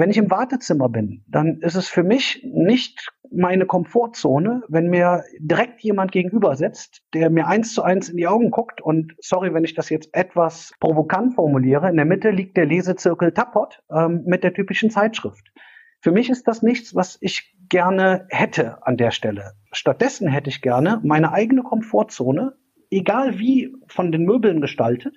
wenn 0.00 0.10
ich 0.10 0.16
im 0.16 0.30
Wartezimmer 0.30 0.88
bin, 0.88 1.22
dann 1.28 1.58
ist 1.58 1.76
es 1.76 1.88
für 1.88 2.02
mich 2.02 2.42
nicht 2.42 3.12
meine 3.30 3.66
Komfortzone, 3.66 4.62
wenn 4.68 4.88
mir 4.88 5.22
direkt 5.38 5.82
jemand 5.82 6.10
gegenüber 6.10 6.56
sitzt, 6.56 7.02
der 7.14 7.30
mir 7.30 7.46
eins 7.46 7.74
zu 7.74 7.82
eins 7.82 8.08
in 8.08 8.16
die 8.16 8.26
Augen 8.26 8.50
guckt 8.50 8.80
und 8.80 9.14
sorry, 9.20 9.54
wenn 9.54 9.62
ich 9.62 9.74
das 9.74 9.90
jetzt 9.90 10.14
etwas 10.14 10.72
provokant 10.80 11.34
formuliere, 11.34 11.88
in 11.88 11.96
der 11.96 12.06
Mitte 12.06 12.30
liegt 12.30 12.56
der 12.56 12.66
Lesezirkel 12.66 13.32
Tappot 13.32 13.82
ähm, 13.94 14.22
mit 14.24 14.42
der 14.42 14.54
typischen 14.54 14.90
Zeitschrift. 14.90 15.52
Für 16.00 16.12
mich 16.12 16.30
ist 16.30 16.48
das 16.48 16.62
nichts, 16.62 16.94
was 16.94 17.18
ich 17.20 17.54
gerne 17.68 18.26
hätte 18.30 18.84
an 18.86 18.96
der 18.96 19.10
Stelle. 19.10 19.52
Stattdessen 19.70 20.28
hätte 20.28 20.48
ich 20.48 20.62
gerne 20.62 21.00
meine 21.04 21.32
eigene 21.32 21.62
Komfortzone, 21.62 22.54
egal 22.90 23.38
wie 23.38 23.72
von 23.86 24.10
den 24.10 24.24
Möbeln 24.24 24.62
gestaltet, 24.62 25.14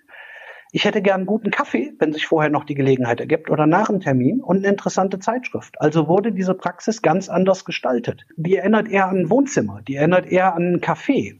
ich 0.76 0.86
hätte 0.86 1.04
gern 1.04 1.18
einen 1.18 1.26
guten 1.28 1.52
Kaffee, 1.52 1.94
wenn 2.00 2.14
sich 2.14 2.26
vorher 2.26 2.50
noch 2.50 2.64
die 2.64 2.74
Gelegenheit 2.74 3.20
ergibt, 3.20 3.52
oder 3.52 3.68
nach 3.68 3.88
dem 3.88 4.00
Termin 4.00 4.42
und 4.42 4.58
eine 4.58 4.70
interessante 4.70 5.20
Zeitschrift. 5.20 5.80
Also 5.80 6.08
wurde 6.08 6.32
diese 6.32 6.56
Praxis 6.56 7.04
ganz 7.04 7.30
anders 7.30 7.64
gestaltet. 7.64 8.26
Die 8.38 8.56
erinnert 8.56 8.90
eher 8.90 9.08
an 9.08 9.20
ein 9.20 9.30
Wohnzimmer, 9.30 9.84
die 9.88 9.96
erinnert 9.96 10.26
eher 10.26 10.56
an 10.56 10.74
ein 10.74 10.82
Café 10.82 11.38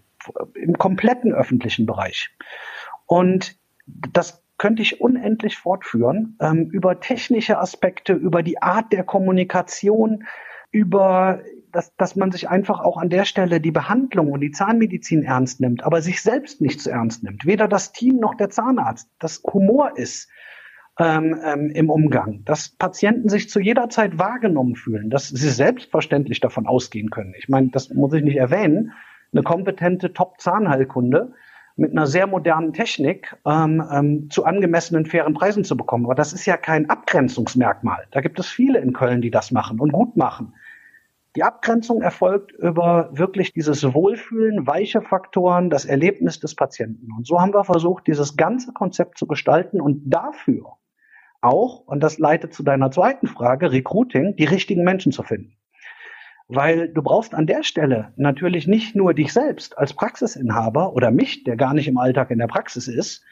im 0.54 0.78
kompletten 0.78 1.34
öffentlichen 1.34 1.88
Bereich. 1.88 2.30
Und 3.08 3.58
das 3.88 4.44
könnte 4.60 4.84
ich 4.84 5.02
unendlich 5.02 5.58
fortführen 5.58 6.38
ähm, 6.40 6.70
über 6.70 7.00
technische 7.00 7.58
Aspekte, 7.58 8.14
über 8.14 8.44
die 8.44 8.62
Art 8.62 8.94
der 8.94 9.04
Kommunikation, 9.04 10.26
über 10.74 11.40
dass, 11.74 11.96
dass 11.96 12.16
man 12.16 12.32
sich 12.32 12.50
einfach 12.50 12.80
auch 12.80 12.98
an 12.98 13.10
der 13.10 13.26
Stelle 13.26 13.60
die 13.60 13.72
Behandlung 13.72 14.32
und 14.32 14.42
die 14.42 14.52
Zahnmedizin 14.52 15.24
ernst 15.24 15.60
nimmt, 15.60 15.84
aber 15.84 16.02
sich 16.02 16.22
selbst 16.22 16.62
nicht 16.62 16.80
zu 16.80 16.92
ernst 16.92 17.24
nimmt. 17.24 17.46
Weder 17.46 17.68
das 17.68 17.92
Team 17.92 18.18
noch 18.18 18.36
der 18.36 18.50
Zahnarzt. 18.50 19.10
Das 19.20 19.42
Humor 19.52 19.98
ist 19.98 20.30
ähm, 21.00 21.40
ähm, 21.44 21.72
im 21.72 21.90
Umgang, 21.90 22.46
dass 22.46 22.70
Patienten 22.70 23.28
sich 23.28 23.50
zu 23.50 23.60
jeder 23.60 23.90
Zeit 23.90 24.20
wahrgenommen 24.20 24.76
fühlen, 24.76 25.10
dass 25.10 25.30
sie 25.30 25.50
selbstverständlich 25.50 26.40
davon 26.40 26.68
ausgehen 26.68 27.10
können. 27.10 27.34
Ich 27.38 27.50
meine, 27.50 27.70
das 27.70 27.90
muss 27.90 28.14
ich 28.14 28.24
nicht 28.24 28.38
erwähnen. 28.38 28.92
Eine 29.32 29.42
kompetente 29.42 30.14
Top-Zahnheilkunde 30.14 31.34
mit 31.76 31.92
einer 31.92 32.06
sehr 32.06 32.28
modernen 32.28 32.74
Technik 32.74 33.36
ähm, 33.48 33.84
ähm, 33.92 34.30
zu 34.30 34.46
angemessenen, 34.46 35.08
fairen 35.08 35.34
Preisen 35.34 35.64
zu 35.64 35.76
bekommen. 35.76 36.06
Aber 36.06 36.14
das 36.14 36.32
ist 36.32 36.46
ja 36.46 36.56
kein 36.56 36.88
Abgrenzungsmerkmal. 36.88 38.06
Da 38.12 38.22
gibt 38.22 38.40
es 38.40 38.48
viele 38.48 38.78
in 38.78 38.94
Köln, 38.94 39.22
die 39.22 39.32
das 39.32 39.52
machen 39.52 39.80
und 39.80 39.92
gut 39.92 40.16
machen. 40.16 40.54
Die 41.36 41.44
Abgrenzung 41.44 42.02
erfolgt 42.04 42.52
über 42.52 43.10
wirklich 43.12 43.54
dieses 43.54 43.84
Wohlfühlen, 43.84 44.68
weiche 44.68 45.02
Faktoren, 45.02 45.72
das 45.72 45.86
Erlebnis 45.86 46.40
des 46.40 46.56
Patienten. 46.56 47.12
Und 47.12 47.26
so 47.26 47.40
haben 47.40 47.54
wir 47.54 47.64
versucht, 47.64 48.06
dieses 48.06 48.38
ganze 48.38 48.72
Konzept 48.72 49.18
zu 49.18 49.26
gestalten 49.26 49.82
und 49.82 50.04
dafür 50.06 50.78
auch, 51.42 51.82
und 51.88 52.02
das 52.02 52.20
leitet 52.20 52.54
zu 52.54 52.64
deiner 52.64 52.92
zweiten 52.92 53.28
Frage, 53.28 53.72
Recruiting, 53.72 54.36
die 54.36 54.46
richtigen 54.46 54.84
Menschen 54.84 55.12
zu 55.12 55.24
finden. 55.24 55.58
Weil 56.48 56.90
du 56.90 57.02
brauchst 57.02 57.34
an 57.34 57.48
der 57.48 57.64
Stelle 57.64 58.14
natürlich 58.16 58.68
nicht 58.68 58.96
nur 58.96 59.14
dich 59.14 59.34
selbst 59.34 59.78
als 59.78 59.94
Praxisinhaber 59.94 60.94
oder 60.94 61.10
mich, 61.10 61.44
der 61.44 61.56
gar 61.56 61.74
nicht 61.74 61.88
im 61.88 61.98
Alltag 61.98 62.32
in 62.32 62.40
der 62.40 62.48
Praxis 62.48 62.88
ist, 62.88 63.24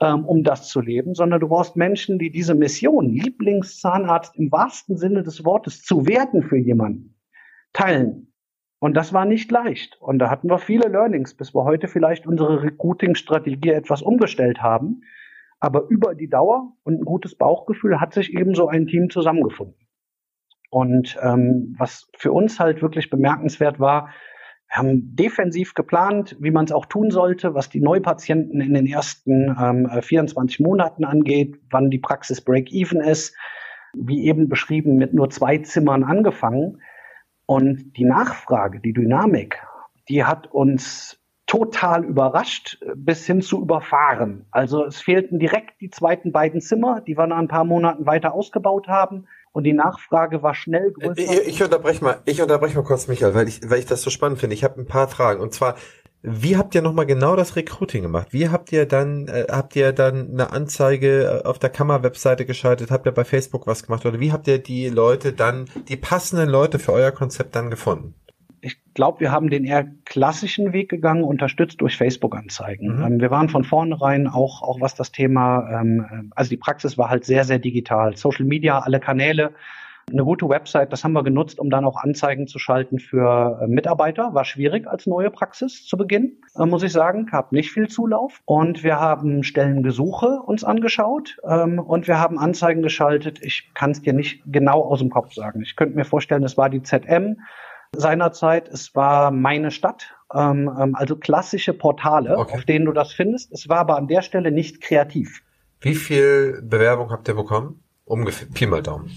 ähm, 0.00 0.26
um 0.26 0.42
das 0.42 0.68
zu 0.68 0.80
leben, 0.80 1.14
sondern 1.14 1.40
du 1.40 1.48
brauchst 1.48 1.76
Menschen, 1.76 2.18
die 2.18 2.30
diese 2.30 2.54
Mission, 2.54 3.12
Lieblingszahnarzt 3.12 4.36
im 4.36 4.50
wahrsten 4.50 4.96
Sinne 4.96 5.22
des 5.22 5.44
Wortes 5.44 5.82
zu 5.82 6.06
werden 6.06 6.42
für 6.42 6.58
jemanden, 6.58 7.15
teilen. 7.76 8.32
Und 8.78 8.94
das 8.94 9.12
war 9.12 9.24
nicht 9.24 9.50
leicht. 9.50 9.96
Und 10.00 10.18
da 10.18 10.30
hatten 10.30 10.48
wir 10.48 10.58
viele 10.58 10.88
Learnings, 10.88 11.34
bis 11.34 11.54
wir 11.54 11.64
heute 11.64 11.88
vielleicht 11.88 12.26
unsere 12.26 12.62
Recruiting-Strategie 12.62 13.70
etwas 13.70 14.02
umgestellt 14.02 14.60
haben. 14.60 15.02
Aber 15.60 15.86
über 15.88 16.14
die 16.14 16.28
Dauer 16.28 16.76
und 16.82 17.00
ein 17.00 17.04
gutes 17.04 17.36
Bauchgefühl 17.36 18.00
hat 18.00 18.12
sich 18.12 18.34
eben 18.34 18.54
so 18.54 18.68
ein 18.68 18.86
Team 18.86 19.08
zusammengefunden. 19.08 19.86
Und 20.70 21.16
ähm, 21.22 21.74
was 21.78 22.08
für 22.16 22.32
uns 22.32 22.60
halt 22.60 22.82
wirklich 22.82 23.08
bemerkenswert 23.08 23.80
war, 23.80 24.10
wir 24.68 24.78
haben 24.78 25.14
defensiv 25.14 25.74
geplant, 25.74 26.36
wie 26.40 26.50
man 26.50 26.64
es 26.64 26.72
auch 26.72 26.86
tun 26.86 27.10
sollte, 27.10 27.54
was 27.54 27.70
die 27.70 27.80
Neupatienten 27.80 28.60
in 28.60 28.74
den 28.74 28.86
ersten 28.86 29.56
ähm, 29.58 29.88
24 30.02 30.60
Monaten 30.60 31.04
angeht, 31.04 31.58
wann 31.70 31.88
die 31.88 32.00
Praxis 32.00 32.40
Break-Even 32.40 33.00
ist, 33.00 33.34
wie 33.94 34.26
eben 34.26 34.48
beschrieben, 34.48 34.96
mit 34.96 35.14
nur 35.14 35.30
zwei 35.30 35.58
Zimmern 35.58 36.04
angefangen. 36.04 36.82
Und 37.46 37.96
die 37.96 38.04
Nachfrage, 38.04 38.80
die 38.80 38.92
Dynamik, 38.92 39.62
die 40.08 40.24
hat 40.24 40.48
uns 40.52 41.18
total 41.46 42.04
überrascht 42.04 42.78
bis 42.96 43.24
hin 43.24 43.40
zu 43.40 43.62
überfahren. 43.62 44.46
Also 44.50 44.84
es 44.84 45.00
fehlten 45.00 45.38
direkt 45.38 45.80
die 45.80 45.90
zweiten 45.90 46.32
beiden 46.32 46.60
Zimmer, 46.60 47.00
die 47.00 47.16
wir 47.16 47.26
nach 47.28 47.38
ein 47.38 47.48
paar 47.48 47.64
Monaten 47.64 48.04
weiter 48.04 48.34
ausgebaut 48.34 48.88
haben. 48.88 49.26
Und 49.52 49.64
die 49.64 49.72
Nachfrage 49.72 50.42
war 50.42 50.54
schnell 50.54 50.92
größer. 50.92 51.18
Ich, 51.18 51.48
ich 51.48 51.62
unterbreche 51.62 52.04
mal, 52.04 52.18
ich 52.24 52.42
unterbreche 52.42 52.76
mal 52.76 52.84
kurz, 52.84 53.08
Michael, 53.08 53.34
weil 53.34 53.48
ich, 53.48 53.60
weil 53.70 53.78
ich 53.78 53.86
das 53.86 54.02
so 54.02 54.10
spannend 54.10 54.38
finde. 54.38 54.54
Ich 54.54 54.64
habe 54.64 54.80
ein 54.80 54.86
paar 54.86 55.08
Fragen. 55.08 55.40
Und 55.40 55.54
zwar, 55.54 55.76
wie 56.28 56.56
habt 56.56 56.74
ihr 56.74 56.82
nochmal 56.82 57.06
genau 57.06 57.36
das 57.36 57.54
Recruiting 57.54 58.02
gemacht? 58.02 58.32
Wie 58.32 58.48
habt 58.48 58.72
ihr 58.72 58.84
dann, 58.84 59.28
äh, 59.28 59.46
habt 59.48 59.76
ihr 59.76 59.92
dann 59.92 60.28
eine 60.32 60.52
Anzeige 60.52 61.42
äh, 61.44 61.46
auf 61.46 61.60
der 61.60 61.70
Kammer-Webseite 61.70 62.44
geschaltet? 62.44 62.90
Habt 62.90 63.06
ihr 63.06 63.12
bei 63.12 63.24
Facebook 63.24 63.68
was 63.68 63.84
gemacht? 63.84 64.04
Oder 64.04 64.18
wie 64.18 64.32
habt 64.32 64.48
ihr 64.48 64.58
die 64.58 64.88
Leute 64.88 65.32
dann, 65.32 65.66
die 65.88 65.96
passenden 65.96 66.48
Leute 66.48 66.80
für 66.80 66.92
euer 66.92 67.12
Konzept 67.12 67.54
dann 67.54 67.70
gefunden? 67.70 68.14
Ich 68.60 68.76
glaube, 68.94 69.20
wir 69.20 69.30
haben 69.30 69.50
den 69.50 69.64
eher 69.64 69.86
klassischen 70.04 70.72
Weg 70.72 70.88
gegangen, 70.88 71.22
unterstützt 71.22 71.80
durch 71.80 71.96
Facebook-Anzeigen. 71.96 72.96
Mhm. 72.96 73.04
Ähm, 73.04 73.20
wir 73.20 73.30
waren 73.30 73.48
von 73.48 73.62
vornherein 73.62 74.26
auch, 74.26 74.62
auch 74.62 74.80
was 74.80 74.96
das 74.96 75.12
Thema, 75.12 75.80
ähm, 75.80 76.32
also 76.34 76.50
die 76.50 76.56
Praxis 76.56 76.98
war 76.98 77.08
halt 77.08 77.24
sehr, 77.24 77.44
sehr 77.44 77.60
digital. 77.60 78.16
Social 78.16 78.46
Media, 78.46 78.80
alle 78.80 78.98
Kanäle, 78.98 79.52
eine 80.12 80.24
gute 80.24 80.48
Website, 80.48 80.92
das 80.92 81.02
haben 81.02 81.14
wir 81.14 81.24
genutzt, 81.24 81.58
um 81.58 81.68
dann 81.68 81.84
auch 81.84 81.96
Anzeigen 81.96 82.46
zu 82.46 82.60
schalten 82.60 83.00
für 83.00 83.60
äh, 83.60 83.66
Mitarbeiter. 83.66 84.34
War 84.34 84.44
schwierig 84.44 84.86
als 84.86 85.06
neue 85.06 85.30
Praxis 85.30 85.84
zu 85.84 85.96
Beginn, 85.96 86.38
äh, 86.56 86.64
muss 86.64 86.84
ich 86.84 86.92
sagen. 86.92 87.26
Gab 87.26 87.50
nicht 87.50 87.72
viel 87.72 87.88
Zulauf. 87.88 88.40
Und 88.44 88.84
wir 88.84 89.00
haben 89.00 89.42
Stellengesuche 89.42 90.40
uns 90.46 90.62
angeschaut 90.62 91.38
ähm, 91.44 91.80
und 91.80 92.06
wir 92.06 92.20
haben 92.20 92.38
Anzeigen 92.38 92.82
geschaltet. 92.82 93.40
Ich 93.42 93.72
kann 93.74 93.90
es 93.90 94.02
dir 94.02 94.12
nicht 94.12 94.42
genau 94.46 94.82
aus 94.82 95.00
dem 95.00 95.10
Kopf 95.10 95.34
sagen. 95.34 95.60
Ich 95.62 95.74
könnte 95.74 95.96
mir 95.96 96.04
vorstellen, 96.04 96.44
es 96.44 96.56
war 96.56 96.70
die 96.70 96.82
ZM 96.82 97.40
seinerzeit. 97.92 98.68
Es 98.68 98.94
war 98.94 99.32
meine 99.32 99.72
Stadt. 99.72 100.14
Ähm, 100.32 100.70
ähm, 100.80 100.94
also 100.94 101.16
klassische 101.16 101.72
Portale, 101.72 102.38
okay. 102.38 102.54
auf 102.54 102.64
denen 102.64 102.84
du 102.84 102.92
das 102.92 103.12
findest. 103.12 103.52
Es 103.52 103.68
war 103.68 103.78
aber 103.78 103.96
an 103.96 104.06
der 104.06 104.22
Stelle 104.22 104.52
nicht 104.52 104.80
kreativ. 104.80 105.42
Wie 105.80 105.96
viel 105.96 106.62
Bewerbung 106.62 107.10
habt 107.10 107.26
ihr 107.26 107.34
bekommen? 107.34 107.82
Ungefähr, 108.04 108.46
Pi 108.54 108.66
mal 108.66 108.82
Daumen. 108.82 109.10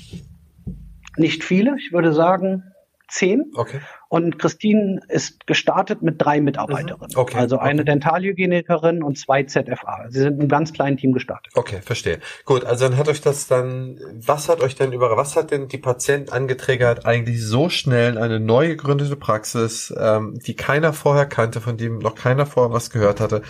Nicht 1.18 1.44
viele, 1.44 1.76
ich 1.78 1.92
würde 1.92 2.14
sagen 2.14 2.64
zehn. 3.10 3.52
Okay. 3.56 3.80
Und 4.08 4.40
Christine 4.40 5.02
ist 5.08 5.46
gestartet 5.46 6.02
mit 6.02 6.22
drei 6.22 6.42
Mitarbeiterinnen. 6.42 7.16
Okay. 7.16 7.38
Also 7.38 7.60
eine 7.60 7.82
okay. 7.82 7.92
Dentalhygienikerin 7.92 9.04
und 9.04 9.18
zwei 9.18 9.44
ZFA. 9.44 10.06
Sie 10.10 10.20
sind 10.20 10.34
in 10.34 10.40
einem 10.40 10.50
ganz 10.50 10.74
kleinen 10.74 10.98
Team 10.98 11.12
gestartet. 11.12 11.54
Okay, 11.56 11.82
verstehe. 11.82 12.20
Gut, 12.46 12.64
also 12.64 12.88
dann 12.88 12.98
hat 12.98 13.08
euch 13.08 13.22
das 13.22 13.48
dann, 13.48 14.00
was 14.14 14.50
hat 14.50 14.62
euch 14.62 14.76
denn 14.76 14.94
über, 14.94 15.16
was 15.16 15.36
hat 15.36 15.52
denn 15.52 15.68
die 15.68 15.78
Patient 15.78 16.32
angetriggert, 16.34 17.06
eigentlich 17.06 17.44
so 17.46 17.70
schnell 17.70 18.18
eine 18.18 18.40
neu 18.40 18.68
gegründete 18.70 19.16
Praxis, 19.16 19.94
ähm, 20.00 20.40
die 20.46 20.56
keiner 20.56 20.94
vorher 20.94 21.26
kannte, 21.26 21.62
von 21.62 21.78
dem 21.78 22.00
noch 22.00 22.16
keiner 22.16 22.46
vorher 22.46 22.74
was 22.74 22.90
gehört 22.90 23.20
hatte, 23.20 23.44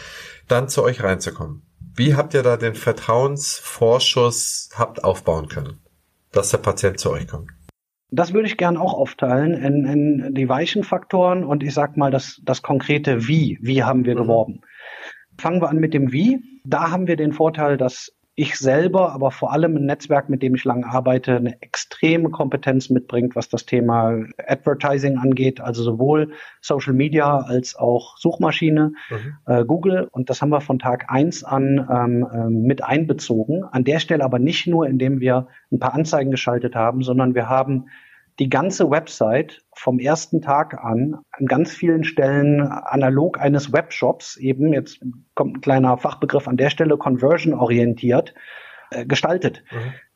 dann 0.48 0.68
zu 0.68 0.84
euch 0.84 1.04
reinzukommen? 1.04 1.64
Wie 1.96 2.16
habt 2.16 2.34
ihr 2.34 2.44
da 2.44 2.58
den 2.58 2.76
Vertrauensvorschuss 2.76 4.70
habt 4.76 5.04
aufbauen 5.04 5.48
können, 5.48 5.80
dass 6.32 6.50
der 6.50 6.60
Patient 6.60 7.00
zu 7.00 7.12
euch 7.12 7.28
kommt? 7.28 7.52
Das 8.12 8.34
würde 8.34 8.48
ich 8.48 8.58
gern 8.58 8.78
auch 8.78 8.94
aufteilen 8.94 9.54
in, 9.54 9.86
in 9.86 10.34
die 10.34 10.50
weichen 10.50 10.84
Faktoren 10.84 11.44
und 11.44 11.64
ich 11.64 11.74
sag 11.74 11.96
mal 11.96 12.10
das, 12.10 12.42
das 12.44 12.62
konkrete 12.62 13.28
Wie. 13.28 13.60
Wie 13.62 13.84
haben 13.84 14.06
wir 14.06 14.16
mhm. 14.16 14.22
geworben? 14.22 14.62
Fangen 15.38 15.62
wir 15.62 15.70
an 15.70 15.78
mit 15.78 15.94
dem 15.94 16.12
Wie. 16.12 16.40
Da 16.66 16.92
haben 16.92 17.08
wir 17.08 17.16
den 17.16 17.34
Vorteil, 17.34 17.78
dass 17.78 18.12
ich 18.40 18.58
selber, 18.58 19.12
aber 19.12 19.32
vor 19.32 19.52
allem 19.52 19.76
ein 19.76 19.86
Netzwerk, 19.86 20.30
mit 20.30 20.42
dem 20.42 20.56
ich 20.56 20.64
lange 20.64 20.88
arbeite, 20.88 21.36
eine 21.36 21.62
extreme 21.62 22.30
Kompetenz 22.30 22.90
mitbringt, 22.90 23.36
was 23.36 23.50
das 23.50 23.66
Thema 23.66 24.24
Advertising 24.48 25.18
angeht, 25.18 25.60
also 25.60 25.84
sowohl 25.84 26.32
Social 26.62 26.94
Media 26.94 27.40
als 27.40 27.76
auch 27.76 28.18
Suchmaschine, 28.18 28.94
mhm. 29.10 29.38
äh, 29.46 29.66
Google. 29.66 30.08
Und 30.12 30.30
das 30.30 30.42
haben 30.42 30.52
wir 30.52 30.62
von 30.62 30.80
Tag 30.80 31.08
eins 31.10 31.44
an 31.44 31.86
ähm, 31.92 32.28
äh, 32.32 32.50
mit 32.50 32.82
einbezogen. 32.82 33.66
An 33.66 33.84
der 33.84 34.00
Stelle 34.00 34.24
aber 34.24 34.40
nicht 34.40 34.68
nur, 34.68 34.88
indem 34.88 35.20
wir 35.20 35.48
ein 35.70 35.80
paar 35.80 35.94
Anzeigen 35.94 36.32
geschaltet 36.32 36.76
haben, 36.76 37.04
sondern 37.04 37.36
wir 37.36 37.50
haben 37.50 37.88
die 38.40 38.50
ganze 38.50 38.90
Website 38.90 39.62
vom 39.74 40.00
ersten 40.00 40.42
Tag 40.42 40.84
an 40.84 41.20
an 41.32 41.46
ganz 41.46 41.74
vielen 41.74 42.04
Stellen 42.04 42.62
analog 42.62 43.40
eines 43.40 43.74
Webshops 43.74 44.38
eben, 44.38 44.74
jetzt 44.74 45.00
kommt 45.36 45.58
ein 45.58 45.62
kleiner 45.62 45.98
Fachbegriff 45.98 46.48
an 46.48 46.58
der 46.58 46.70
Stelle, 46.70 46.98
conversion 46.98 47.54
orientiert, 47.54 48.34
äh, 48.92 49.06
gestaltet. 49.06 49.64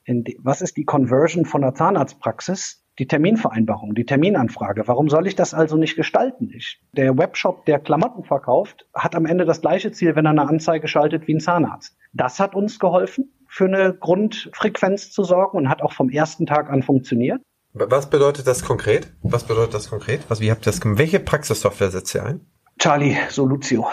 Mhm. 0.05 0.23
was 0.39 0.61
ist 0.61 0.77
die 0.77 0.85
Conversion 0.85 1.45
von 1.45 1.61
der 1.61 1.73
Zahnarztpraxis? 1.73 2.79
Die 2.99 3.07
Terminvereinbarung, 3.07 3.95
die 3.95 4.05
Terminanfrage. 4.05 4.87
Warum 4.87 5.09
soll 5.09 5.25
ich 5.25 5.35
das 5.35 5.55
also 5.55 5.77
nicht 5.77 5.95
gestalten? 5.95 6.51
Ich, 6.53 6.79
der 6.91 7.17
Webshop, 7.17 7.65
der 7.65 7.79
Klamotten 7.79 8.23
verkauft, 8.23 8.87
hat 8.93 9.15
am 9.15 9.25
Ende 9.25 9.45
das 9.45 9.61
gleiche 9.61 9.91
Ziel, 9.91 10.15
wenn 10.15 10.25
er 10.25 10.31
eine 10.31 10.47
Anzeige 10.47 10.87
schaltet 10.87 11.27
wie 11.27 11.33
ein 11.33 11.39
Zahnarzt. 11.39 11.97
Das 12.11 12.39
hat 12.39 12.53
uns 12.53 12.77
geholfen, 12.77 13.33
für 13.47 13.65
eine 13.65 13.95
Grundfrequenz 13.95 15.11
zu 15.11 15.23
sorgen 15.23 15.57
und 15.57 15.69
hat 15.69 15.81
auch 15.81 15.93
vom 15.93 16.09
ersten 16.09 16.45
Tag 16.45 16.69
an 16.69 16.83
funktioniert. 16.83 17.41
Was 17.75 18.07
bedeutet 18.07 18.45
das 18.45 18.63
konkret? 18.63 19.11
Was 19.23 19.45
bedeutet 19.45 19.73
das 19.73 19.89
konkret? 19.89 20.21
Was, 20.27 20.39
wie 20.39 20.51
habt 20.51 20.67
ihr 20.67 20.71
das? 20.71 20.79
Welche 20.83 21.19
Praxissoftware 21.19 21.89
setzt 21.89 22.13
ihr 22.13 22.23
ein? 22.23 22.45
Charlie 22.77 23.17
Solutio. 23.29 23.87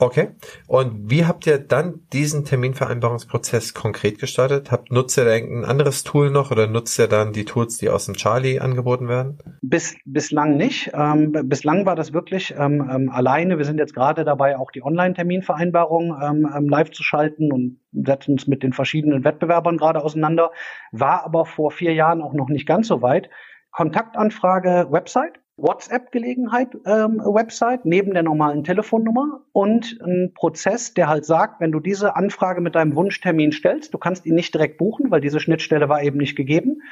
Okay. 0.00 0.28
Und 0.66 1.10
wie 1.10 1.26
habt 1.26 1.46
ihr 1.46 1.58
dann 1.58 2.00
diesen 2.12 2.44
Terminvereinbarungsprozess 2.44 3.74
konkret 3.74 4.18
gestartet? 4.18 4.70
Habt, 4.70 4.92
nutzt 4.92 5.18
ihr 5.18 5.24
da 5.24 5.32
ein 5.32 5.64
anderes 5.64 6.04
Tool 6.04 6.30
noch 6.30 6.50
oder 6.50 6.68
nutzt 6.68 6.98
ihr 6.98 7.08
dann 7.08 7.32
die 7.32 7.44
Tools, 7.44 7.78
die 7.78 7.88
aus 7.88 8.06
dem 8.06 8.14
Charlie 8.14 8.60
angeboten 8.60 9.08
werden? 9.08 9.38
Bis, 9.60 9.96
bislang 10.04 10.56
nicht. 10.56 10.90
Ähm, 10.94 11.32
bislang 11.44 11.84
war 11.84 11.96
das 11.96 12.12
wirklich 12.12 12.54
ähm, 12.56 12.88
ähm, 12.90 13.10
alleine. 13.10 13.58
Wir 13.58 13.64
sind 13.64 13.78
jetzt 13.78 13.94
gerade 13.94 14.24
dabei, 14.24 14.56
auch 14.56 14.70
die 14.70 14.84
Online-Terminvereinbarung 14.84 16.16
ähm, 16.22 16.48
ähm, 16.56 16.68
live 16.68 16.90
zu 16.92 17.02
schalten 17.02 17.52
und 17.52 17.80
setzen 17.92 18.32
uns 18.32 18.46
mit 18.46 18.62
den 18.62 18.72
verschiedenen 18.72 19.24
Wettbewerbern 19.24 19.78
gerade 19.78 20.04
auseinander. 20.04 20.52
War 20.92 21.24
aber 21.24 21.44
vor 21.44 21.72
vier 21.72 21.94
Jahren 21.94 22.22
auch 22.22 22.34
noch 22.34 22.48
nicht 22.48 22.66
ganz 22.66 22.86
so 22.86 23.02
weit. 23.02 23.30
Kontaktanfrage 23.72 24.86
Website 24.90 25.40
WhatsApp-Gelegenheit 25.58 26.76
ähm, 26.86 27.18
Website 27.18 27.84
neben 27.84 28.14
der 28.14 28.22
normalen 28.22 28.64
Telefonnummer 28.64 29.40
und 29.52 29.98
ein 30.02 30.32
Prozess, 30.34 30.94
der 30.94 31.08
halt 31.08 31.24
sagt, 31.24 31.60
wenn 31.60 31.72
du 31.72 31.80
diese 31.80 32.16
Anfrage 32.16 32.60
mit 32.60 32.74
deinem 32.74 32.94
Wunschtermin 32.94 33.52
stellst, 33.52 33.92
du 33.92 33.98
kannst 33.98 34.24
ihn 34.24 34.34
nicht 34.34 34.54
direkt 34.54 34.78
buchen, 34.78 35.10
weil 35.10 35.20
diese 35.20 35.40
Schnittstelle 35.40 35.88
war 35.88 36.02
eben 36.02 36.18
nicht 36.18 36.36
gegeben, 36.36 36.82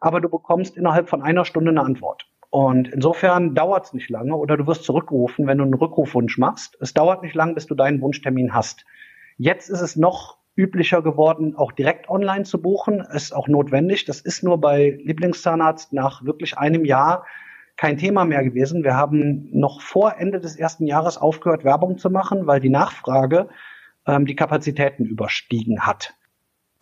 aber 0.00 0.20
du 0.20 0.28
bekommst 0.28 0.76
innerhalb 0.76 1.08
von 1.08 1.22
einer 1.22 1.44
Stunde 1.44 1.70
eine 1.70 1.82
Antwort. 1.82 2.26
Und 2.50 2.88
insofern 2.88 3.54
dauert 3.54 3.86
es 3.86 3.92
nicht 3.94 4.10
lange 4.10 4.34
oder 4.34 4.56
du 4.56 4.66
wirst 4.66 4.84
zurückgerufen, 4.84 5.46
wenn 5.46 5.58
du 5.58 5.64
einen 5.64 5.74
Rückrufwunsch 5.74 6.36
machst. 6.36 6.76
Es 6.80 6.92
dauert 6.92 7.22
nicht 7.22 7.34
lang, 7.34 7.54
bis 7.54 7.66
du 7.66 7.74
deinen 7.74 8.00
Wunschtermin 8.00 8.52
hast. 8.52 8.84
Jetzt 9.38 9.70
ist 9.70 9.80
es 9.80 9.96
noch 9.96 10.38
üblicher 10.56 11.00
geworden, 11.00 11.54
auch 11.56 11.72
direkt 11.72 12.10
online 12.10 12.42
zu 12.42 12.60
buchen. 12.60 13.00
Ist 13.00 13.34
auch 13.34 13.48
notwendig. 13.48 14.04
Das 14.04 14.20
ist 14.20 14.42
nur 14.42 14.60
bei 14.60 14.98
Lieblingszahnarzt 15.02 15.92
nach 15.92 16.24
wirklich 16.24 16.58
einem 16.58 16.84
Jahr 16.84 17.24
kein 17.80 17.96
Thema 17.96 18.26
mehr 18.26 18.44
gewesen. 18.44 18.84
Wir 18.84 18.94
haben 18.94 19.48
noch 19.58 19.80
vor 19.80 20.16
Ende 20.18 20.38
des 20.38 20.54
ersten 20.54 20.86
Jahres 20.86 21.16
aufgehört, 21.16 21.64
Werbung 21.64 21.96
zu 21.96 22.10
machen, 22.10 22.46
weil 22.46 22.60
die 22.60 22.68
Nachfrage 22.68 23.48
ähm, 24.06 24.26
die 24.26 24.36
Kapazitäten 24.36 25.06
überstiegen 25.06 25.86
hat. 25.86 26.12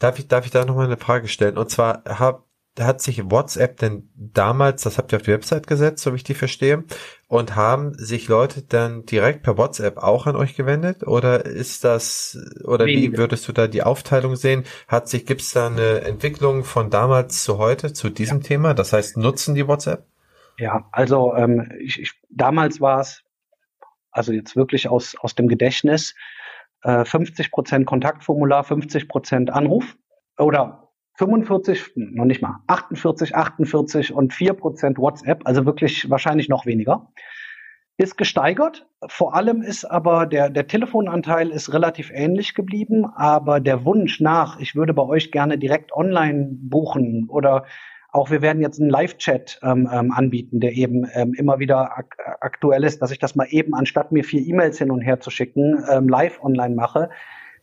Darf 0.00 0.18
ich, 0.18 0.26
darf 0.26 0.44
ich 0.44 0.50
da 0.50 0.64
nochmal 0.64 0.86
eine 0.86 0.96
Frage 0.96 1.28
stellen? 1.28 1.56
Und 1.56 1.70
zwar 1.70 2.02
hab, 2.04 2.46
hat 2.80 3.00
sich 3.00 3.30
WhatsApp 3.30 3.76
denn 3.76 4.08
damals, 4.16 4.82
das 4.82 4.98
habt 4.98 5.12
ihr 5.12 5.18
auf 5.18 5.22
die 5.22 5.30
Website 5.30 5.68
gesetzt, 5.68 6.02
so 6.02 6.10
wie 6.12 6.16
ich 6.16 6.24
die 6.24 6.34
verstehe, 6.34 6.82
und 7.28 7.54
haben 7.54 7.94
sich 7.94 8.26
Leute 8.26 8.62
dann 8.62 9.06
direkt 9.06 9.44
per 9.44 9.56
WhatsApp 9.56 9.98
auch 9.98 10.26
an 10.26 10.34
euch 10.34 10.56
gewendet? 10.56 11.06
Oder 11.06 11.46
ist 11.46 11.84
das, 11.84 12.36
oder 12.64 12.86
Wenige. 12.86 13.12
wie 13.12 13.18
würdest 13.18 13.46
du 13.46 13.52
da 13.52 13.68
die 13.68 13.84
Aufteilung 13.84 14.34
sehen? 14.34 14.64
Hat 14.88 15.08
sich, 15.08 15.26
gibt's 15.26 15.52
da 15.52 15.68
eine 15.68 16.00
Entwicklung 16.00 16.64
von 16.64 16.90
damals 16.90 17.44
zu 17.44 17.58
heute 17.58 17.92
zu 17.92 18.10
diesem 18.10 18.38
ja. 18.38 18.48
Thema? 18.48 18.74
Das 18.74 18.92
heißt, 18.92 19.16
nutzen 19.16 19.54
die 19.54 19.68
WhatsApp? 19.68 20.04
Ja, 20.58 20.88
also 20.90 21.34
ähm, 21.36 21.70
ich, 21.78 22.00
ich, 22.00 22.12
damals 22.30 22.80
war 22.80 23.00
es, 23.00 23.22
also 24.10 24.32
jetzt 24.32 24.56
wirklich 24.56 24.88
aus, 24.88 25.14
aus 25.20 25.36
dem 25.36 25.46
Gedächtnis, 25.46 26.14
äh, 26.82 27.04
50 27.04 27.52
Prozent 27.52 27.86
Kontaktformular, 27.86 28.64
50 28.64 29.08
Prozent 29.08 29.50
Anruf 29.50 29.96
oder 30.36 30.88
45, 31.14 31.92
noch 31.94 32.24
nicht 32.24 32.42
mal, 32.42 32.60
48, 32.66 33.36
48 33.36 34.12
und 34.12 34.34
4 34.34 34.52
Prozent 34.54 34.98
WhatsApp, 34.98 35.46
also 35.46 35.64
wirklich 35.64 36.10
wahrscheinlich 36.10 36.48
noch 36.48 36.66
weniger. 36.66 37.12
Ist 37.96 38.16
gesteigert. 38.16 38.86
Vor 39.08 39.34
allem 39.34 39.62
ist 39.62 39.84
aber 39.84 40.26
der, 40.26 40.50
der 40.50 40.68
Telefonanteil 40.68 41.50
ist 41.50 41.72
relativ 41.72 42.10
ähnlich 42.12 42.54
geblieben, 42.54 43.06
aber 43.06 43.58
der 43.58 43.84
Wunsch 43.84 44.20
nach, 44.20 44.60
ich 44.60 44.76
würde 44.76 44.94
bei 44.94 45.02
euch 45.02 45.32
gerne 45.32 45.58
direkt 45.58 45.92
online 45.92 46.50
buchen 46.52 47.28
oder 47.28 47.64
auch 48.18 48.30
wir 48.30 48.42
werden 48.42 48.60
jetzt 48.60 48.80
einen 48.80 48.90
Live-Chat 48.90 49.60
ähm, 49.62 49.88
ähm, 49.92 50.12
anbieten, 50.12 50.60
der 50.60 50.72
eben 50.72 51.06
ähm, 51.14 51.34
immer 51.34 51.58
wieder 51.58 51.96
ak 51.96 52.16
aktuell 52.40 52.84
ist, 52.84 53.00
dass 53.00 53.10
ich 53.10 53.18
das 53.18 53.34
mal 53.34 53.46
eben, 53.50 53.74
anstatt 53.74 54.12
mir 54.12 54.24
vier 54.24 54.46
E-Mails 54.46 54.78
hin 54.78 54.90
und 54.90 55.00
her 55.00 55.20
zu 55.20 55.30
schicken, 55.30 55.84
ähm, 55.90 56.08
live 56.08 56.42
online 56.42 56.74
mache. 56.74 57.10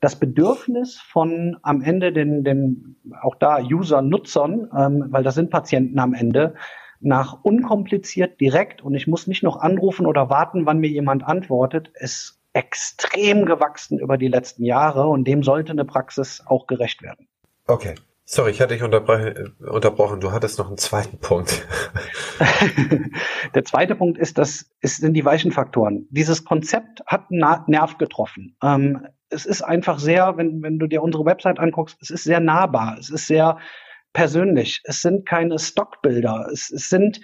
Das 0.01 0.17
Bedürfnis 0.17 0.99
von 0.99 1.57
am 1.61 1.81
Ende 1.81 2.11
den, 2.11 2.43
den 2.43 2.95
auch 3.21 3.35
da 3.35 3.59
User-Nutzern, 3.59 4.69
ähm, 4.77 5.05
weil 5.09 5.23
das 5.23 5.35
sind 5.35 5.49
Patienten 5.49 5.99
am 5.99 6.13
Ende, 6.13 6.55
nach 6.99 7.43
unkompliziert 7.43 8.39
direkt 8.39 8.81
und 8.81 8.95
ich 8.95 9.07
muss 9.07 9.27
nicht 9.27 9.43
noch 9.43 9.57
anrufen 9.57 10.05
oder 10.05 10.29
warten, 10.29 10.65
wann 10.65 10.79
mir 10.79 10.89
jemand 10.89 11.23
antwortet, 11.23 11.91
ist 11.95 12.41
extrem 12.53 13.45
gewachsen 13.45 13.99
über 13.99 14.17
die 14.17 14.29
letzten 14.29 14.63
Jahre 14.63 15.07
und 15.07 15.25
dem 15.25 15.43
sollte 15.43 15.73
eine 15.73 15.85
Praxis 15.85 16.41
auch 16.45 16.67
gerecht 16.67 17.03
werden. 17.03 17.27
Okay, 17.67 17.95
Sorry, 18.27 18.49
ich 18.49 18.59
hatte 18.59 18.73
dich 18.73 18.81
unterbrochen. 18.81 20.19
Du 20.19 20.31
hattest 20.31 20.57
noch 20.57 20.67
einen 20.67 20.79
zweiten 20.79 21.19
Punkt. 21.19 21.63
Der 23.53 23.63
zweite 23.63 23.93
Punkt 23.93 24.17
ist, 24.17 24.39
das 24.39 24.71
ist, 24.81 24.97
sind 24.97 25.13
die 25.13 25.23
weichen 25.23 25.51
Faktoren. 25.51 26.07
Dieses 26.09 26.43
Konzept 26.43 27.03
hat 27.05 27.27
einen 27.29 27.63
Nerv 27.67 27.99
getroffen. 27.99 28.57
Ähm, 28.63 29.07
es 29.29 29.45
ist 29.45 29.61
einfach 29.61 29.99
sehr, 29.99 30.37
wenn, 30.37 30.63
wenn 30.63 30.79
du 30.79 30.87
dir 30.87 31.03
unsere 31.03 31.23
Website 31.23 31.59
anguckst, 31.59 31.97
es 32.01 32.09
ist 32.09 32.23
sehr 32.23 32.39
nahbar. 32.39 32.97
Es 32.99 33.11
ist 33.11 33.27
sehr 33.27 33.59
persönlich. 34.13 34.81
Es 34.85 35.03
sind 35.03 35.27
keine 35.27 35.59
Stockbilder. 35.59 36.47
Es, 36.51 36.71
es 36.71 36.89
sind, 36.89 37.21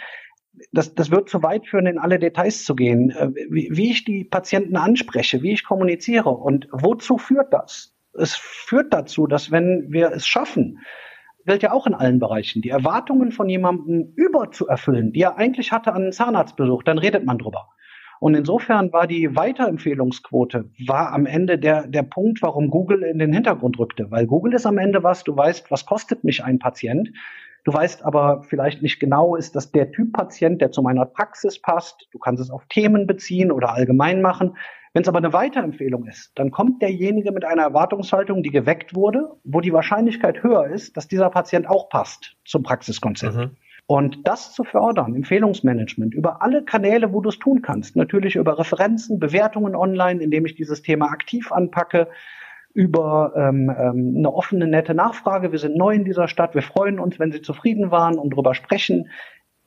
das, 0.72 0.94
das 0.94 1.10
wird 1.10 1.30
zu 1.30 1.42
weit 1.42 1.66
führen, 1.66 1.88
in 1.88 1.98
alle 1.98 2.20
Details 2.20 2.64
zu 2.64 2.76
gehen. 2.76 3.10
Äh, 3.10 3.30
wie, 3.50 3.70
wie 3.72 3.90
ich 3.90 4.06
die 4.06 4.24
Patienten 4.24 4.78
anspreche, 4.78 5.42
wie 5.42 5.54
ich 5.54 5.64
kommuniziere 5.64 6.30
und 6.30 6.68
wozu 6.72 7.18
führt 7.18 7.52
das? 7.52 7.91
Es 8.14 8.36
führt 8.36 8.94
dazu, 8.94 9.28
dass 9.28 9.52
wenn 9.52 9.88
wir 9.90 10.12
es 10.12 10.26
schaffen, 10.26 10.80
gilt 11.46 11.64
ja 11.64 11.72
auch 11.72 11.88
in 11.88 11.94
allen 11.94 12.20
Bereichen, 12.20 12.62
die 12.62 12.70
Erwartungen 12.70 13.32
von 13.32 13.50
jemandem 13.50 14.14
über 14.16 14.52
zu 14.52 14.68
erfüllen, 14.68 15.12
die 15.12 15.22
er 15.22 15.38
eigentlich 15.38 15.72
hatte 15.72 15.94
an 15.94 16.04
einen 16.04 16.12
Zahnarztbesuch, 16.12 16.84
dann 16.84 16.98
redet 16.98 17.26
man 17.26 17.38
drüber. 17.38 17.70
Und 18.20 18.36
insofern 18.36 18.94
war 18.94 19.08
die 19.08 19.36
Weiterempfehlungsquote 19.36 20.70
war 20.86 21.12
am 21.12 21.26
Ende 21.26 21.58
der, 21.58 21.88
der 21.88 22.04
Punkt, 22.04 22.44
warum 22.44 22.70
Google 22.70 23.02
in 23.02 23.18
den 23.18 23.34
Hintergrund 23.34 23.80
rückte. 23.80 24.12
Weil 24.12 24.28
Google 24.28 24.54
ist 24.54 24.68
am 24.68 24.78
Ende 24.78 25.02
was, 25.02 25.24
du 25.24 25.36
weißt, 25.36 25.72
was 25.72 25.88
kostet 25.88 26.24
mich 26.24 26.44
ein 26.44 26.60
Patient. 26.60 27.12
Du 27.64 27.74
weißt 27.74 28.06
aber 28.06 28.44
vielleicht 28.44 28.84
nicht 28.84 29.00
genau, 29.00 29.36
ist 29.36 29.56
das 29.56 29.72
der 29.72 29.92
Typ 29.92 30.14
Patient, 30.14 30.62
der 30.62 30.72
zu 30.72 30.84
meiner 30.84 31.06
Praxis 31.06 31.60
passt. 31.60 32.08
Du 32.12 32.20
kannst 32.20 32.44
es 32.44 32.52
auf 32.52 32.68
Themen 32.68 33.08
beziehen 33.08 33.52
oder 33.52 33.74
allgemein 33.74 34.22
machen. 34.22 34.56
Wenn 34.94 35.04
es 35.04 35.08
aber 35.08 35.20
eine 35.20 35.32
Weiterempfehlung 35.32 36.06
ist, 36.06 36.32
dann 36.36 36.52
kommt 36.52 36.82
derjenige 36.82 37.32
mit 37.32 37.46
einer 37.46 37.62
Erwartungshaltung, 37.62 38.44
die 38.44 38.50
geweckt 38.50 38.94
wurde, 38.94 39.32
wo 39.44 39.62
die 39.62 39.72
Wahrscheinlichkeit 39.72 40.44
höher 40.44 40.68
ist, 40.68 40.98
dass 40.98 41.08
dieser 41.08 41.30
Patient 41.30 41.70
auch 41.70 41.88
passt 41.90 42.36
zum 42.44 42.64
Praxiskonzept. 42.64 43.36
Mhm. 43.36 43.52
Und 43.88 44.28
das 44.28 44.54
zu 44.54 44.64
fördern, 44.64 45.16
Empfehlungsmanagement, 45.16 46.14
über 46.14 46.42
alle 46.42 46.64
Kanäle, 46.64 47.14
wo 47.14 47.22
du 47.22 47.30
es 47.30 47.40
tun 47.40 47.62
kannst, 47.62 47.96
natürlich 47.96 48.36
über 48.36 48.60
Referenzen, 48.60 49.20
Bewertungen 49.20 49.76
online, 49.76 50.22
indem 50.22 50.46
ich 50.46 50.56
dieses 50.56 50.82
Thema 50.82 51.08
aktiv 51.08 51.52
anpacke, 51.52 52.08
über 52.74 53.34
ähm, 53.36 53.70
ähm, 53.70 54.16
eine 54.18 54.34
offene, 54.34 54.68
nette 54.68 54.94
Nachfrage. 54.94 55.52
Wir 55.52 55.60
sind 55.60 55.76
neu 55.76 55.94
in 55.94 56.06
dieser 56.06 56.28
Stadt, 56.28 56.56
wir 56.56 56.62
freuen 56.62 57.00
uns, 57.00 57.20
wenn 57.20 57.32
Sie 57.32 57.42
zufrieden 57.42 57.92
waren 57.92 58.18
und 58.18 58.32
darüber 58.32 58.56
sprechen. 58.56 59.10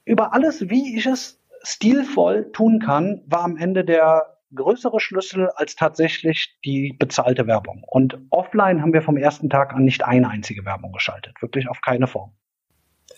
Über 0.07 0.33
alles, 0.33 0.71
wie 0.71 0.97
ich 0.97 1.07
es 1.07 1.43
stilvoll 1.63 2.51
tun 2.53 2.79
kann, 2.79 3.23
war 3.27 3.43
am 3.43 3.57
Ende 3.57 3.85
der 3.85 4.34
größere 4.55 5.01
Schlüssel 5.01 5.51
als 5.57 5.75
tatsächlich 5.77 6.57
die 6.65 6.95
bezahlte 6.99 7.47
Werbung. 7.47 7.83
Und 7.87 8.19
offline 8.31 8.83
haben 8.83 8.93
wir 8.93 9.03
vom 9.03 9.17
ersten 9.17 9.51
Tag 9.51 9.73
an 9.75 9.85
nicht 9.85 10.05
eine 10.05 10.29
einzige 10.29 10.65
Werbung 10.65 10.93
geschaltet. 10.93 11.41
Wirklich 11.41 11.69
auf 11.69 11.81
keine 11.81 12.07
Form. 12.07 12.33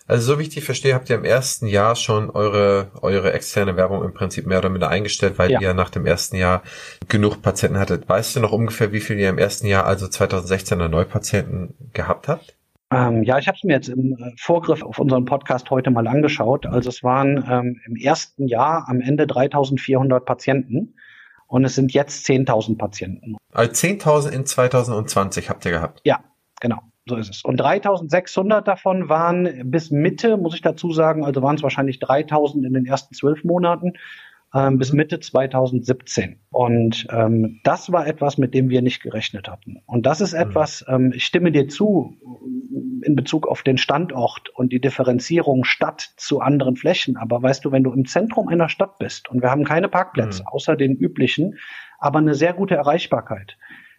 Also 0.09 0.32
so 0.32 0.39
wie 0.39 0.45
ich 0.45 0.49
die 0.51 0.61
verstehe, 0.61 0.95
habt 0.95 1.11
ihr 1.11 1.16
im 1.16 1.24
ersten 1.24 1.66
Jahr 1.66 1.97
schon 1.97 2.30
eure, 2.30 2.93
eure 3.03 3.32
externe 3.32 3.76
Werbung 3.76 4.05
im 4.05 4.14
Prinzip 4.14 4.47
mehr 4.47 4.59
oder 4.59 4.68
minder 4.68 4.89
eingestellt, 4.89 5.39
weil 5.39 5.51
ja. 5.51 5.61
ihr 5.61 5.74
nach 5.74 5.91
dem 5.91 6.07
ersten 6.07 6.37
Jahr 6.37 6.62
genug 7.09 7.43
Patienten 7.43 7.78
hattet. 7.78 8.09
Weißt 8.09 8.37
du 8.37 8.41
noch 8.41 8.53
ungefähr, 8.53 8.93
wie 8.93 9.01
viel 9.01 9.18
ihr 9.18 9.28
im 9.28 9.39
ersten 9.39 9.66
Jahr, 9.66 9.84
also 9.84 10.07
2016er 10.07 10.89
Neupatienten 10.89 11.74
gehabt 11.93 12.28
habt? 12.28 12.57
Ähm, 12.93 13.24
ja, 13.24 13.39
ich 13.39 13.49
habe 13.49 13.57
es 13.57 13.64
mir 13.64 13.72
jetzt 13.72 13.89
im 13.89 14.12
äh, 14.12 14.32
Vorgriff 14.39 14.82
auf 14.82 15.01
unseren 15.01 15.24
Podcast 15.24 15.70
heute 15.70 15.91
mal 15.91 16.07
angeschaut. 16.07 16.66
Also 16.66 16.89
es 16.89 17.03
waren 17.03 17.45
ähm, 17.51 17.80
im 17.84 17.97
ersten 17.97 18.47
Jahr 18.47 18.84
am 18.89 19.01
Ende 19.01 19.26
3400 19.26 20.24
Patienten 20.24 20.95
und 21.47 21.64
es 21.64 21.74
sind 21.74 21.92
jetzt 21.92 22.26
10.000 22.26 22.78
Patienten. 22.78 23.36
Also 23.53 23.72
10.000 23.72 24.30
in 24.30 24.47
2020 24.47 25.49
habt 25.49 25.64
ihr 25.64 25.72
gehabt? 25.72 26.01
Ja, 26.05 26.20
genau. 26.61 26.80
So 27.09 27.16
ist 27.16 27.30
es. 27.30 27.44
Und 27.44 27.59
3600 27.59 28.66
davon 28.66 29.09
waren 29.09 29.70
bis 29.70 29.92
Mitte, 29.92 30.36
muss 30.36 30.57
ich 30.57 30.62
dazu 30.62 30.92
sagen, 30.92 31.24
also 31.24 31.40
waren 31.40 31.55
es 31.55 31.62
wahrscheinlich 31.62 32.01
3000 32.01 32.66
in 32.66 32.72
den 32.72 32.84
ersten 32.84 33.14
zwölf 33.14 33.44
Monaten 33.44 33.92
ähm, 34.55 34.78
bis 34.78 34.92
Mitte 34.92 35.20
2017. 35.20 36.38
Und 36.51 37.07
ähm, 37.11 37.61
das 37.64 37.92
war 37.92 38.07
etwas, 38.07 38.38
mit 38.38 38.55
dem 38.55 38.70
wir 38.70 38.82
nicht 38.82 39.03
gerechnet 39.03 39.49
hatten. 39.49 39.82
Und 39.86 40.07
das 40.07 40.20
ist 40.20 40.32
mhm. 40.32 40.40
etwas, 40.40 40.84
ähm, 40.88 41.12
ich 41.14 41.24
stimme 41.24 41.53
dir 41.53 41.68
zu, 41.68 42.16
in 43.03 43.16
Bezug 43.16 43.47
auf 43.47 43.62
den 43.62 43.78
Standort 43.78 44.49
und 44.51 44.72
die 44.72 44.80
Differenzierung 44.80 45.64
Stadt 45.64 46.12
zu 46.16 46.40
anderen 46.40 46.76
Flächen. 46.76 47.16
Aber 47.16 47.42
weißt 47.42 47.64
du, 47.64 47.72
wenn 47.72 47.84
du 47.84 47.92
im 47.92 48.07
Zentrum 48.07 48.49
einer 48.49 48.68
Stadt 48.68 48.99
bist 48.99 49.28
und 49.28 49.42
wir 49.42 49.51
haben 49.51 49.64
keine 49.64 49.88
Parkplätze, 49.88 50.42
mhm. 50.42 50.49
außer 50.49 50.76
den 50.76 50.97
üblichen, 50.97 51.59
aber 51.99 52.18
eine 52.18 52.34
sehr 52.34 52.53
gute 52.53 52.74
Erreichbarkeit, 52.74 53.57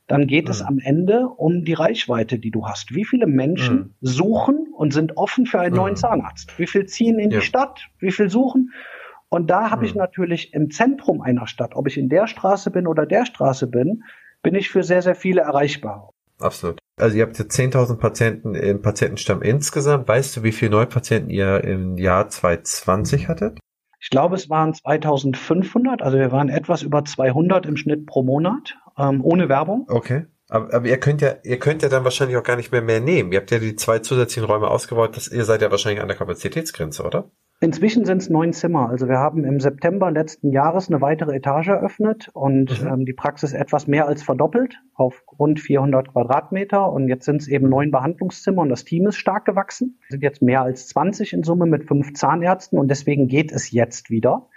dann 0.07 0.27
geht 0.27 0.45
mhm. 0.45 0.51
es 0.51 0.61
am 0.61 0.79
Ende 0.79 1.27
um 1.27 1.65
die 1.65 1.73
Reichweite, 1.73 2.39
die 2.39 2.51
du 2.51 2.65
hast. 2.65 2.95
Wie 2.95 3.05
viele 3.05 3.27
Menschen 3.27 3.75
mhm. 3.75 3.93
suchen 4.01 4.67
und 4.75 4.93
sind 4.93 5.17
offen 5.17 5.45
für 5.45 5.59
einen 5.59 5.71
mhm. 5.71 5.77
neuen 5.77 5.95
Zahnarzt? 5.95 6.57
Wie 6.57 6.67
viel 6.67 6.85
ziehen 6.85 7.19
in 7.19 7.31
ja. 7.31 7.39
die 7.39 7.45
Stadt? 7.45 7.89
Wie 7.99 8.11
viel 8.11 8.29
suchen? 8.29 8.71
Und 9.29 9.49
da 9.49 9.71
habe 9.71 9.85
ich 9.85 9.93
mhm. 9.93 9.99
natürlich 9.99 10.53
im 10.53 10.71
Zentrum 10.71 11.21
einer 11.21 11.47
Stadt, 11.47 11.75
ob 11.75 11.87
ich 11.87 11.97
in 11.97 12.09
der 12.09 12.27
Straße 12.27 12.71
bin 12.71 12.87
oder 12.87 13.05
der 13.05 13.25
Straße 13.25 13.67
bin, 13.67 14.03
bin 14.41 14.55
ich 14.55 14.69
für 14.69 14.83
sehr, 14.83 15.01
sehr 15.01 15.15
viele 15.15 15.41
erreichbar. 15.41 16.11
Absolut. 16.39 16.79
Also 16.99 17.17
ihr 17.17 17.23
habt 17.23 17.37
jetzt 17.37 17.59
10.000 17.59 17.97
Patienten 17.97 18.55
im 18.55 18.81
Patientenstamm 18.81 19.41
insgesamt. 19.41 20.07
Weißt 20.07 20.37
du, 20.37 20.43
wie 20.43 20.51
viele 20.51 20.71
Neupatienten 20.71 21.29
ihr 21.29 21.63
im 21.63 21.97
Jahr 21.97 22.29
2020 22.29 23.27
hattet? 23.27 23.59
Ich 23.99 24.09
glaube, 24.09 24.35
es 24.35 24.49
waren 24.49 24.73
2500, 24.73 26.01
also 26.01 26.17
wir 26.17 26.31
waren 26.31 26.49
etwas 26.49 26.83
über 26.83 27.03
200 27.03 27.65
im 27.65 27.75
Schnitt 27.77 28.05
pro 28.05 28.23
Monat, 28.23 28.77
ähm, 28.97 29.23
ohne 29.23 29.49
Werbung. 29.49 29.85
Okay. 29.89 30.27
Aber, 30.49 30.73
aber 30.73 30.87
ihr 30.87 30.99
könnt 30.99 31.21
ja, 31.21 31.35
ihr 31.43 31.59
könnt 31.59 31.81
ja 31.81 31.89
dann 31.89 32.03
wahrscheinlich 32.03 32.37
auch 32.37 32.43
gar 32.43 32.55
nicht 32.55 32.71
mehr 32.71 32.81
mehr 32.81 33.01
nehmen. 33.01 33.31
Ihr 33.31 33.39
habt 33.39 33.51
ja 33.51 33.59
die 33.59 33.75
zwei 33.75 33.99
zusätzlichen 33.99 34.49
Räume 34.49 34.69
ausgebaut. 34.69 35.17
Das, 35.17 35.27
ihr 35.27 35.43
seid 35.43 35.61
ja 35.61 35.71
wahrscheinlich 35.71 36.01
an 36.01 36.07
der 36.07 36.15
Kapazitätsgrenze, 36.15 37.03
oder? 37.03 37.29
Inzwischen 37.59 38.05
sind 38.05 38.21
es 38.21 38.29
neun 38.29 38.53
Zimmer. 38.53 38.87
Also 38.89 39.07
wir 39.07 39.17
haben 39.17 39.43
im 39.43 39.59
September 39.59 40.11
letzten 40.11 40.51
Jahres 40.51 40.89
eine 40.89 41.01
weitere 41.01 41.35
Etage 41.35 41.69
eröffnet 41.69 42.29
und 42.33 42.83
mhm. 42.83 42.87
ähm, 42.87 43.05
die 43.05 43.13
Praxis 43.13 43.53
etwas 43.53 43.87
mehr 43.87 44.07
als 44.07 44.21
verdoppelt 44.21 44.75
auf 44.93 45.23
rund 45.39 45.59
400 45.59 46.09
Quadratmeter. 46.11 46.91
Und 46.91 47.07
jetzt 47.07 47.25
sind 47.25 47.41
es 47.41 47.47
eben 47.47 47.67
neun 47.67 47.89
Behandlungszimmer 47.89 48.61
und 48.61 48.69
das 48.69 48.83
Team 48.83 49.07
ist 49.07 49.17
stark 49.17 49.45
gewachsen. 49.45 49.97
Wir 50.01 50.11
sind 50.11 50.23
jetzt 50.23 50.43
mehr 50.43 50.61
als 50.61 50.87
20 50.89 51.33
in 51.33 51.41
Summe 51.41 51.65
mit 51.65 51.85
fünf 51.85 52.13
Zahnärzten 52.13 52.77
und 52.77 52.89
deswegen 52.89 53.27
geht 53.27 53.51
es 53.51 53.71
jetzt 53.71 54.11
wieder. 54.11 54.49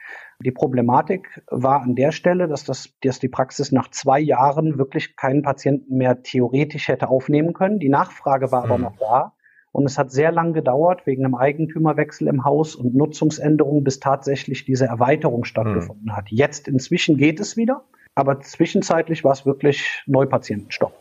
Die 0.44 0.52
Problematik 0.52 1.42
war 1.50 1.80
an 1.80 1.94
der 1.94 2.12
Stelle, 2.12 2.48
dass, 2.48 2.64
das, 2.64 2.94
dass 3.02 3.18
die 3.18 3.28
Praxis 3.28 3.72
nach 3.72 3.90
zwei 3.90 4.20
Jahren 4.20 4.76
wirklich 4.76 5.16
keinen 5.16 5.42
Patienten 5.42 5.96
mehr 5.96 6.22
theoretisch 6.22 6.88
hätte 6.88 7.08
aufnehmen 7.08 7.54
können. 7.54 7.78
Die 7.78 7.88
Nachfrage 7.88 8.52
war 8.52 8.64
aber 8.64 8.76
mhm. 8.76 8.84
noch 8.84 8.96
da. 8.98 9.32
Und 9.72 9.84
es 9.84 9.98
hat 9.98 10.10
sehr 10.10 10.32
lang 10.32 10.52
gedauert 10.52 11.06
wegen 11.06 11.24
einem 11.24 11.36
Eigentümerwechsel 11.36 12.26
im 12.28 12.44
Haus 12.44 12.74
und 12.74 12.94
Nutzungsänderungen, 12.94 13.84
bis 13.84 14.00
tatsächlich 14.00 14.64
diese 14.64 14.86
Erweiterung 14.86 15.44
stattgefunden 15.44 16.06
mhm. 16.06 16.16
hat. 16.16 16.30
Jetzt 16.30 16.66
inzwischen 16.66 17.16
geht 17.16 17.38
es 17.38 17.56
wieder, 17.56 17.84
aber 18.14 18.40
zwischenzeitlich 18.40 19.22
war 19.22 19.32
es 19.32 19.46
wirklich 19.46 20.02
Neupatientenstopp. 20.06 20.92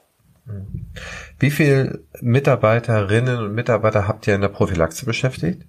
Mhm. 0.45 0.85
Wie 1.39 1.49
viele 1.49 2.03
Mitarbeiterinnen 2.21 3.39
und 3.39 3.55
Mitarbeiter 3.55 4.07
habt 4.07 4.27
ihr 4.27 4.35
in 4.35 4.41
der 4.41 4.49
Prophylaxe 4.49 5.05
beschäftigt? 5.05 5.65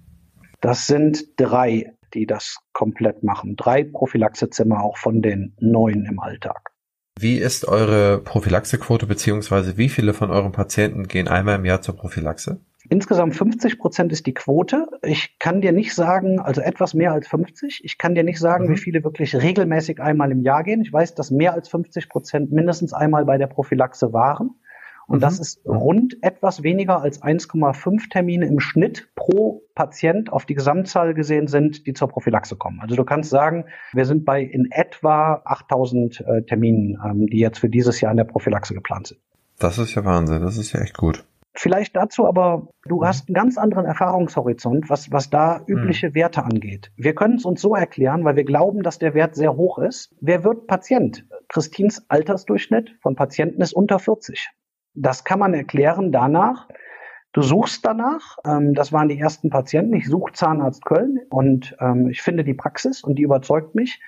Das 0.59 0.85
sind 0.85 1.25
drei, 1.37 1.93
die 2.13 2.27
das 2.27 2.57
komplett 2.73 3.23
machen. 3.23 3.55
Drei 3.55 3.83
Prophylaxezimmer 3.83 4.83
auch 4.83 4.97
von 4.97 5.23
den 5.23 5.55
neun 5.59 6.05
im 6.05 6.19
Alltag. 6.19 6.71
Wie 7.19 7.37
ist 7.37 7.67
eure 7.67 8.19
Prophylaxequote 8.19 9.05
beziehungsweise 9.05 9.77
wie 9.77 9.89
viele 9.89 10.13
von 10.13 10.31
euren 10.31 10.51
Patienten 10.51 11.07
gehen 11.07 11.27
einmal 11.27 11.55
im 11.55 11.65
Jahr 11.65 11.81
zur 11.81 11.95
Prophylaxe? 11.95 12.61
Insgesamt 12.91 13.37
50 13.37 13.79
Prozent 13.79 14.11
ist 14.11 14.27
die 14.27 14.33
Quote. 14.33 14.85
Ich 15.01 15.39
kann 15.39 15.61
dir 15.61 15.71
nicht 15.71 15.95
sagen, 15.95 16.41
also 16.41 16.59
etwas 16.59 16.93
mehr 16.93 17.13
als 17.13 17.25
50. 17.25 17.85
Ich 17.85 17.97
kann 17.97 18.15
dir 18.15 18.23
nicht 18.25 18.37
sagen, 18.37 18.65
mhm. 18.67 18.73
wie 18.73 18.77
viele 18.77 19.01
wirklich 19.05 19.33
regelmäßig 19.33 20.01
einmal 20.01 20.29
im 20.29 20.41
Jahr 20.41 20.65
gehen. 20.65 20.81
Ich 20.81 20.91
weiß, 20.91 21.15
dass 21.15 21.31
mehr 21.31 21.53
als 21.53 21.69
50 21.69 22.09
Prozent 22.09 22.51
mindestens 22.51 22.91
einmal 22.91 23.23
bei 23.23 23.37
der 23.37 23.47
Prophylaxe 23.47 24.11
waren. 24.11 24.59
Und 25.07 25.19
mhm. 25.19 25.21
das 25.21 25.39
ist 25.39 25.65
rund 25.65 26.17
etwas 26.21 26.63
weniger 26.63 27.01
als 27.01 27.23
1,5 27.23 28.09
Termine 28.09 28.45
im 28.45 28.59
Schnitt 28.59 29.07
pro 29.15 29.61
Patient 29.73 30.33
auf 30.33 30.45
die 30.45 30.55
Gesamtzahl 30.55 31.13
gesehen 31.13 31.47
sind, 31.47 31.87
die 31.87 31.93
zur 31.93 32.09
Prophylaxe 32.09 32.57
kommen. 32.57 32.81
Also 32.81 32.97
du 32.97 33.05
kannst 33.05 33.29
sagen, 33.29 33.67
wir 33.93 34.03
sind 34.03 34.25
bei 34.25 34.43
in 34.43 34.69
etwa 34.69 35.41
8000 35.45 36.19
äh, 36.19 36.41
Terminen, 36.41 36.99
ähm, 37.05 37.27
die 37.27 37.39
jetzt 37.39 37.59
für 37.59 37.69
dieses 37.69 38.01
Jahr 38.01 38.11
in 38.11 38.17
der 38.17 38.25
Prophylaxe 38.25 38.73
geplant 38.73 39.07
sind. 39.07 39.21
Das 39.59 39.77
ist 39.77 39.95
ja 39.95 40.03
Wahnsinn. 40.03 40.41
Das 40.41 40.57
ist 40.57 40.73
ja 40.73 40.81
echt 40.81 40.97
gut. 40.97 41.23
Vielleicht 41.53 41.95
dazu 41.95 42.27
aber, 42.27 42.69
du 42.85 42.97
mhm. 42.97 43.05
hast 43.05 43.27
einen 43.27 43.35
ganz 43.35 43.57
anderen 43.57 43.85
Erfahrungshorizont, 43.85 44.89
was, 44.89 45.11
was 45.11 45.29
da 45.29 45.61
übliche 45.67 46.09
mhm. 46.09 46.15
Werte 46.15 46.43
angeht. 46.43 46.91
Wir 46.95 47.13
können 47.13 47.35
es 47.35 47.45
uns 47.45 47.61
so 47.61 47.75
erklären, 47.75 48.23
weil 48.23 48.35
wir 48.35 48.45
glauben, 48.45 48.83
dass 48.83 48.99
der 48.99 49.13
Wert 49.13 49.35
sehr 49.35 49.55
hoch 49.55 49.77
ist. 49.77 50.15
Wer 50.21 50.43
wird 50.43 50.67
Patient? 50.67 51.25
Christins 51.49 52.05
Altersdurchschnitt 52.09 52.95
von 53.01 53.15
Patienten 53.15 53.61
ist 53.61 53.73
unter 53.73 53.99
40. 53.99 54.49
Das 54.93 55.23
kann 55.23 55.39
man 55.39 55.53
erklären 55.53 56.11
danach, 56.11 56.67
Du 57.33 57.41
suchst 57.41 57.85
danach, 57.85 58.37
ähm, 58.45 58.73
das 58.73 58.91
waren 58.91 59.07
die 59.07 59.17
ersten 59.17 59.49
Patienten, 59.49 59.93
ich 59.93 60.07
suche 60.07 60.33
Zahnarzt 60.33 60.83
Köln 60.83 61.17
und 61.29 61.75
ähm, 61.79 62.09
ich 62.09 62.21
finde 62.21 62.43
die 62.43 62.53
Praxis 62.53 63.03
und 63.03 63.15
die 63.15 63.23
überzeugt 63.23 63.73
mich. 63.73 64.01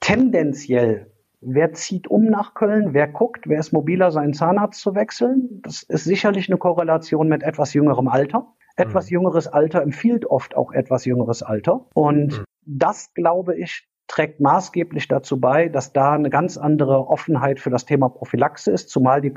Tendenziell 0.00 1.12
Wer 1.40 1.72
zieht 1.72 2.08
um 2.08 2.24
nach 2.24 2.54
Köln? 2.54 2.94
Wer 2.94 3.08
guckt? 3.08 3.48
Wer 3.48 3.60
ist 3.60 3.72
mobiler, 3.72 4.10
seinen 4.10 4.32
Zahnarzt 4.32 4.80
zu 4.80 4.94
wechseln? 4.94 5.60
Das 5.62 5.82
ist 5.82 6.04
sicherlich 6.04 6.48
eine 6.48 6.58
Korrelation 6.58 7.28
mit 7.28 7.42
etwas 7.42 7.74
jüngerem 7.74 8.08
Alter. 8.08 8.54
Etwas 8.76 9.06
mhm. 9.06 9.16
jüngeres 9.16 9.46
Alter 9.46 9.82
empfiehlt 9.82 10.26
oft 10.26 10.56
auch 10.56 10.72
etwas 10.72 11.04
jüngeres 11.04 11.42
Alter. 11.42 11.86
Und 11.94 12.38
mhm. 12.38 12.44
das, 12.64 13.12
glaube 13.14 13.56
ich, 13.56 13.88
trägt 14.06 14.40
maßgeblich 14.40 15.08
dazu 15.08 15.40
bei, 15.40 15.68
dass 15.68 15.92
da 15.92 16.12
eine 16.12 16.30
ganz 16.30 16.56
andere 16.56 17.08
Offenheit 17.08 17.58
für 17.58 17.70
das 17.70 17.86
Thema 17.86 18.08
Prophylaxe 18.08 18.70
ist, 18.70 18.88
zumal 18.88 19.20
die, 19.20 19.32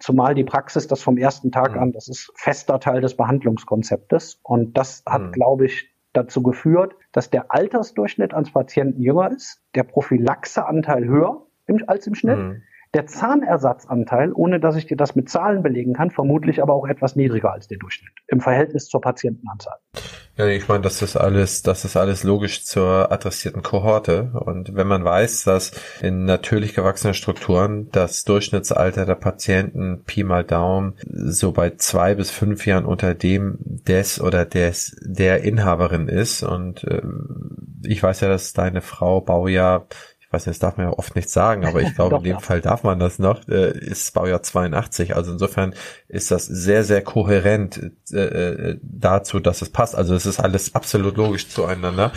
zumal 0.00 0.34
die 0.34 0.44
Praxis 0.44 0.88
das 0.88 1.02
vom 1.02 1.18
ersten 1.18 1.52
Tag 1.52 1.74
mhm. 1.74 1.82
an, 1.82 1.92
das 1.92 2.08
ist 2.08 2.32
fester 2.34 2.80
Teil 2.80 3.00
des 3.00 3.16
Behandlungskonzeptes. 3.16 4.40
Und 4.42 4.76
das 4.76 5.02
hat, 5.06 5.22
mhm. 5.22 5.32
glaube 5.32 5.66
ich, 5.66 5.94
dazu 6.18 6.42
geführt, 6.42 6.94
dass 7.12 7.30
der 7.30 7.52
Altersdurchschnitt 7.52 8.34
ans 8.34 8.52
Patienten 8.52 9.00
jünger 9.00 9.30
ist, 9.30 9.62
der 9.74 9.84
Prophylaxeanteil 9.84 11.04
höher 11.04 11.46
im, 11.66 11.82
als 11.86 12.06
im 12.06 12.14
Schnitt. 12.14 12.38
Mhm. 12.38 12.62
Der 12.94 13.06
Zahnersatzanteil, 13.06 14.32
ohne 14.32 14.60
dass 14.60 14.76
ich 14.76 14.86
dir 14.86 14.96
das 14.96 15.14
mit 15.14 15.28
Zahlen 15.28 15.62
belegen 15.62 15.92
kann, 15.92 16.10
vermutlich 16.10 16.62
aber 16.62 16.72
auch 16.72 16.86
etwas 16.86 17.16
niedriger 17.16 17.52
als 17.52 17.68
der 17.68 17.78
Durchschnitt 17.78 18.12
im 18.28 18.40
Verhältnis 18.40 18.86
zur 18.86 19.00
Patientenanzahl. 19.00 19.76
Ja, 20.36 20.46
ich 20.46 20.68
meine, 20.68 20.82
das 20.82 21.02
ist 21.02 21.16
alles, 21.16 21.62
das 21.62 21.84
ist 21.84 21.96
alles 21.96 22.22
logisch 22.22 22.64
zur 22.64 23.12
adressierten 23.12 23.62
Kohorte. 23.62 24.30
Und 24.34 24.74
wenn 24.74 24.86
man 24.86 25.04
weiß, 25.04 25.44
dass 25.44 25.72
in 26.00 26.24
natürlich 26.24 26.74
gewachsenen 26.74 27.14
Strukturen 27.14 27.90
das 27.90 28.24
Durchschnittsalter 28.24 29.04
der 29.04 29.16
Patienten 29.16 30.04
Pi 30.04 30.24
mal 30.24 30.44
Daumen 30.44 30.94
so 31.04 31.52
bei 31.52 31.70
zwei 31.70 32.14
bis 32.14 32.30
fünf 32.30 32.66
Jahren 32.66 32.86
unter 32.86 33.14
dem 33.14 33.58
des 33.64 34.20
oder 34.20 34.44
des 34.44 34.96
der 35.02 35.42
Inhaberin 35.42 36.08
ist 36.08 36.42
und 36.42 36.84
äh, 36.84 37.02
ich 37.82 38.02
weiß 38.02 38.20
ja, 38.20 38.28
dass 38.28 38.52
deine 38.52 38.80
Frau 38.80 39.20
Baujahr 39.20 39.86
ich 40.28 40.32
weiß 40.34 40.44
nicht, 40.44 40.56
das 40.56 40.58
darf 40.58 40.76
man 40.76 40.88
ja 40.88 40.92
oft 40.92 41.16
nicht 41.16 41.30
sagen, 41.30 41.64
aber 41.64 41.80
ich 41.80 41.94
glaube, 41.94 42.16
in 42.16 42.22
dem 42.24 42.40
Fall 42.40 42.60
darf 42.60 42.82
man 42.82 42.98
das 42.98 43.18
noch, 43.18 43.48
äh, 43.48 43.70
ist 43.78 44.12
Baujahr 44.12 44.42
82. 44.42 45.16
Also 45.16 45.32
insofern 45.32 45.74
ist 46.06 46.30
das 46.30 46.44
sehr, 46.44 46.84
sehr 46.84 47.00
kohärent 47.00 47.92
äh, 48.12 48.18
äh, 48.18 48.78
dazu, 48.82 49.40
dass 49.40 49.62
es 49.62 49.70
passt. 49.70 49.94
Also 49.96 50.14
es 50.14 50.26
ist 50.26 50.38
alles 50.38 50.74
absolut 50.74 51.16
logisch 51.16 51.48
zueinander. 51.48 52.12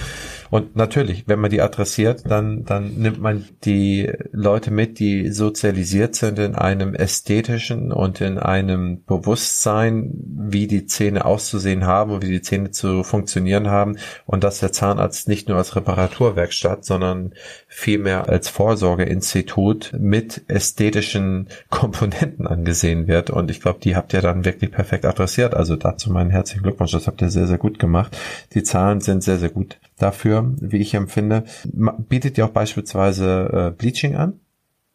Und 0.52 0.76
natürlich, 0.76 1.24
wenn 1.28 1.39
man 1.39 1.49
die 1.49 1.62
adressiert, 1.62 2.24
dann, 2.30 2.66
dann 2.66 2.95
nimmt 2.95 3.22
man 3.22 3.45
die 3.64 4.12
Leute 4.34 4.70
mit, 4.70 4.99
die 4.99 5.32
sozialisiert 5.32 6.14
sind 6.14 6.38
in 6.39 6.56
einem 6.56 6.93
ästhetischen 6.93 7.93
und 7.93 8.20
in 8.20 8.38
einem 8.38 9.02
Bewusstsein, 9.06 10.12
wie 10.14 10.68
die 10.68 10.86
Zähne 10.88 11.24
auszusehen 11.24 11.86
haben 11.86 12.12
und 12.12 12.26
wie 12.26 12.32
die 12.32 12.41
Zähne 12.41 12.72
zu 12.72 13.04
funktionieren 13.04 13.70
haben 13.70 13.95
und 14.26 14.43
dass 14.43 14.60
der 14.60 14.74
Zahnarzt 14.74 15.30
nicht 15.30 15.47
nur 15.47 15.58
als 15.58 15.78
Reparaturwerkstatt, 15.78 16.84
sondern 16.84 17.34
vielmehr 17.70 18.28
als 18.28 18.49
Vorsorgeinstitut 18.49 19.93
mit 19.97 20.41
ästhetischen 20.49 21.47
Komponenten 21.70 22.45
angesehen 22.45 23.08
wird. 23.08 23.30
Und 23.30 23.49
ich 23.52 23.62
glaube, 23.62 23.80
die 23.82 23.95
habt 23.95 24.12
ihr 24.14 24.22
dann 24.22 24.43
wirklich 24.43 24.72
perfekt 24.72 25.06
adressiert. 25.06 25.54
Also 25.54 25.78
dazu 25.78 26.12
meinen 26.12 26.30
herzlichen 26.30 26.64
Glückwunsch. 26.64 26.91
Das 26.91 27.08
habt 27.08 27.22
ihr 27.22 27.30
sehr, 27.30 27.47
sehr 27.47 27.58
gut 27.58 27.80
gemacht. 27.80 28.18
Die 28.54 28.64
Zahlen 28.64 28.99
sind 28.99 29.24
sehr, 29.24 29.38
sehr 29.38 29.49
gut 29.49 29.78
dafür, 30.02 30.41
wie 30.60 30.78
ich 30.78 30.94
empfinde. 30.94 31.44
Bietet 32.10 32.38
ihr 32.38 32.46
auch 32.46 32.52
beispielsweise 32.52 33.72
äh, 33.72 33.78
Bleaching 33.78 34.16
an? 34.16 34.39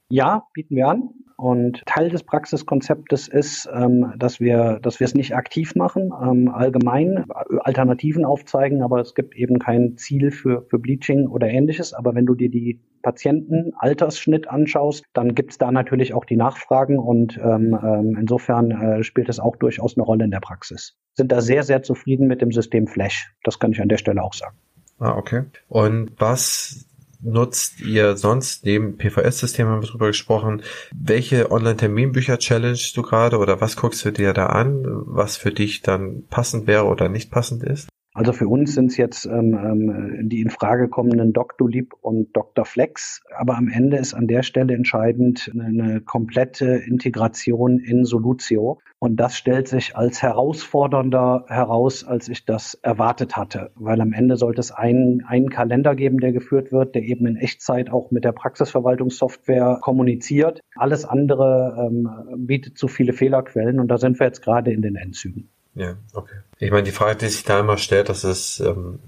Ja, 0.09 0.45
bieten 0.53 0.77
wir 0.77 0.89
an. 0.89 1.11
Und 1.37 1.83
Teil 1.85 2.09
des 2.09 2.23
Praxiskonzeptes 2.23 3.29
ist, 3.29 3.69
ähm, 3.71 4.15
dass 4.17 4.41
wir, 4.41 4.79
dass 4.81 5.01
wir 5.01 5.05
es 5.05 5.15
nicht 5.15 5.37
aktiv 5.37 5.75
machen, 5.75 6.11
ähm, 6.23 6.49
allgemein 6.49 7.27
Alternativen 7.61 8.25
aufzeigen, 8.25 8.83
aber 8.83 9.01
es 9.01 9.15
gibt 9.15 9.37
eben 9.37 9.59
kein 9.59 9.99
Ziel 9.99 10.31
für, 10.31 10.63
für 10.71 10.79
Bleaching 10.79 11.27
oder 11.27 11.49
ähnliches. 11.49 11.93
Aber 11.93 12.15
wenn 12.15 12.25
du 12.25 12.35
dir 12.35 12.51
die 12.51 12.81
Patienten-Altersschnitt 13.03 14.49
anschaust, 14.49 15.05
dann 15.13 15.35
gibt 15.35 15.53
es 15.53 15.59
da 15.59 15.71
natürlich 15.71 16.15
auch 16.15 16.25
die 16.25 16.37
Nachfragen 16.37 16.99
und 16.99 17.37
ähm, 17.37 17.79
ähm, 17.83 18.17
insofern 18.19 18.71
äh, 18.71 19.03
spielt 19.05 19.29
es 19.29 19.39
auch 19.39 19.57
durchaus 19.57 19.97
eine 19.97 20.05
Rolle 20.05 20.25
in 20.25 20.31
der 20.31 20.41
Praxis. 20.41 20.97
Sind 21.13 21.33
da 21.33 21.43
sehr, 21.43 21.65
sehr 21.65 21.83
zufrieden 21.83 22.29
mit 22.29 22.41
dem 22.41 22.51
System 22.51 22.87
Flash. 22.87 23.35
Das 23.45 23.59
kann 23.59 23.73
ich 23.73 23.81
an 23.83 23.89
der 23.89 23.99
Stelle 23.99 24.23
auch 24.23 24.35
sagen. 24.35 24.57
Ah, 24.99 25.17
okay. 25.17 25.45
Und 25.69 26.13
was 26.19 26.87
nutzt 27.21 27.81
ihr 27.81 28.17
sonst 28.17 28.65
neben 28.65 28.97
PVS-System 28.97 29.67
haben 29.67 29.83
wir 29.83 29.89
drüber 29.89 30.07
gesprochen? 30.09 30.63
Welche 30.95 31.51
Online-Terminbücher 31.51 32.39
challengest 32.39 32.97
du 32.97 33.03
gerade 33.03 33.39
oder 33.39 33.61
was 33.61 33.77
guckst 33.77 34.05
du 34.05 34.11
dir 34.11 34.33
da 34.33 34.47
an, 34.47 34.85
was 34.87 35.37
für 35.37 35.53
dich 35.53 35.83
dann 35.83 36.25
passend 36.29 36.67
wäre 36.67 36.85
oder 36.85 37.09
nicht 37.09 37.31
passend 37.31 37.63
ist? 37.63 37.89
Also 38.17 38.33
für 38.33 38.49
uns 38.49 38.75
sind 38.75 38.87
es 38.87 38.97
jetzt 38.97 39.27
ähm, 39.27 39.53
ähm, 39.53 40.29
die 40.31 40.41
in 40.41 40.49
Frage 40.49 40.89
kommenden 40.89 41.35
Dr. 41.35 41.69
Lieb 41.69 41.93
und 42.01 42.35
Dr. 42.35 42.65
Flex, 42.65 43.23
aber 43.37 43.59
am 43.59 43.69
Ende 43.69 43.99
ist 43.99 44.15
an 44.15 44.27
der 44.27 44.43
Stelle 44.43 44.73
entscheidend 44.73 45.53
eine, 45.55 46.01
komplette 46.01 46.77
Integration 46.77 47.79
in 47.79 48.07
Solutio. 48.07 48.79
Und 48.99 49.17
das 49.17 49.37
stellt 49.37 49.69
sich 49.69 49.97
als 49.97 50.23
herausfordernder 50.23 51.45
heraus, 51.49 52.05
als 52.05 52.31
ich 52.31 52.47
das 52.47 52.73
erwartet 52.83 53.37
hatte, 53.37 53.71
weil 53.75 54.01
am 54.01 54.15
Ende 54.15 54.39
sollte 54.39 54.61
es 54.61 54.71
einen, 54.71 55.23
einen 55.27 55.51
Kalender 55.51 55.95
geben, 55.95 56.19
der 56.19 56.33
geführt 56.33 56.73
wird, 56.73 56.95
der 56.95 57.03
eben 57.03 57.27
in 57.27 57.37
Echtzeit 57.37 57.91
auch 57.91 58.11
mit 58.11 58.25
der 58.25 58.33
Praxisverwaltungssoftware 58.33 59.81
kommuniziert. 59.83 60.63
Alles 60.75 61.05
andere 61.05 61.87
ähm, 61.87 62.09
bietet 62.47 62.79
zu 62.79 62.89
viele 62.89 63.13
Fehlerquellen 63.13 63.79
und 63.79 63.89
da 63.89 63.99
sind 63.99 64.19
wir 64.19 64.27
jetzt 64.27 64.41
gerade 64.41 64.73
in 64.73 64.81
den 64.81 64.97
Endzügen. 64.97 65.51
Ja, 65.77 65.95
okay. 66.15 66.37
Ich 66.59 66.71
meine, 66.71 66.85
die 66.85 66.93
Frage, 66.93 67.19
die 67.19 67.29
sich 67.29 67.45
da 67.45 67.61
immer 67.61 67.77
stellt, 67.77 68.09
dass 68.09 68.25
es 68.25 68.61
ähm, 68.61 68.99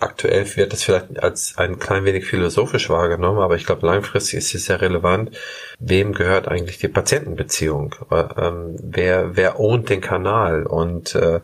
aktuell 0.00 0.44
wird 0.56 0.72
das 0.72 0.82
vielleicht 0.82 1.22
als 1.22 1.56
ein 1.56 1.78
klein 1.78 2.04
wenig 2.04 2.26
philosophisch 2.26 2.90
wahrgenommen, 2.90 3.38
aber 3.38 3.54
ich 3.54 3.64
glaube, 3.64 3.86
langfristig 3.86 4.38
ist 4.38 4.54
es 4.54 4.66
sehr 4.66 4.80
relevant. 4.80 5.36
Wem 5.78 6.12
gehört 6.12 6.48
eigentlich 6.48 6.78
die 6.78 6.88
Patientenbeziehung? 6.88 7.94
Ähm, 8.10 8.76
wer, 8.82 9.36
wer 9.36 9.60
ownt 9.60 9.88
den 9.88 10.00
Kanal? 10.00 10.66
Und 10.66 11.14
äh, 11.14 11.40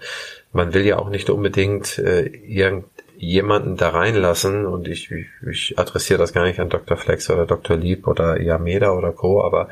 man 0.53 0.75
will 0.75 0.85
ja 0.85 0.99
auch 0.99 1.11
nicht 1.11 1.31
unbedingt 1.31 1.99
äh, 1.99 2.27
irgendjemanden 2.27 3.77
da 3.77 3.91
reinlassen 3.91 4.67
und 4.67 4.89
ich, 4.89 5.13
ich, 5.13 5.27
ich 5.49 5.79
adressiere 5.79 6.19
das 6.19 6.33
gar 6.33 6.45
nicht 6.45 6.59
an 6.59 6.71
Dr. 6.71 6.97
Flex 6.97 7.31
oder 7.31 7.47
Dr. 7.47 7.77
Lieb 7.77 8.09
oder 8.09 8.41
Yameda 8.41 8.91
oder 8.91 9.13
Co., 9.13 9.43
aber 9.43 9.69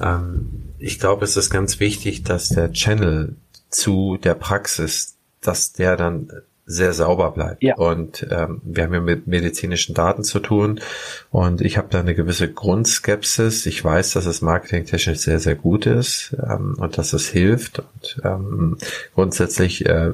ähm, 0.00 0.72
ich 0.78 0.98
glaube, 0.98 1.24
es 1.24 1.36
ist 1.36 1.50
ganz 1.50 1.80
wichtig, 1.80 2.24
dass 2.24 2.48
der 2.48 2.72
Channel 2.72 3.36
zu 3.70 4.16
der 4.16 4.34
Praxis, 4.34 5.16
dass 5.40 5.72
der 5.72 5.96
dann 5.96 6.30
sehr 6.68 6.92
sauber 6.92 7.30
bleibt. 7.30 7.62
Ja. 7.62 7.76
Und 7.76 8.26
ähm, 8.30 8.60
wir 8.62 8.84
haben 8.84 8.92
ja 8.92 9.00
mit 9.00 9.26
medizinischen 9.26 9.94
Daten 9.94 10.22
zu 10.22 10.38
tun 10.38 10.80
und 11.30 11.62
ich 11.62 11.78
habe 11.78 11.88
da 11.90 11.98
eine 11.98 12.14
gewisse 12.14 12.52
Grundskepsis. 12.52 13.64
Ich 13.64 13.82
weiß, 13.82 14.12
dass 14.12 14.26
es 14.26 14.42
marketingtechnisch 14.42 15.18
sehr, 15.18 15.40
sehr 15.40 15.54
gut 15.54 15.86
ist 15.86 16.36
ähm, 16.38 16.76
und 16.78 16.98
dass 16.98 17.14
es 17.14 17.26
hilft. 17.26 17.78
Und 17.78 18.20
ähm, 18.22 18.76
grundsätzlich 19.14 19.86
äh, 19.86 20.10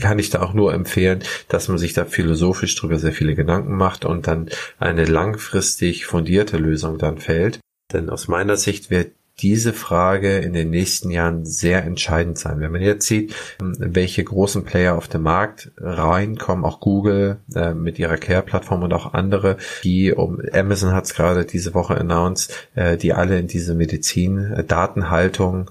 kann 0.00 0.18
ich 0.18 0.30
da 0.30 0.40
auch 0.40 0.54
nur 0.54 0.72
empfehlen, 0.72 1.20
dass 1.48 1.68
man 1.68 1.76
sich 1.76 1.92
da 1.92 2.06
philosophisch 2.06 2.74
drüber 2.74 2.98
sehr 2.98 3.12
viele 3.12 3.34
Gedanken 3.34 3.76
macht 3.76 4.06
und 4.06 4.26
dann 4.26 4.48
eine 4.78 5.04
langfristig 5.04 6.06
fundierte 6.06 6.56
Lösung 6.56 6.96
dann 6.96 7.18
fällt. 7.18 7.60
Denn 7.92 8.08
aus 8.08 8.28
meiner 8.28 8.56
Sicht 8.56 8.90
wird 8.90 9.12
diese 9.40 9.72
Frage 9.72 10.38
in 10.38 10.52
den 10.52 10.70
nächsten 10.70 11.10
Jahren 11.10 11.44
sehr 11.44 11.84
entscheidend 11.84 12.38
sein. 12.38 12.60
Wenn 12.60 12.72
man 12.72 12.82
jetzt 12.82 13.06
sieht, 13.06 13.34
welche 13.58 14.22
großen 14.24 14.64
Player 14.64 14.96
auf 14.96 15.08
den 15.08 15.22
Markt 15.22 15.72
reinkommen, 15.78 16.64
auch 16.64 16.80
Google 16.80 17.38
äh, 17.54 17.74
mit 17.74 17.98
ihrer 17.98 18.16
Care-Plattform 18.16 18.82
und 18.82 18.92
auch 18.92 19.14
andere, 19.14 19.56
die 19.84 20.12
um 20.12 20.40
Amazon 20.52 20.92
hat 20.92 21.04
es 21.04 21.14
gerade 21.14 21.44
diese 21.44 21.74
Woche 21.74 21.96
announced, 21.96 22.52
äh, 22.74 22.96
die 22.96 23.12
alle 23.12 23.38
in 23.38 23.46
diese 23.46 23.74
Medizin, 23.74 24.52
äh, 24.52 24.64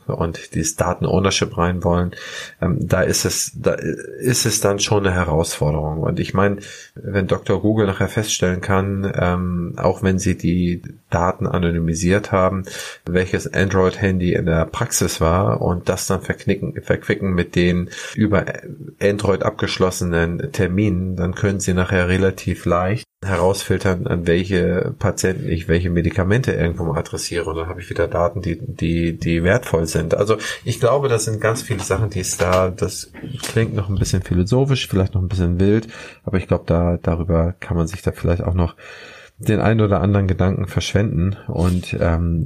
und 0.07 0.55
dieses 0.55 0.75
Daten-Ownership 0.75 1.57
rein 1.57 1.83
wollen, 1.83 2.11
ähm, 2.61 2.77
da 2.79 3.01
ist 3.01 3.25
es, 3.25 3.51
da 3.55 3.73
ist 3.73 4.45
es 4.45 4.61
dann 4.61 4.79
schon 4.79 5.05
eine 5.05 5.15
Herausforderung. 5.15 5.99
Und 6.01 6.19
ich 6.19 6.33
meine, 6.33 6.57
wenn 6.95 7.27
Dr. 7.27 7.61
Google 7.61 7.87
nachher 7.87 8.07
feststellen 8.07 8.61
kann, 8.61 9.11
ähm, 9.15 9.73
auch 9.77 10.03
wenn 10.03 10.19
sie 10.19 10.37
die 10.37 10.81
Daten 11.09 11.47
anonymisiert 11.47 12.31
haben, 12.31 12.63
welches 13.05 13.47
Android-Handy 13.59 14.33
in 14.33 14.45
der 14.45 14.65
Praxis 14.65 15.21
war 15.21 15.61
und 15.61 15.89
das 15.89 16.07
dann 16.07 16.21
verknicken, 16.21 16.81
verquicken 16.81 17.33
mit 17.33 17.55
den 17.55 17.89
über 18.15 18.45
Android 19.01 19.43
abgeschlossenen 19.43 20.51
Terminen, 20.51 21.15
dann 21.15 21.35
können 21.35 21.59
Sie 21.59 21.73
nachher 21.73 22.07
relativ 22.07 22.65
leicht 22.65 23.05
herausfiltern, 23.23 24.07
an 24.07 24.27
welche 24.27 24.95
Patienten 24.97 25.49
ich 25.49 25.67
welche 25.67 25.89
Medikamente 25.89 26.53
irgendwo 26.53 26.85
mal 26.85 26.97
adressiere 26.97 27.49
und 27.49 27.57
dann 27.57 27.67
habe 27.67 27.81
ich 27.81 27.89
wieder 27.89 28.07
Daten, 28.07 28.41
die, 28.41 28.57
die, 28.61 29.17
die 29.17 29.43
wertvoll 29.43 29.87
sind. 29.87 30.15
Also 30.15 30.37
ich 30.63 30.79
glaube, 30.79 31.09
das 31.09 31.25
sind 31.25 31.41
ganz 31.41 31.61
viele 31.61 31.83
Sachen, 31.83 32.09
die 32.09 32.21
es 32.21 32.37
da, 32.37 32.69
das 32.69 33.11
klingt 33.41 33.75
noch 33.75 33.89
ein 33.89 33.95
bisschen 33.95 34.21
philosophisch, 34.21 34.87
vielleicht 34.87 35.15
noch 35.15 35.21
ein 35.21 35.27
bisschen 35.27 35.59
wild, 35.59 35.89
aber 36.23 36.37
ich 36.37 36.47
glaube, 36.47 36.63
da, 36.65 36.97
darüber 37.01 37.53
kann 37.59 37.75
man 37.75 37.87
sich 37.87 38.01
da 38.01 38.13
vielleicht 38.13 38.41
auch 38.41 38.53
noch 38.53 38.75
den 39.37 39.59
einen 39.59 39.81
oder 39.81 40.01
anderen 40.01 40.27
Gedanken 40.27 40.67
verschwenden 40.67 41.35
und 41.47 41.97
ähm, 41.99 42.45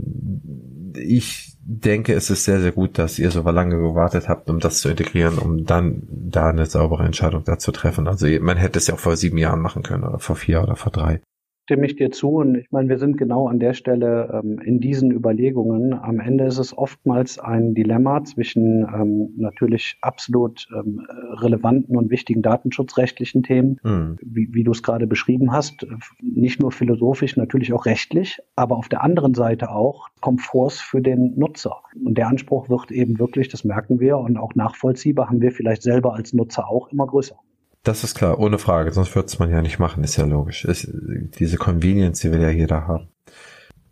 ich 0.96 1.54
denke, 1.66 2.14
es 2.14 2.30
ist 2.30 2.44
sehr, 2.44 2.60
sehr 2.60 2.72
gut, 2.72 2.98
dass 2.98 3.20
ihr 3.20 3.32
so 3.32 3.42
lange 3.42 3.78
gewartet 3.78 4.28
habt, 4.28 4.50
um 4.50 4.60
das 4.60 4.80
zu 4.80 4.90
integrieren, 4.90 5.38
um 5.38 5.66
dann 5.66 6.04
da 6.10 6.50
eine 6.50 6.66
saubere 6.66 7.06
Entscheidung 7.06 7.44
dazu 7.46 7.72
treffen. 7.72 8.08
Also 8.08 8.28
man 8.42 8.58
hätte 8.58 8.80
es 8.80 8.88
ja 8.88 8.96
auch 8.96 9.00
vor 9.00 9.16
sieben 9.16 9.38
Jahren 9.38 9.62
machen 9.62 9.84
können 9.84 10.04
oder 10.04 10.20
vor 10.20 10.36
vier 10.36 10.62
oder 10.62 10.76
vor 10.76 10.92
drei 10.92 11.22
stimme 11.64 11.86
ich 11.86 11.96
dir 11.96 12.12
zu. 12.12 12.36
Und 12.36 12.56
ich 12.56 12.72
meine, 12.72 12.90
wir 12.90 12.98
sind 12.98 13.18
genau 13.18 13.48
an 13.48 13.60
der 13.60 13.74
Stelle 13.74 14.42
ähm, 14.44 14.60
in 14.60 14.80
diesen 14.80 15.12
Überlegungen. 15.12 15.94
Am 15.94 16.20
Ende 16.20 16.46
ist 16.46 16.58
es 16.58 16.78
oftmals 16.78 17.40
ein 17.40 17.74
Dilemma 17.74 18.24
zwischen 18.24 18.84
ähm, 18.84 19.34
natürlich 19.38 19.98
absolut 20.02 20.68
ähm, 20.78 21.06
relevanten 21.42 21.96
und 21.96 22.10
wichtigen 22.12 22.42
datenschutzrechtlichen 22.42 23.44
Themen, 23.44 23.80
mhm. 23.84 24.18
wie, 24.22 24.50
wie 24.52 24.64
du 24.64 24.72
es 24.72 24.84
gerade 24.84 25.08
beschrieben 25.08 25.54
hast. 25.54 25.88
Nicht 26.22 26.60
nur 26.62 26.72
philosophisch, 26.72 27.38
natürlich 27.38 27.72
auch 27.74 27.86
rechtlich, 27.86 28.40
aber 28.56 28.78
auf 28.78 28.90
der 28.90 29.04
anderen 29.04 29.34
Seite 29.34 29.72
auch 29.72 30.10
Komforts 30.20 30.80
für 30.80 31.02
den 31.02 31.38
Nutzer. 31.38 31.82
Und 32.04 32.18
der 32.18 32.28
Anspruch 32.28 32.70
wird 32.70 32.92
eben 32.92 33.20
wirklich, 33.20 33.48
das 33.48 33.64
merken 33.64 34.00
wir 34.00 34.18
und 34.18 34.38
auch 34.38 34.56
nachvollziehbar, 34.56 35.30
haben 35.30 35.42
wir 35.42 35.52
vielleicht 35.52 35.82
selber 35.82 36.14
als 36.14 36.34
Nutzer 36.34 36.68
auch 36.68 36.92
immer 36.92 37.08
größer. 37.08 37.38
Das 37.84 38.06
ist 38.06 38.16
klar, 38.16 38.40
ohne 38.40 38.60
Frage, 38.60 38.94
sonst 38.94 39.14
würde 39.14 39.28
es 39.28 39.40
man 39.40 39.52
ja 39.52 39.62
nicht 39.62 39.78
machen, 39.78 40.06
ist 40.06 40.16
ja 40.16 40.24
logisch. 40.24 40.64
Ist, 40.64 40.88
diese 40.90 41.58
Convenience, 41.58 42.22
die 42.22 42.32
will 42.32 42.42
ja 42.42 42.50
jeder 42.50 42.88
haben. 42.88 43.10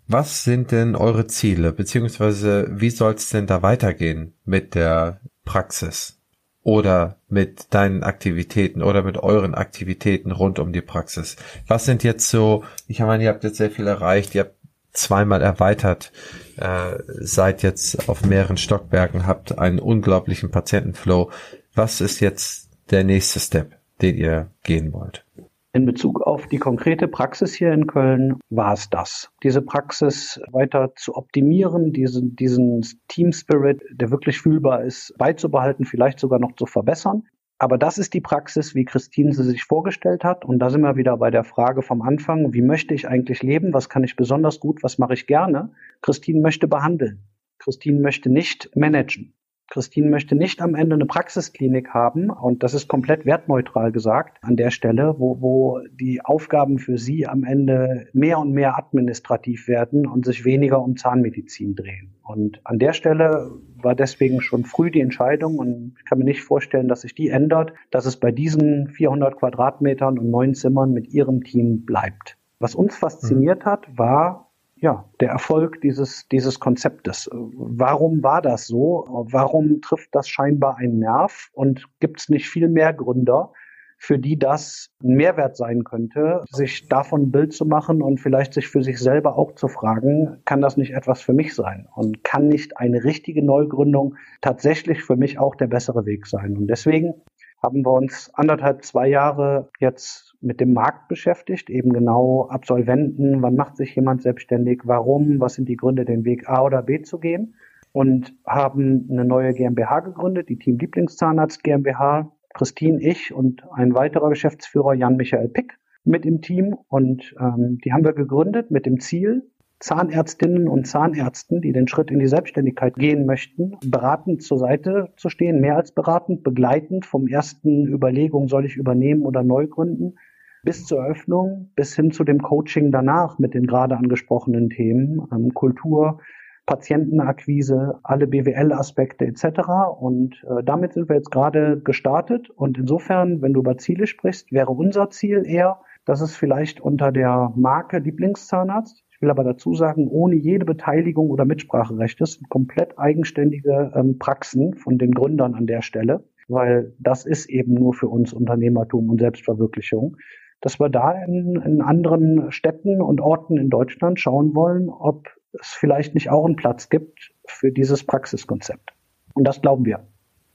Was 0.07 0.43
sind 0.45 0.71
denn 0.71 0.95
eure 0.95 1.27
Ziele, 1.27 1.73
beziehungsweise 1.73 2.67
wie 2.71 2.89
soll 2.89 3.13
es 3.13 3.29
denn 3.29 3.47
da 3.47 3.61
weitergehen 3.61 4.33
mit 4.45 4.75
der 4.75 5.19
Praxis? 5.43 6.17
Oder 6.63 7.17
mit 7.27 7.73
deinen 7.73 8.03
Aktivitäten 8.03 8.83
oder 8.83 9.01
mit 9.01 9.17
euren 9.17 9.55
Aktivitäten 9.55 10.31
rund 10.31 10.59
um 10.59 10.71
die 10.71 10.81
Praxis? 10.81 11.35
Was 11.67 11.85
sind 11.85 12.03
jetzt 12.03 12.29
so, 12.29 12.63
ich 12.87 12.99
meine, 12.99 13.23
ihr 13.23 13.29
habt 13.29 13.43
jetzt 13.43 13.57
sehr 13.57 13.71
viel 13.71 13.87
erreicht, 13.87 14.35
ihr 14.35 14.41
habt 14.41 14.55
zweimal 14.93 15.41
erweitert, 15.41 16.11
äh, 16.57 16.99
seid 17.19 17.63
jetzt 17.63 18.07
auf 18.07 18.23
mehreren 18.23 18.57
Stockwerken, 18.57 19.25
habt 19.25 19.57
einen 19.57 19.79
unglaublichen 19.79 20.51
Patientenflow. 20.51 21.31
Was 21.73 21.99
ist 21.99 22.19
jetzt 22.19 22.69
der 22.91 23.03
nächste 23.03 23.39
Step? 23.39 23.80
Den 24.01 24.17
ihr 24.17 24.51
gehen 24.63 24.93
wollt? 24.93 25.25
In 25.73 25.85
Bezug 25.85 26.21
auf 26.21 26.47
die 26.47 26.57
konkrete 26.57 27.07
Praxis 27.07 27.53
hier 27.53 27.71
in 27.71 27.87
Köln 27.87 28.41
war 28.49 28.73
es 28.73 28.89
das. 28.89 29.31
Diese 29.41 29.61
Praxis 29.61 30.41
weiter 30.51 30.93
zu 30.97 31.15
optimieren, 31.15 31.93
diesen, 31.93 32.35
diesen 32.35 32.81
Team 33.07 33.31
Spirit, 33.31 33.81
der 33.89 34.11
wirklich 34.11 34.41
fühlbar 34.41 34.83
ist, 34.83 35.13
beizubehalten, 35.17 35.85
vielleicht 35.85 36.19
sogar 36.19 36.39
noch 36.39 36.57
zu 36.57 36.65
verbessern. 36.65 37.23
Aber 37.57 37.77
das 37.77 37.97
ist 37.97 38.13
die 38.13 38.21
Praxis, 38.21 38.75
wie 38.75 38.83
Christine 38.83 39.33
sie 39.33 39.43
sich 39.43 39.63
vorgestellt 39.63 40.25
hat. 40.25 40.43
Und 40.43 40.59
da 40.59 40.69
sind 40.69 40.81
wir 40.81 40.97
wieder 40.97 41.15
bei 41.15 41.31
der 41.31 41.45
Frage 41.45 41.83
vom 41.83 42.01
Anfang, 42.01 42.53
wie 42.53 42.63
möchte 42.63 42.93
ich 42.93 43.07
eigentlich 43.07 43.41
leben? 43.41 43.73
Was 43.73 43.87
kann 43.87 44.03
ich 44.03 44.17
besonders 44.17 44.59
gut? 44.59 44.83
Was 44.83 44.97
mache 44.97 45.13
ich 45.13 45.25
gerne? 45.25 45.69
Christine 46.01 46.41
möchte 46.41 46.67
behandeln. 46.67 47.23
Christine 47.59 48.01
möchte 48.01 48.29
nicht 48.29 48.75
managen. 48.75 49.35
Christine 49.71 50.09
möchte 50.09 50.35
nicht 50.35 50.61
am 50.61 50.75
Ende 50.75 50.95
eine 50.95 51.05
Praxisklinik 51.05 51.91
haben 51.93 52.29
und 52.29 52.61
das 52.61 52.73
ist 52.73 52.89
komplett 52.89 53.25
wertneutral 53.25 53.93
gesagt 53.93 54.37
an 54.41 54.57
der 54.57 54.69
Stelle, 54.69 55.15
wo, 55.17 55.39
wo 55.39 55.79
die 55.93 56.19
Aufgaben 56.23 56.77
für 56.77 56.97
sie 56.97 57.25
am 57.25 57.45
Ende 57.45 58.07
mehr 58.11 58.37
und 58.39 58.51
mehr 58.51 58.77
administrativ 58.77 59.69
werden 59.69 60.05
und 60.05 60.25
sich 60.25 60.43
weniger 60.43 60.81
um 60.81 60.97
Zahnmedizin 60.97 61.75
drehen. 61.75 62.15
Und 62.21 62.59
an 62.65 62.79
der 62.79 62.91
Stelle 62.91 63.49
war 63.77 63.95
deswegen 63.95 64.41
schon 64.41 64.65
früh 64.65 64.91
die 64.91 64.99
Entscheidung 64.99 65.57
und 65.57 65.95
ich 65.97 66.05
kann 66.05 66.17
mir 66.17 66.25
nicht 66.25 66.43
vorstellen, 66.43 66.89
dass 66.89 67.01
sich 67.01 67.15
die 67.15 67.29
ändert, 67.29 67.73
dass 67.91 68.05
es 68.05 68.17
bei 68.17 68.31
diesen 68.33 68.89
400 68.89 69.37
Quadratmetern 69.37 70.19
und 70.19 70.29
neun 70.29 70.53
Zimmern 70.53 70.91
mit 70.91 71.07
ihrem 71.13 71.45
Team 71.45 71.85
bleibt. 71.85 72.37
Was 72.59 72.75
uns 72.75 72.97
fasziniert 72.97 73.63
hat, 73.63 73.87
war 73.97 74.50
ja, 74.81 75.05
der 75.19 75.29
Erfolg 75.29 75.79
dieses, 75.81 76.27
dieses 76.29 76.59
Konzeptes. 76.59 77.29
Warum 77.31 78.23
war 78.23 78.41
das 78.41 78.65
so? 78.65 79.05
Warum 79.29 79.79
trifft 79.81 80.09
das 80.13 80.27
scheinbar 80.27 80.77
einen 80.77 80.99
Nerv? 80.99 81.49
Und 81.53 81.85
gibt 81.99 82.19
es 82.19 82.29
nicht 82.29 82.49
viel 82.49 82.67
mehr 82.67 82.91
Gründer, 82.91 83.53
für 83.99 84.17
die 84.17 84.39
das 84.39 84.89
ein 85.03 85.13
Mehrwert 85.13 85.55
sein 85.55 85.83
könnte, 85.83 86.41
sich 86.49 86.87
davon 86.87 87.21
ein 87.21 87.31
Bild 87.31 87.53
zu 87.53 87.67
machen 87.67 88.01
und 88.01 88.19
vielleicht 88.19 88.55
sich 88.55 88.67
für 88.67 88.81
sich 88.81 88.97
selber 88.97 89.37
auch 89.37 89.53
zu 89.53 89.67
fragen, 89.67 90.41
kann 90.45 90.61
das 90.61 90.75
nicht 90.75 90.93
etwas 90.93 91.21
für 91.21 91.33
mich 91.33 91.53
sein? 91.53 91.87
Und 91.93 92.23
kann 92.23 92.47
nicht 92.47 92.77
eine 92.77 93.03
richtige 93.03 93.45
Neugründung 93.45 94.15
tatsächlich 94.41 95.03
für 95.03 95.15
mich 95.15 95.37
auch 95.37 95.55
der 95.55 95.67
bessere 95.67 96.07
Weg 96.07 96.25
sein? 96.25 96.57
Und 96.57 96.65
deswegen 96.65 97.13
haben 97.61 97.85
wir 97.85 97.93
uns 97.93 98.31
anderthalb, 98.33 98.83
zwei 98.83 99.07
Jahre 99.07 99.69
jetzt 99.79 100.35
mit 100.41 100.59
dem 100.59 100.73
Markt 100.73 101.07
beschäftigt, 101.07 101.69
eben 101.69 101.93
genau 101.93 102.47
Absolventen, 102.49 103.41
wann 103.41 103.55
macht 103.55 103.77
sich 103.77 103.95
jemand 103.95 104.23
selbstständig, 104.23 104.81
warum, 104.85 105.39
was 105.39 105.53
sind 105.53 105.69
die 105.69 105.77
Gründe, 105.77 106.03
den 106.03 106.25
Weg 106.25 106.49
A 106.49 106.63
oder 106.63 106.81
B 106.81 107.01
zu 107.01 107.19
gehen 107.19 107.55
und 107.91 108.33
haben 108.45 109.07
eine 109.11 109.25
neue 109.25 109.53
GmbH 109.53 109.99
gegründet, 109.99 110.49
die 110.49 110.57
Team 110.57 110.77
Lieblingszahnarzt 110.79 111.63
GmbH, 111.63 112.31
Christine, 112.53 112.99
ich 113.01 113.33
und 113.33 113.63
ein 113.73 113.93
weiterer 113.93 114.29
Geschäftsführer, 114.29 114.93
Jan-Michael 114.93 115.49
Pick, 115.49 115.77
mit 116.03 116.25
im 116.25 116.41
Team 116.41 116.75
und 116.87 117.35
ähm, 117.39 117.77
die 117.83 117.93
haben 117.93 118.03
wir 118.03 118.13
gegründet 118.13 118.71
mit 118.71 118.87
dem 118.87 118.99
Ziel, 118.99 119.50
Zahnärztinnen 119.81 120.67
und 120.67 120.85
Zahnärzten, 120.85 121.59
die 121.59 121.73
den 121.73 121.87
Schritt 121.87 122.11
in 122.11 122.19
die 122.19 122.27
Selbstständigkeit 122.27 122.95
gehen 122.95 123.25
möchten, 123.25 123.77
beratend 123.83 124.43
zur 124.43 124.59
Seite 124.59 125.09
zu 125.17 125.29
stehen, 125.29 125.59
mehr 125.59 125.75
als 125.75 125.91
beratend, 125.91 126.43
begleitend 126.43 127.05
vom 127.05 127.27
ersten 127.27 127.87
Überlegung, 127.87 128.47
soll 128.47 128.65
ich 128.65 128.77
übernehmen 128.77 129.23
oder 129.23 129.43
neu 129.43 129.65
gründen, 129.65 130.15
bis 130.63 130.85
zur 130.85 131.03
Öffnung, 131.03 131.71
bis 131.75 131.95
hin 131.95 132.11
zu 132.11 132.23
dem 132.23 132.43
Coaching 132.43 132.91
danach 132.91 133.39
mit 133.39 133.55
den 133.55 133.65
gerade 133.65 133.97
angesprochenen 133.97 134.69
Themen, 134.69 135.27
ähm, 135.33 135.53
Kultur, 135.55 136.19
Patientenakquise, 136.67 137.99
alle 138.03 138.27
BWL-Aspekte 138.27 139.25
etc. 139.25 139.61
Und 139.99 140.43
äh, 140.43 140.63
damit 140.63 140.93
sind 140.93 141.09
wir 141.09 141.15
jetzt 141.15 141.31
gerade 141.31 141.81
gestartet. 141.81 142.51
Und 142.51 142.77
insofern, 142.77 143.41
wenn 143.41 143.53
du 143.53 143.61
über 143.61 143.77
Ziele 143.77 144.05
sprichst, 144.05 144.51
wäre 144.51 144.71
unser 144.71 145.09
Ziel 145.09 145.43
eher, 145.43 145.79
dass 146.05 146.21
es 146.21 146.35
vielleicht 146.35 146.79
unter 146.79 147.11
der 147.11 147.51
Marke 147.55 147.97
Lieblingszahnarzt, 147.97 149.03
will 149.21 149.29
aber 149.29 149.43
dazu 149.43 149.75
sagen, 149.75 150.07
ohne 150.07 150.35
jede 150.35 150.65
Beteiligung 150.65 151.29
oder 151.29 151.45
Mitspracherecht, 151.45 152.19
das 152.21 152.33
sind 152.33 152.49
komplett 152.49 152.97
eigenständige 152.97 153.91
ähm, 153.95 154.17
Praxen 154.19 154.75
von 154.75 154.97
den 154.97 155.11
Gründern 155.11 155.53
an 155.53 155.67
der 155.67 155.81
Stelle, 155.81 156.23
weil 156.47 156.93
das 156.99 157.25
ist 157.25 157.49
eben 157.49 157.73
nur 157.73 157.93
für 157.93 158.07
uns 158.07 158.33
Unternehmertum 158.33 159.09
und 159.09 159.19
Selbstverwirklichung 159.19 160.17
dass 160.61 160.79
wir 160.79 160.89
da 160.89 161.11
in, 161.25 161.59
in 161.65 161.81
anderen 161.81 162.51
Städten 162.51 163.01
und 163.01 163.19
Orten 163.19 163.57
in 163.57 163.69
Deutschland 163.69 164.19
schauen 164.19 164.55
wollen, 164.55 164.89
ob 164.89 165.27
es 165.59 165.69
vielleicht 165.69 166.13
nicht 166.13 166.29
auch 166.29 166.45
einen 166.45 166.55
Platz 166.55 166.89
gibt 166.89 167.31
für 167.45 167.71
dieses 167.71 168.05
Praxiskonzept. 168.05 168.93
Und 169.33 169.43
das 169.45 169.61
glauben 169.61 169.85
wir. 169.85 170.07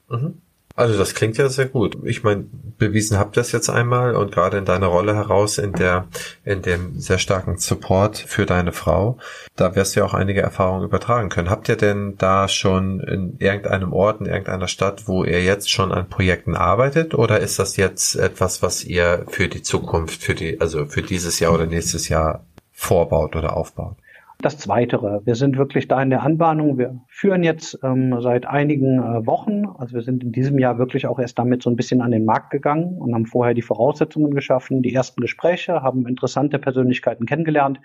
Mhm. 0.08 0.40
Also 0.76 0.98
das 0.98 1.14
klingt 1.14 1.38
ja 1.38 1.48
sehr 1.48 1.66
gut. 1.66 1.96
Ich 2.04 2.22
meine, 2.22 2.44
bewiesen 2.76 3.18
habt 3.18 3.38
ihr 3.38 3.40
das 3.40 3.50
jetzt 3.50 3.70
einmal 3.70 4.14
und 4.14 4.30
gerade 4.30 4.58
in 4.58 4.66
deiner 4.66 4.88
Rolle 4.88 5.14
heraus, 5.14 5.56
in 5.56 5.72
der, 5.72 6.06
in 6.44 6.60
dem 6.60 7.00
sehr 7.00 7.16
starken 7.16 7.56
Support 7.56 8.18
für 8.18 8.44
deine 8.44 8.72
Frau, 8.72 9.16
da 9.56 9.74
wirst 9.74 9.96
du 9.96 10.00
ja 10.00 10.06
auch 10.06 10.12
einige 10.12 10.42
Erfahrungen 10.42 10.84
übertragen 10.84 11.30
können. 11.30 11.48
Habt 11.48 11.70
ihr 11.70 11.76
denn 11.76 12.16
da 12.18 12.46
schon 12.46 13.00
in 13.00 13.38
irgendeinem 13.38 13.94
Ort, 13.94 14.20
in 14.20 14.26
irgendeiner 14.26 14.68
Stadt, 14.68 15.08
wo 15.08 15.24
ihr 15.24 15.42
jetzt 15.42 15.70
schon 15.70 15.92
an 15.92 16.10
Projekten 16.10 16.54
arbeitet 16.54 17.14
oder 17.14 17.40
ist 17.40 17.58
das 17.58 17.78
jetzt 17.78 18.14
etwas, 18.14 18.60
was 18.60 18.84
ihr 18.84 19.24
für 19.28 19.48
die 19.48 19.62
Zukunft, 19.62 20.22
für 20.22 20.34
die, 20.34 20.60
also 20.60 20.84
für 20.84 21.00
dieses 21.00 21.40
Jahr 21.40 21.54
oder 21.54 21.64
nächstes 21.64 22.10
Jahr 22.10 22.44
vorbaut 22.70 23.34
oder 23.34 23.56
aufbaut? 23.56 23.96
Das 24.39 24.59
Zweitere. 24.59 25.22
Wir 25.24 25.34
sind 25.34 25.57
wirklich 25.57 25.89
da 25.89 26.01
in 26.03 26.11
der 26.11 26.22
Anbahnung. 26.22 26.76
Wir 26.76 27.01
führen 27.09 27.43
jetzt 27.43 27.78
ähm, 27.82 28.20
seit 28.20 28.47
einigen 28.47 28.99
äh, 28.99 29.26
Wochen, 29.26 29.64
also 29.78 29.95
wir 29.95 30.03
sind 30.03 30.22
in 30.22 30.30
diesem 30.30 30.59
Jahr 30.59 30.78
wirklich 30.78 31.07
auch 31.07 31.18
erst 31.18 31.39
damit 31.39 31.62
so 31.62 31.70
ein 31.70 31.76
bisschen 31.76 32.03
an 32.03 32.11
den 32.11 32.26
Markt 32.26 32.51
gegangen 32.51 32.99
und 32.99 33.14
haben 33.14 33.24
vorher 33.24 33.55
die 33.55 33.62
Voraussetzungen 33.62 34.34
geschaffen, 34.34 34.82
die 34.82 34.93
ersten 34.93 35.22
Gespräche, 35.22 35.82
haben 35.82 36.07
interessante 36.07 36.59
Persönlichkeiten 36.59 37.24
kennengelernt. 37.24 37.80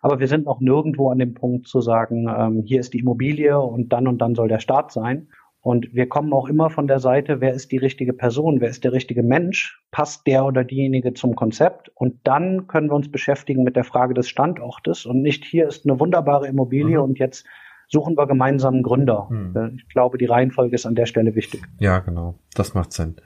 Aber 0.00 0.20
wir 0.20 0.28
sind 0.28 0.44
noch 0.44 0.60
nirgendwo 0.60 1.10
an 1.10 1.18
dem 1.18 1.34
Punkt 1.34 1.66
zu 1.66 1.80
sagen, 1.80 2.28
ähm, 2.28 2.62
hier 2.64 2.78
ist 2.78 2.94
die 2.94 3.00
Immobilie 3.00 3.58
und 3.58 3.92
dann 3.92 4.06
und 4.06 4.18
dann 4.18 4.36
soll 4.36 4.46
der 4.46 4.60
Start 4.60 4.92
sein. 4.92 5.26
Und 5.66 5.92
wir 5.92 6.08
kommen 6.08 6.32
auch 6.32 6.46
immer 6.46 6.70
von 6.70 6.86
der 6.86 7.00
Seite, 7.00 7.40
wer 7.40 7.52
ist 7.52 7.72
die 7.72 7.78
richtige 7.78 8.12
Person, 8.12 8.60
wer 8.60 8.68
ist 8.68 8.84
der 8.84 8.92
richtige 8.92 9.24
Mensch, 9.24 9.82
passt 9.90 10.24
der 10.28 10.44
oder 10.44 10.62
diejenige 10.62 11.12
zum 11.12 11.34
Konzept. 11.34 11.90
Und 11.96 12.20
dann 12.22 12.68
können 12.68 12.88
wir 12.88 12.94
uns 12.94 13.10
beschäftigen 13.10 13.64
mit 13.64 13.74
der 13.74 13.82
Frage 13.82 14.14
des 14.14 14.28
Standortes 14.28 15.06
und 15.06 15.22
nicht 15.22 15.44
hier 15.44 15.66
ist 15.66 15.84
eine 15.84 15.98
wunderbare 15.98 16.46
Immobilie 16.46 16.98
mhm. 16.98 17.02
und 17.02 17.18
jetzt 17.18 17.46
suchen 17.88 18.16
wir 18.16 18.28
gemeinsam 18.28 18.74
einen 18.74 18.82
Gründer. 18.84 19.26
Mhm. 19.28 19.78
Ich 19.78 19.88
glaube, 19.88 20.18
die 20.18 20.26
Reihenfolge 20.26 20.76
ist 20.76 20.86
an 20.86 20.94
der 20.94 21.06
Stelle 21.06 21.34
wichtig. 21.34 21.62
Ja, 21.80 21.98
genau. 21.98 22.36
Das 22.54 22.74
macht 22.74 22.92
Sinn. 22.92 23.16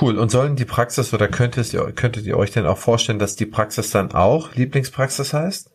Cool. 0.00 0.18
Und 0.18 0.30
sollen 0.30 0.54
die 0.54 0.64
Praxis 0.64 1.12
oder 1.12 1.26
könntet 1.26 1.74
ihr, 1.74 1.90
könntet 1.90 2.24
ihr 2.24 2.38
euch 2.38 2.52
denn 2.52 2.66
auch 2.66 2.78
vorstellen, 2.78 3.18
dass 3.18 3.34
die 3.34 3.46
Praxis 3.46 3.90
dann 3.90 4.12
auch 4.12 4.54
Lieblingspraxis 4.54 5.34
heißt? 5.34 5.71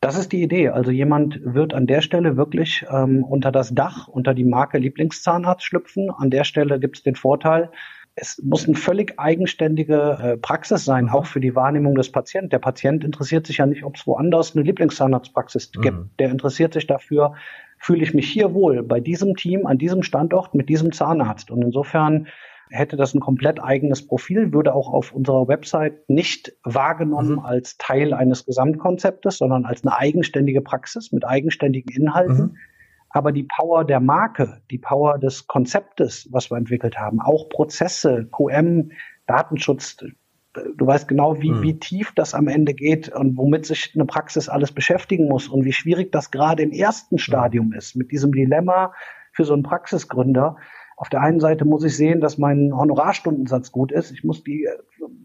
Das 0.00 0.16
ist 0.16 0.32
die 0.32 0.42
Idee. 0.42 0.70
Also 0.70 0.90
jemand 0.90 1.40
wird 1.42 1.74
an 1.74 1.86
der 1.86 2.00
Stelle 2.00 2.36
wirklich 2.36 2.86
ähm, 2.90 3.22
unter 3.22 3.52
das 3.52 3.74
Dach, 3.74 4.08
unter 4.08 4.32
die 4.32 4.44
Marke 4.44 4.78
Lieblingszahnarzt 4.78 5.62
schlüpfen. 5.62 6.10
An 6.10 6.30
der 6.30 6.44
Stelle 6.44 6.80
gibt 6.80 6.96
es 6.96 7.02
den 7.02 7.16
Vorteil, 7.16 7.70
es 8.16 8.40
muss 8.42 8.66
eine 8.66 8.76
völlig 8.76 9.18
eigenständige 9.18 10.18
äh, 10.20 10.36
Praxis 10.36 10.84
sein, 10.84 11.08
auch 11.08 11.26
für 11.26 11.40
die 11.40 11.54
Wahrnehmung 11.54 11.94
des 11.94 12.12
Patienten. 12.12 12.50
Der 12.50 12.58
Patient 12.58 13.04
interessiert 13.04 13.46
sich 13.46 13.58
ja 13.58 13.66
nicht, 13.66 13.84
ob 13.84 13.96
es 13.96 14.06
woanders 14.06 14.54
eine 14.54 14.64
Lieblingszahnarztpraxis 14.64 15.70
mhm. 15.74 15.80
gibt. 15.80 16.20
Der 16.20 16.30
interessiert 16.30 16.74
sich 16.74 16.86
dafür, 16.86 17.34
fühle 17.78 18.02
ich 18.02 18.12
mich 18.12 18.28
hier 18.28 18.52
wohl 18.52 18.82
bei 18.82 19.00
diesem 19.00 19.36
Team, 19.36 19.66
an 19.66 19.78
diesem 19.78 20.02
Standort, 20.02 20.54
mit 20.54 20.68
diesem 20.68 20.92
Zahnarzt. 20.92 21.50
Und 21.50 21.62
insofern 21.62 22.26
hätte 22.70 22.96
das 22.96 23.14
ein 23.14 23.20
komplett 23.20 23.62
eigenes 23.62 24.06
Profil, 24.06 24.52
würde 24.52 24.74
auch 24.74 24.92
auf 24.92 25.12
unserer 25.12 25.48
Website 25.48 26.08
nicht 26.08 26.52
wahrgenommen 26.62 27.32
mhm. 27.32 27.38
als 27.40 27.76
Teil 27.78 28.14
eines 28.14 28.46
Gesamtkonzeptes, 28.46 29.38
sondern 29.38 29.64
als 29.64 29.84
eine 29.84 29.96
eigenständige 29.96 30.60
Praxis 30.60 31.12
mit 31.12 31.26
eigenständigen 31.26 31.94
Inhalten. 31.94 32.36
Mhm. 32.36 32.56
Aber 33.10 33.32
die 33.32 33.42
Power 33.56 33.84
der 33.84 33.98
Marke, 33.98 34.62
die 34.70 34.78
Power 34.78 35.18
des 35.18 35.48
Konzeptes, 35.48 36.28
was 36.30 36.50
wir 36.50 36.56
entwickelt 36.56 36.96
haben, 36.96 37.20
auch 37.20 37.48
Prozesse, 37.48 38.28
QM, 38.30 38.92
Datenschutz, 39.26 39.96
du 39.96 40.86
weißt 40.86 41.08
genau, 41.08 41.40
wie, 41.42 41.50
mhm. 41.50 41.62
wie 41.62 41.78
tief 41.78 42.12
das 42.14 42.34
am 42.34 42.46
Ende 42.46 42.72
geht 42.72 43.08
und 43.08 43.36
womit 43.36 43.66
sich 43.66 43.92
eine 43.94 44.04
Praxis 44.04 44.48
alles 44.48 44.72
beschäftigen 44.72 45.28
muss 45.28 45.48
und 45.48 45.64
wie 45.64 45.72
schwierig 45.72 46.12
das 46.12 46.30
gerade 46.30 46.62
im 46.62 46.70
ersten 46.70 47.16
mhm. 47.16 47.20
Stadium 47.20 47.72
ist, 47.72 47.96
mit 47.96 48.12
diesem 48.12 48.32
Dilemma 48.32 48.92
für 49.32 49.44
so 49.44 49.54
einen 49.54 49.64
Praxisgründer 49.64 50.56
auf 51.00 51.08
der 51.08 51.22
einen 51.22 51.40
Seite 51.40 51.64
muss 51.64 51.82
ich 51.82 51.96
sehen, 51.96 52.20
dass 52.20 52.36
mein 52.36 52.76
Honorarstundensatz 52.76 53.72
gut 53.72 53.90
ist. 53.90 54.10
Ich 54.10 54.22
muss 54.22 54.44
die, 54.44 54.68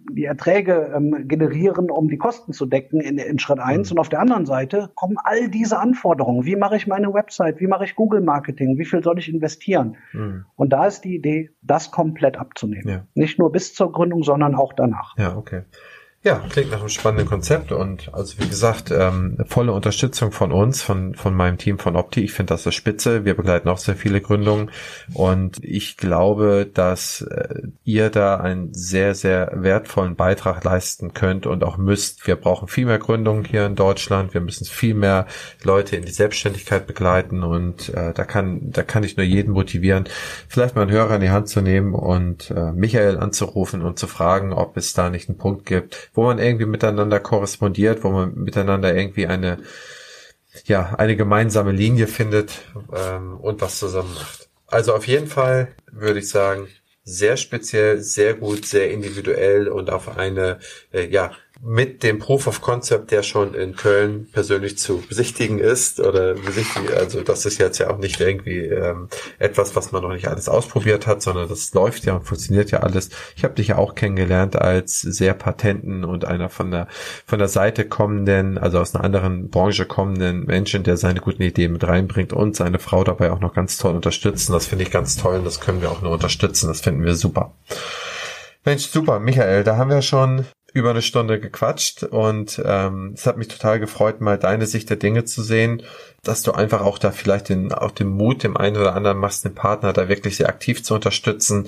die 0.09 0.23
Erträge 0.23 0.93
ähm, 0.95 1.28
generieren, 1.28 1.91
um 1.91 2.07
die 2.07 2.15
Kosten 2.17 2.53
zu 2.53 2.65
decken 2.65 3.01
in, 3.01 3.17
in 3.17 3.39
Schritt 3.39 3.59
eins. 3.59 3.89
Mhm. 3.89 3.95
Und 3.95 3.99
auf 3.99 4.07
der 4.07 4.21
anderen 4.21 4.45
Seite 4.45 4.89
kommen 4.95 5.17
all 5.21 5.49
diese 5.49 5.78
Anforderungen. 5.78 6.45
Wie 6.45 6.55
mache 6.55 6.78
ich 6.78 6.88
meine 6.88 7.13
Website? 7.13 7.59
Wie 7.59 7.67
mache 7.67 7.84
ich 7.84 7.95
Google 7.95 8.21
Marketing? 8.21 8.78
Wie 8.78 8.86
viel 8.86 9.03
soll 9.03 9.19
ich 9.19 9.28
investieren? 9.28 9.97
Mhm. 10.13 10.45
Und 10.55 10.71
da 10.71 10.86
ist 10.86 11.01
die 11.01 11.13
Idee, 11.13 11.49
das 11.61 11.91
komplett 11.91 12.38
abzunehmen. 12.38 12.88
Ja. 12.88 13.07
Nicht 13.13 13.38
nur 13.38 13.51
bis 13.51 13.73
zur 13.73 13.91
Gründung, 13.91 14.23
sondern 14.23 14.55
auch 14.55 14.71
danach. 14.71 15.17
Ja, 15.17 15.36
okay. 15.36 15.63
Ja, 16.26 16.41
klingt 16.49 16.71
nach 16.71 16.80
einem 16.80 16.89
spannenden 16.89 17.28
Konzept 17.28 17.71
und 17.71 18.11
also 18.11 18.39
wie 18.39 18.47
gesagt, 18.47 18.89
ähm, 18.89 19.38
volle 19.45 19.73
Unterstützung 19.73 20.32
von 20.32 20.51
uns, 20.51 20.82
von, 20.82 21.13
von 21.13 21.36
meinem 21.36 21.59
Team 21.59 21.78
von 21.78 21.95
Opti. 21.95 22.21
Ich 22.21 22.34
finde 22.34 22.55
das 22.55 22.65
eine 22.65 22.71
Spitze. 22.71 23.26
Wir 23.26 23.36
begleiten 23.36 23.69
auch 23.69 23.78
sehr 23.78 23.95
viele 23.95 24.21
Gründungen 24.21 24.71
und 25.13 25.63
ich 25.63 25.97
glaube, 25.97 26.67
dass 26.73 27.21
äh, 27.21 27.67
ihr 27.84 28.09
da 28.09 28.38
einen 28.38 28.73
sehr, 28.73 29.13
sehr 29.13 29.51
wertvollen 29.53 30.15
Beitrag 30.15 30.63
leisten 30.63 31.13
könnt 31.13 31.45
und 31.45 31.63
auch 31.63 31.78
müsst. 31.78 32.26
Wir 32.26 32.38
brauchen 32.38 32.69
viel 32.69 32.88
mehr 32.88 32.97
Gründungen 32.97 33.45
hier 33.45 33.67
in 33.67 33.76
Deutschland. 33.76 34.34
Wir 34.34 34.41
müssen 34.41 34.65
viel 34.65 34.95
mehr 34.95 35.28
Leute 35.61 35.95
in 35.95 36.05
die 36.05 36.11
Selbstständigkeit 36.11 36.88
begleiten 36.88 37.43
und 37.43 37.89
äh, 37.89 38.13
da 38.13 38.23
kann, 38.23 38.71
da 38.71 38.82
kann 38.82 39.03
ich 39.03 39.15
nur 39.15 39.28
jeden 39.28 39.53
motivieren, 39.53 40.05
vielleicht 40.47 40.76
mal 40.76 40.82
einen 40.82 40.91
Hörer 40.91 41.17
in 41.17 41.21
die 41.21 41.30
Hand 41.30 41.49
zu 41.49 41.61
nehmen 41.61 41.93
und 41.93 42.49
äh, 42.49 42.71
Michael 42.71 43.19
anzurufen 43.19 43.84
und 43.84 43.99
zu 43.99 44.07
fragen, 44.07 44.53
ob 44.53 44.76
es 44.76 44.93
da 44.93 45.11
nicht 45.11 45.30
einen 45.30 45.38
Punkt 45.38 45.67
gibt, 45.67 46.09
wo 46.16 46.24
man 46.24 46.39
irgendwie 46.39 46.66
miteinander 46.66 47.20
korrespondiert, 47.20 48.03
wo 48.03 48.09
man 48.09 48.34
miteinander 48.36 48.95
irgendwie 48.95 49.28
eine, 49.28 49.59
ja, 50.66 50.95
eine 50.95 51.16
gemeinsame 51.16 51.72
Linie 51.72 52.07
findet 52.07 52.61
ähm, 52.93 53.38
und 53.39 53.61
was 53.61 53.80
zusammen 53.80 54.13
macht. 54.16 54.49
Also 54.68 54.93
auf 54.93 55.07
jeden 55.07 55.28
Fall 55.28 55.70
würde 55.91 56.20
ich 56.20 56.30
sagen, 56.30 56.68
sehr 57.03 57.38
speziell, 57.38 58.01
sehr 58.01 58.34
gut, 58.34 58.66
sehr 58.66 58.91
individuell 58.91 59.68
und 59.68 59.91
auf 59.91 60.18
eine 60.18 60.59
äh, 60.91 61.07
ja 61.07 61.32
mit 61.61 62.03
dem 62.03 62.19
Proof 62.19 62.47
of 62.47 62.61
Concept, 62.61 63.11
der 63.11 63.23
schon 63.23 63.53
in 63.53 63.75
Köln 63.75 64.27
persönlich 64.31 64.77
zu 64.77 65.03
besichtigen 65.07 65.59
ist 65.59 65.99
oder 65.99 66.33
besichtigen, 66.33 66.93
also 66.95 67.21
das 67.21 67.45
ist 67.45 67.59
jetzt 67.59 67.77
ja 67.77 67.89
auch 67.89 67.97
nicht 67.97 68.19
irgendwie 68.19 68.65
ähm, 68.65 69.07
etwas, 69.39 69.75
was 69.75 69.91
man 69.91 70.03
noch 70.03 70.13
nicht 70.13 70.27
alles 70.27 70.49
ausprobiert 70.49 71.07
hat, 71.07 71.21
sondern 71.21 71.47
das 71.47 71.73
läuft 71.73 72.05
ja 72.05 72.15
und 72.15 72.23
funktioniert 72.23 72.71
ja 72.71 72.79
alles. 72.79 73.09
Ich 73.35 73.43
habe 73.43 73.55
dich 73.55 73.69
ja 73.69 73.77
auch 73.77 73.95
kennengelernt 73.95 74.55
als 74.55 75.01
sehr 75.01 75.33
patenten 75.33 76.03
und 76.03 76.25
einer 76.25 76.49
von 76.49 76.71
der 76.71 76.87
von 77.25 77.39
der 77.39 77.47
Seite 77.47 77.85
kommenden, 77.85 78.57
also 78.57 78.79
aus 78.79 78.93
einer 78.93 79.03
anderen 79.03 79.49
Branche 79.49 79.85
kommenden 79.85 80.45
Menschen, 80.45 80.83
der 80.83 80.97
seine 80.97 81.21
guten 81.21 81.41
Ideen 81.41 81.71
mit 81.71 81.87
reinbringt 81.87 82.33
und 82.33 82.55
seine 82.55 82.79
Frau 82.79 83.03
dabei 83.03 83.31
auch 83.31 83.39
noch 83.39 83.53
ganz 83.53 83.77
toll 83.77 83.95
unterstützen. 83.95 84.53
Das 84.53 84.65
finde 84.67 84.83
ich 84.83 84.91
ganz 84.91 85.17
toll 85.17 85.37
und 85.37 85.45
das 85.45 85.59
können 85.59 85.81
wir 85.81 85.91
auch 85.91 86.01
nur 86.01 86.11
unterstützen. 86.11 86.67
Das 86.67 86.81
finden 86.81 87.03
wir 87.03 87.15
super. 87.15 87.53
Mensch, 88.65 88.87
super, 88.87 89.19
Michael, 89.19 89.63
da 89.63 89.77
haben 89.77 89.91
wir 89.91 90.01
schon 90.01 90.45
über 90.76 90.89
eine 90.89 91.01
Stunde 91.01 91.39
gequatscht 91.39 92.03
und 92.03 92.61
ähm, 92.65 93.13
es 93.15 93.26
hat 93.26 93.38
mich 93.38 93.47
total 93.47 93.80
gefreut, 93.80 94.19
mal 94.19 94.38
deine 94.38 94.65
Sicht 94.65 94.89
der 94.89 94.97
Dinge 94.97 95.23
zu 95.23 95.41
sehen, 95.41 95.84
dass 96.21 96.43
du 96.43 96.51
einfach 96.51 96.82
auch 96.82 96.97
da 96.97 97.11
vielleicht 97.11 97.47
den, 97.47 97.71
auch 97.71 97.91
den 97.91 98.09
Mut 98.09 98.43
dem 98.43 98.57
einen 98.57 98.76
oder 98.76 98.93
anderen 98.93 99.17
machst, 99.17 99.45
den 99.45 99.55
Partner 99.55 99.93
da 99.93 100.09
wirklich 100.09 100.36
sehr 100.36 100.49
aktiv 100.49 100.84
zu 100.84 100.93
unterstützen, 100.93 101.67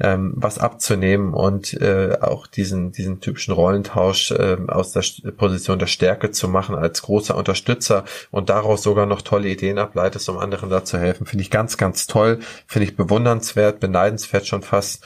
ähm, 0.00 0.32
was 0.34 0.58
abzunehmen 0.58 1.34
und 1.34 1.72
äh, 1.74 2.18
auch 2.20 2.48
diesen, 2.48 2.90
diesen 2.90 3.20
typischen 3.20 3.54
Rollentausch 3.54 4.32
äh, 4.32 4.56
aus 4.66 4.90
der 4.90 5.04
Position 5.30 5.78
der 5.78 5.86
Stärke 5.86 6.32
zu 6.32 6.48
machen 6.48 6.74
als 6.74 7.02
großer 7.02 7.36
Unterstützer 7.36 8.04
und 8.32 8.50
daraus 8.50 8.82
sogar 8.82 9.06
noch 9.06 9.22
tolle 9.22 9.50
Ideen 9.50 9.78
ableitest, 9.78 10.28
um 10.28 10.38
anderen 10.38 10.68
da 10.68 10.84
zu 10.84 10.98
helfen. 10.98 11.26
Finde 11.26 11.42
ich 11.42 11.50
ganz, 11.52 11.76
ganz 11.76 12.08
toll, 12.08 12.40
finde 12.66 12.88
ich 12.88 12.96
bewundernswert, 12.96 13.78
beneidenswert 13.78 14.48
schon 14.48 14.62
fast. 14.62 15.04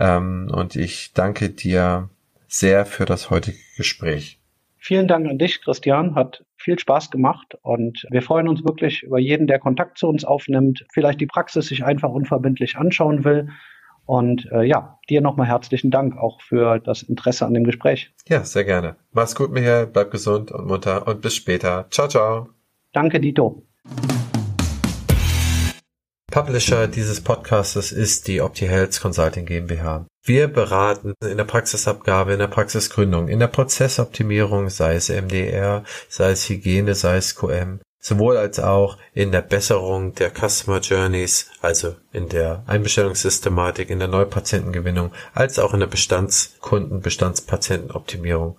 Ähm, 0.00 0.50
und 0.50 0.74
ich 0.74 1.12
danke 1.12 1.50
dir 1.50 2.08
sehr 2.58 2.86
für 2.86 3.04
das 3.04 3.30
heutige 3.30 3.58
Gespräch. 3.76 4.40
Vielen 4.76 5.08
Dank 5.08 5.26
an 5.26 5.38
dich, 5.38 5.62
Christian. 5.62 6.14
Hat 6.14 6.44
viel 6.56 6.78
Spaß 6.78 7.10
gemacht 7.10 7.56
und 7.62 8.06
wir 8.10 8.22
freuen 8.22 8.48
uns 8.48 8.64
wirklich 8.64 9.02
über 9.02 9.18
jeden, 9.18 9.46
der 9.46 9.58
Kontakt 9.58 9.98
zu 9.98 10.08
uns 10.08 10.24
aufnimmt, 10.24 10.84
vielleicht 10.92 11.20
die 11.20 11.26
Praxis 11.26 11.66
sich 11.66 11.84
einfach 11.84 12.10
unverbindlich 12.10 12.76
anschauen 12.76 13.24
will. 13.24 13.48
Und 14.06 14.46
äh, 14.52 14.62
ja, 14.64 14.98
dir 15.08 15.22
nochmal 15.22 15.46
herzlichen 15.46 15.90
Dank 15.90 16.18
auch 16.18 16.42
für 16.42 16.78
das 16.78 17.02
Interesse 17.02 17.46
an 17.46 17.54
dem 17.54 17.64
Gespräch. 17.64 18.12
Ja, 18.28 18.44
sehr 18.44 18.64
gerne. 18.64 18.96
Mach's 19.12 19.34
gut, 19.34 19.50
Michael, 19.50 19.86
bleib 19.86 20.10
gesund 20.10 20.52
und 20.52 20.66
munter 20.66 21.06
und 21.06 21.22
bis 21.22 21.34
später. 21.34 21.86
Ciao, 21.90 22.06
ciao. 22.06 22.50
Danke, 22.92 23.20
Dito. 23.20 23.62
Publisher 26.30 26.88
dieses 26.88 27.22
Podcastes 27.22 27.92
ist 27.92 28.28
die 28.28 28.42
OptiHealth 28.42 29.00
Consulting 29.00 29.46
GmbH. 29.46 30.06
Wir 30.26 30.48
beraten 30.48 31.12
in 31.22 31.36
der 31.36 31.44
Praxisabgabe, 31.44 32.32
in 32.32 32.38
der 32.38 32.46
Praxisgründung, 32.46 33.28
in 33.28 33.40
der 33.40 33.46
Prozessoptimierung, 33.46 34.70
sei 34.70 34.94
es 34.94 35.10
MDR, 35.10 35.84
sei 36.08 36.30
es 36.30 36.48
Hygiene, 36.48 36.94
sei 36.94 37.18
es 37.18 37.36
QM, 37.36 37.80
sowohl 38.00 38.38
als 38.38 38.58
auch 38.58 38.96
in 39.12 39.32
der 39.32 39.42
Besserung 39.42 40.14
der 40.14 40.30
Customer 40.30 40.80
Journeys, 40.80 41.50
also 41.60 41.96
in 42.10 42.30
der 42.30 42.62
Einbestellungssystematik, 42.66 43.90
in 43.90 43.98
der 43.98 44.08
Neupatientengewinnung, 44.08 45.12
als 45.34 45.58
auch 45.58 45.74
in 45.74 45.80
der 45.80 45.88
Bestandskunden, 45.88 47.02
Bestandspatientenoptimierung 47.02 48.58